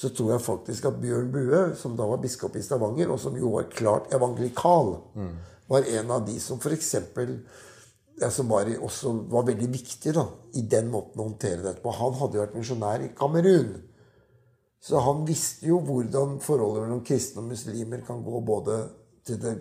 så 0.00 0.08
tror 0.16 0.30
jeg 0.32 0.40
faktisk 0.40 0.86
at 0.88 1.00
Bjørn 1.00 1.28
Bue, 1.32 1.58
som 1.76 1.92
da 1.96 2.06
var 2.08 2.22
biskop 2.22 2.54
i 2.56 2.62
Stavanger, 2.64 3.10
og 3.12 3.20
som 3.20 3.34
jo 3.36 3.52
var 3.58 3.68
klart 3.68 4.14
evangelikal, 4.16 4.94
var 5.68 5.90
en 5.98 6.14
av 6.14 6.24
de 6.24 6.38
som 6.40 6.56
f.eks. 6.56 6.94
Ja, 8.20 8.30
som 8.32 8.48
var, 8.48 8.68
også 8.80 9.12
var 9.32 9.44
veldig 9.48 9.68
viktig 9.72 10.14
da, 10.16 10.24
i 10.56 10.64
den 10.68 10.88
måten 10.92 11.20
å 11.20 11.28
håndtere 11.28 11.62
dette 11.64 11.84
på. 11.84 11.92
Han 11.96 12.16
hadde 12.16 12.38
jo 12.38 12.44
vært 12.46 12.56
misjonær 12.56 13.04
i 13.04 13.12
Kamerun. 13.16 13.74
Så 14.80 15.00
han 15.04 15.22
visste 15.28 15.68
jo 15.68 15.82
hvordan 15.84 16.38
forholdet 16.44 16.86
mellom 16.86 17.04
kristne 17.04 17.44
og 17.44 17.52
muslimer 17.52 18.00
kan 18.06 18.24
gå 18.24 18.40
både 18.40 18.80
til 19.28 19.40
det 19.40 19.54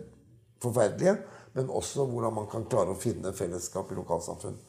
forferdelige, 0.63 1.17
men 1.55 1.71
også 1.71 2.07
hvordan 2.07 2.35
man 2.35 2.47
kan 2.51 2.67
klare 2.71 2.95
å 2.95 2.99
finne 2.99 3.35
fellesskap 3.35 3.91
i 3.91 3.99
lokalsamfunn. 3.99 4.59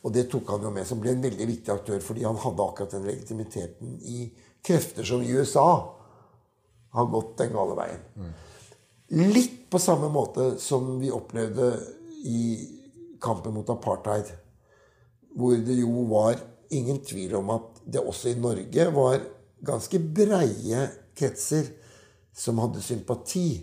Og 0.00 0.14
det 0.16 0.30
tok 0.32 0.48
han 0.48 0.64
jo 0.64 0.72
med, 0.72 0.88
som 0.88 1.00
ble 1.00 1.12
en 1.12 1.24
veldig 1.24 1.48
viktig 1.48 1.72
aktør, 1.74 2.00
fordi 2.04 2.24
han 2.24 2.40
hadde 2.40 2.64
akkurat 2.64 2.94
den 2.96 3.08
legitimiteten 3.08 3.98
i 4.08 4.30
krefter 4.66 5.06
som 5.06 5.22
i 5.22 5.32
USA 5.32 5.96
har 6.90 7.06
gått 7.06 7.36
den 7.38 7.52
gale 7.54 7.76
veien. 7.78 8.30
Litt 9.34 9.70
på 9.70 9.78
samme 9.78 10.10
måte 10.10 10.52
som 10.58 10.92
vi 11.00 11.10
opplevde 11.14 11.72
i 12.26 12.42
kampen 13.22 13.54
mot 13.54 13.70
apartheid, 13.70 14.30
hvor 15.36 15.54
det 15.54 15.78
jo 15.80 16.06
var 16.10 16.38
ingen 16.70 17.00
tvil 17.06 17.36
om 17.40 17.50
at 17.54 17.82
det 17.84 18.02
også 18.02 18.30
i 18.30 18.38
Norge 18.38 18.86
var 18.94 19.22
ganske 19.66 19.98
breie 19.98 20.86
kretser 21.18 21.68
som 22.36 22.58
hadde 22.62 22.82
sympati 22.82 23.60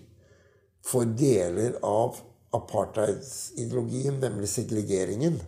for 0.87 1.07
deler 1.17 1.77
av 1.83 2.19
apartheidsideologien, 2.55 4.19
nemlig 4.21 4.49
segregeringen. 4.51 5.39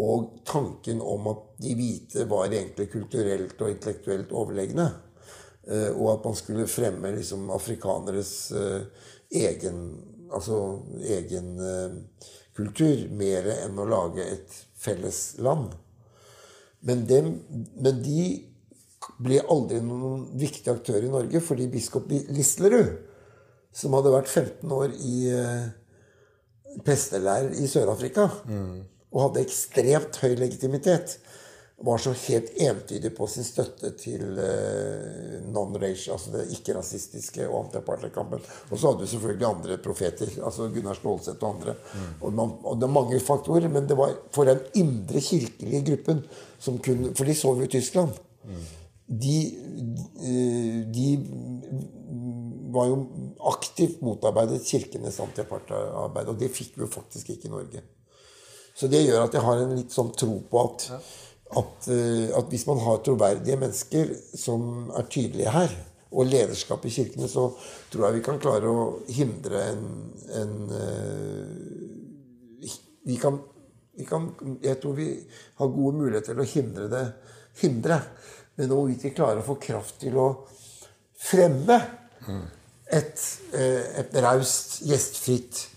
Og 0.00 0.40
tanken 0.46 1.00
om 1.04 1.28
at 1.30 1.42
de 1.62 1.74
hvite 1.78 2.26
var 2.30 2.50
egentlig 2.50 2.88
kulturelt 2.92 3.60
og 3.62 3.70
intellektuelt 3.70 4.32
overlegne. 4.34 4.88
Eh, 5.66 5.90
og 5.94 6.10
at 6.12 6.26
man 6.26 6.36
skulle 6.36 6.68
fremme 6.68 7.12
liksom 7.14 7.48
afrikaneres 7.54 8.34
eh, 8.52 8.82
egen, 9.44 9.78
altså 10.28 10.58
egen 11.00 11.54
eh, 11.62 11.94
kultur 12.56 13.06
mer 13.16 13.48
enn 13.54 13.78
å 13.80 13.88
lage 13.88 14.26
et 14.26 14.58
felles 14.76 15.22
land. 15.42 15.72
Men, 16.84 17.06
dem, 17.08 17.30
men 17.80 18.02
de 18.04 18.26
ble 19.24 19.40
aldri 19.52 19.80
noen 19.84 20.26
viktig 20.36 20.68
aktør 20.72 21.04
i 21.04 21.12
Norge 21.12 21.40
fordi 21.44 21.70
biskop 21.72 22.12
Lislerud, 22.12 22.92
som 23.74 23.96
hadde 23.96 24.12
vært 24.12 24.30
15 24.30 24.74
år 24.74 24.92
i 25.00 25.16
prestelærer 26.84 27.56
i 27.58 27.66
Sør-Afrika 27.70 28.28
mm. 28.46 28.76
Og 29.14 29.28
hadde 29.28 29.44
ekstremt 29.46 30.18
høy 30.22 30.34
legitimitet, 30.40 31.18
var 31.84 31.98
så 31.98 32.12
helt 32.16 32.52
entydig 32.62 33.10
på 33.16 33.26
sin 33.28 33.44
støtte 33.44 33.90
til 33.98 34.38
uh, 34.38 35.40
non-race, 35.52 36.06
altså 36.12 36.30
det 36.32 36.44
ikke-rasistiske 36.54 37.48
og 37.48 37.64
antiapartheidkampen. 37.64 38.44
Og 38.70 38.78
så 38.78 38.90
hadde 38.90 39.02
du 39.02 39.10
selvfølgelig 39.10 39.48
andre 39.48 39.78
profeter, 39.82 40.30
altså 40.38 40.68
Gunnar 40.72 40.96
Stålseth 40.98 41.42
og 41.42 41.56
andre. 41.56 41.74
Mm. 41.74 42.06
Og, 42.20 42.36
man, 42.38 42.54
og, 42.62 42.78
det 42.78 42.88
er 42.88 42.94
mange 42.94 43.20
faktorer, 43.20 43.68
men 43.68 43.90
det 43.90 43.98
var 43.98 44.14
for 44.34 44.48
den 44.48 44.62
indre 44.80 45.20
kirkelige 45.20 45.82
gruppen 45.90 46.22
som 46.62 46.78
kunne 46.78 47.12
For 47.18 47.28
de 47.28 47.34
så 47.36 47.52
vi 47.58 47.66
i 47.66 47.74
Tyskland. 47.74 48.14
Mm. 48.44 48.62
De, 49.24 49.36
de, 50.94 51.08
var 52.74 52.88
jo 52.88 53.02
aktivt 53.52 54.00
motarbeidet 54.02 54.64
kirkenes 54.66 55.20
antiapartheid-arbeid. 55.20 56.30
Og 56.32 56.40
det 56.40 56.54
fikk 56.54 56.78
vi 56.78 56.86
jo 56.86 56.90
faktisk 56.90 57.34
ikke 57.34 57.50
i 57.50 57.52
Norge. 57.52 57.82
Så 58.74 58.90
det 58.90 59.04
gjør 59.04 59.26
at 59.26 59.34
jeg 59.36 59.44
har 59.44 59.62
en 59.62 59.74
litt 59.76 59.94
sånn 59.94 60.12
tro 60.18 60.36
på 60.50 60.62
at, 60.62 60.86
at, 61.60 61.88
eh, 61.94 62.30
at 62.34 62.50
hvis 62.50 62.66
man 62.68 62.82
har 62.82 63.02
troverdige 63.06 63.58
mennesker 63.60 64.14
som 64.38 64.90
er 64.98 65.10
tydelige 65.10 65.54
her, 65.54 65.74
og 66.14 66.28
lederskap 66.30 66.84
i 66.86 66.92
kirkene, 66.94 67.26
så 67.26 67.48
tror 67.90 68.04
jeg 68.06 68.20
vi 68.20 68.22
kan 68.22 68.36
klare 68.38 68.70
å 68.70 68.82
hindre 69.10 69.62
en, 69.72 69.88
en 70.38 70.52
uh, 70.70 72.68
vi, 73.02 73.16
kan, 73.18 73.40
vi 73.98 74.06
kan, 74.06 74.28
Jeg 74.62 74.78
tror 74.78 74.94
vi 74.94 75.08
har 75.58 75.72
gode 75.74 75.98
muligheter 75.98 76.36
til 76.36 76.44
å 76.44 76.46
hindre 76.52 76.86
det. 76.92 77.02
Hindre. 77.64 77.98
Men 78.54 78.70
vil 78.70 78.92
vi 78.92 78.94
ikke 79.00 79.16
klare 79.16 79.42
å 79.42 79.48
få 79.48 79.58
kraft 79.58 79.98
til 80.04 80.20
å 80.22 80.28
fremme 81.18 81.80
mm 82.28 82.44
et, 82.94 83.20
eh, 83.52 84.00
et 84.00 84.16
raust, 84.22 84.80
gjestfritt 84.88 85.68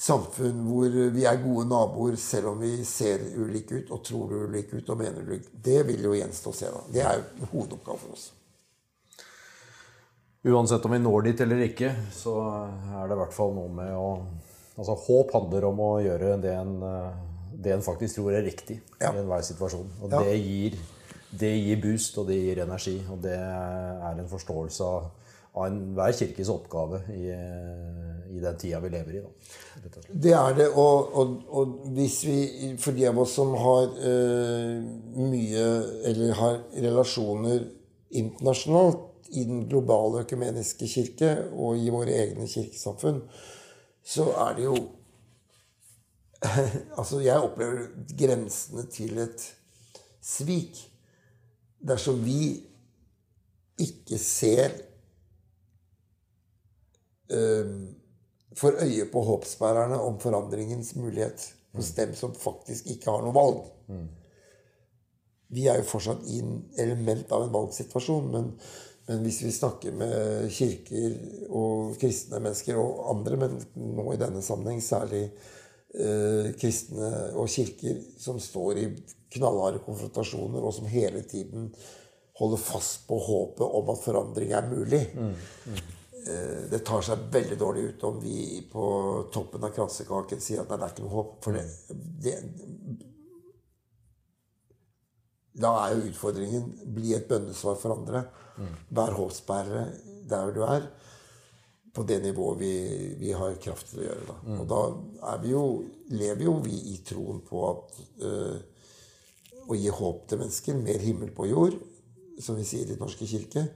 samfunn 0.00 0.62
hvor 0.64 0.88
vi 1.12 1.24
er 1.28 1.40
gode 1.42 1.66
naboer 1.68 2.16
selv 2.20 2.54
om 2.54 2.60
vi 2.62 2.72
ser 2.88 3.20
ulike 3.36 3.82
ut 3.82 3.90
og 3.92 4.04
tror 4.06 4.32
ulike 4.46 4.80
ut 4.80 4.92
og 4.92 5.00
mener 5.00 5.26
ulike 5.26 5.50
Det 5.52 5.82
vil 5.88 6.06
jo 6.08 6.14
gjenstå 6.16 6.52
å 6.52 6.56
se. 6.56 6.70
da. 6.72 6.84
Det 6.88 7.02
er 7.04 7.18
jo 7.18 7.24
hovedoppgaven 7.24 7.50
hovedoppgave 7.52 8.00
for 8.04 8.16
oss. 8.16 8.30
Uansett 10.40 10.86
om 10.88 10.94
vi 10.96 11.02
når 11.04 11.26
dit 11.26 11.40
eller 11.44 11.66
ikke, 11.66 11.90
så 12.16 12.32
er 12.40 13.10
det 13.10 13.16
i 13.16 13.20
hvert 13.20 13.36
fall 13.36 13.52
noe 13.56 13.72
med 13.80 13.92
å 13.96 14.12
Altså, 14.80 14.94
håp 14.96 15.34
handler 15.34 15.64
om 15.68 15.80
å 15.84 15.88
gjøre 16.00 16.38
det 16.40 16.52
en, 16.56 16.78
det 17.52 17.74
en 17.74 17.82
faktisk 17.84 18.16
tror 18.16 18.32
er 18.32 18.46
riktig 18.46 18.78
ja. 19.00 19.10
i 19.10 19.18
enhver 19.20 19.42
situasjon. 19.44 19.90
Og 20.00 20.14
ja. 20.14 20.22
det, 20.24 20.36
gir, 20.40 20.78
det 21.42 21.50
gir 21.52 21.82
boost, 21.82 22.16
og 22.16 22.30
det 22.30 22.38
gir 22.38 22.62
energi. 22.64 22.94
Og 23.12 23.18
det 23.20 23.34
er 23.36 24.22
en 24.22 24.30
forståelse 24.30 24.86
av 24.86 25.10
av 25.52 25.66
enhver 25.66 26.12
kirkes 26.14 26.50
oppgave 26.52 27.00
i, 27.14 27.26
i, 28.30 28.38
den 28.40 28.58
tida 28.58 28.80
vi 28.80 28.90
lever 28.92 29.16
i. 29.18 29.22
Da. 29.24 30.02
Det 30.10 30.34
er 30.36 30.56
det. 30.58 30.68
Og, 30.78 31.10
og, 31.18 31.32
og, 31.48 31.76
hvis 31.96 32.20
vi, 32.26 32.38
for 32.78 32.94
de 32.96 33.08
av 33.10 33.18
oss 33.18 33.34
som 33.38 33.54
har 33.58 33.88
uh, 33.90 34.76
mye 35.18 35.66
Eller 36.06 36.34
har 36.38 36.60
relasjoner 36.74 37.66
internasjonalt 38.20 39.06
i 39.38 39.44
den 39.46 39.66
globale 39.70 40.24
økumeniske 40.24 40.88
kirke 40.90 41.34
og 41.54 41.78
i 41.78 41.90
våre 41.94 42.16
egne 42.18 42.48
kirkesamfunn, 42.50 43.20
så 44.02 44.26
er 44.46 44.56
det 44.58 44.64
jo 44.66 44.78
Altså, 46.98 47.20
jeg 47.22 47.38
opplever 47.38 47.90
grensene 48.18 48.86
til 48.90 49.18
et 49.22 49.44
svik 50.24 50.78
dersom 51.86 52.18
vi 52.24 52.40
ikke 53.80 54.18
ser 54.20 54.74
Eh, 54.74 54.89
får 58.56 58.80
øye 58.82 59.04
på 59.12 59.20
håpsbærerne 59.22 59.98
om 60.02 60.18
forandringens 60.20 60.94
mulighet 60.98 61.44
hos 61.72 61.90
mm. 61.90 61.96
dem 61.96 62.14
som 62.18 62.34
faktisk 62.34 62.90
ikke 62.90 63.10
har 63.10 63.22
noe 63.24 63.36
valg. 63.36 63.60
Mm. 63.90 64.08
Vi 65.54 65.66
er 65.66 65.80
jo 65.80 65.88
fortsatt 65.88 66.26
i 66.30 66.40
en 66.42 66.60
element 66.78 67.30
av 67.34 67.44
en 67.44 67.54
valgsituasjon, 67.54 68.28
men, 68.30 68.50
men, 69.08 69.22
hvis 69.24 69.40
vi 69.42 69.54
snakker 69.54 69.94
med 69.98 70.50
kirker 70.54 71.16
og 71.48 71.96
kristne 72.00 72.42
mennesker 72.42 72.78
og 72.78 73.00
andre, 73.14 73.38
men 73.40 73.56
nå 73.96 74.12
i 74.14 74.20
denne 74.20 74.42
sammenheng 74.46 74.82
særlig 74.84 75.24
eh, 75.26 76.52
kristne 76.58 77.10
og 77.34 77.50
kirker 77.50 77.98
som 78.18 78.38
står 78.42 78.82
i 78.82 78.90
knallharde 79.34 79.82
konfrontasjoner, 79.86 80.62
og 80.62 80.74
som 80.74 80.90
hele 80.90 81.22
tiden 81.26 81.70
holder 82.40 82.62
fast 82.62 83.04
på 83.08 83.18
håpet 83.20 83.66
om 83.66 83.90
at 83.92 84.04
forandring 84.04 84.54
er 84.56 84.70
mulig. 84.70 85.02
Mm. 85.14 85.34
Mm. 85.66 85.80
Eh, 86.26 86.70
det 86.70 86.82
tar 86.84 87.04
seg 87.04 87.28
veldig 87.32 87.56
dårlig 87.58 87.84
ut 87.90 88.04
om 88.04 88.18
vi 88.20 88.60
på 88.72 88.84
toppen 89.32 89.64
av 89.64 89.72
kransekaken 89.76 90.42
sier 90.42 90.62
at 90.62 90.72
nei, 90.72 90.80
det 90.80 90.88
er 90.88 90.94
ikke 90.94 91.06
noe 91.06 91.16
håp. 91.16 91.36
For 91.44 91.56
det, 91.56 91.64
det 92.20 92.34
Da 95.60 95.70
er 95.82 95.96
jo 95.96 96.10
utfordringen 96.10 96.68
bli 96.94 97.14
et 97.16 97.28
bønnesvar 97.28 97.78
for 97.80 97.96
andre. 97.96 98.24
Vær 98.92 99.16
håpsbærere 99.16 99.86
der 100.28 100.52
du 100.54 100.60
er. 100.66 100.84
På 101.90 102.04
det 102.06 102.20
nivået 102.22 102.60
vi, 102.60 102.74
vi 103.18 103.32
har 103.34 103.56
kraft 103.62 103.88
til 103.90 104.02
å 104.02 104.04
gjøre. 104.04 104.26
Da. 104.28 104.36
Og 104.60 104.68
da 104.70 105.32
jo, 105.48 105.62
lever 106.14 106.44
jo 106.46 106.52
vi 106.62 106.76
i 106.92 107.00
troen 107.06 107.40
på 107.42 107.64
at 107.66 107.96
øh, 108.28 108.60
å 109.66 109.78
gi 109.78 109.90
håp 109.90 110.28
til 110.28 110.38
mennesker, 110.38 110.78
mer 110.78 111.02
himmel 111.02 111.32
på 111.34 111.48
jord, 111.50 111.74
som 112.40 112.56
vi 112.56 112.68
sier 112.68 112.86
i 112.86 112.92
Den 112.92 113.02
norske 113.02 113.26
kirke, 113.26 113.66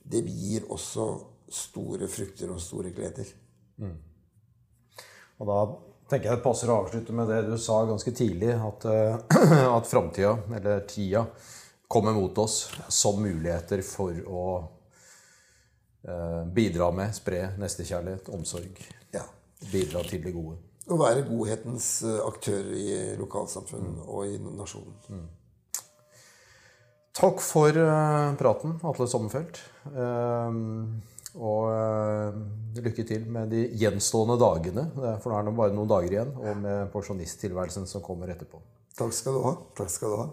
det 0.00 0.24
gir 0.24 0.64
også 0.72 1.10
store 1.54 2.08
frukter 2.10 2.52
og 2.52 2.60
store 2.62 2.92
gleder. 2.96 3.28
Mm. 3.80 3.96
Og 5.40 5.48
da 5.48 5.60
tenker 6.10 6.28
jeg 6.28 6.40
det 6.40 6.44
passer 6.44 6.70
å 6.70 6.80
avslutte 6.82 7.14
med 7.16 7.30
det 7.30 7.40
du 7.48 7.56
sa 7.60 7.80
ganske 7.88 8.12
tidlig, 8.16 8.52
at, 8.56 8.86
uh, 8.86 9.72
at 9.76 9.88
framtida, 9.88 10.34
eller 10.56 10.84
tida, 10.90 11.24
kommer 11.90 12.14
mot 12.14 12.36
oss 12.38 12.68
som 12.92 13.18
muligheter 13.22 13.82
for 13.86 14.18
å 14.30 14.44
uh, 16.06 16.42
bidra 16.54 16.90
med, 16.94 17.14
spre 17.16 17.48
nestekjærlighet, 17.58 18.30
omsorg. 18.36 18.82
Ja. 19.14 19.24
Bidra 19.72 20.04
til 20.06 20.22
det 20.24 20.34
gode. 20.36 20.58
Å 20.90 20.96
være 20.98 21.22
godhetens 21.22 22.00
eh, 22.02 22.16
aktør 22.24 22.70
i 22.74 22.86
lokalsamfunn 23.20 23.90
mm. 23.92 23.98
og 24.10 24.24
i 24.26 24.38
nasjonen. 24.40 24.96
Mm. 25.12 25.26
Takk 27.20 27.42
for 27.44 27.76
uh, 27.76 28.32
praten, 28.40 28.78
Atle 28.88 29.06
Sommerfelt. 29.10 29.60
Og 31.38 31.70
uh, 31.70 32.40
lykke 32.80 33.04
til 33.06 33.26
med 33.30 33.52
de 33.54 33.66
gjenstående 33.78 34.38
dagene, 34.40 34.86
for 35.22 35.30
nå 35.30 35.38
er 35.38 35.48
det 35.48 35.56
bare 35.62 35.76
noen 35.76 35.90
dager 35.90 36.16
igjen, 36.16 36.36
og 36.38 36.62
med 36.64 36.92
pensjonisttilværelsen 36.94 37.86
som 37.90 38.04
kommer 38.04 38.32
etterpå. 38.34 38.62
Takk 38.98 39.14
skal 39.14 39.36
du 39.36 39.44
ha. 39.46 39.56
Takk 39.78 39.92
skal 39.92 40.14
du 40.14 40.22
ha. 40.24 40.30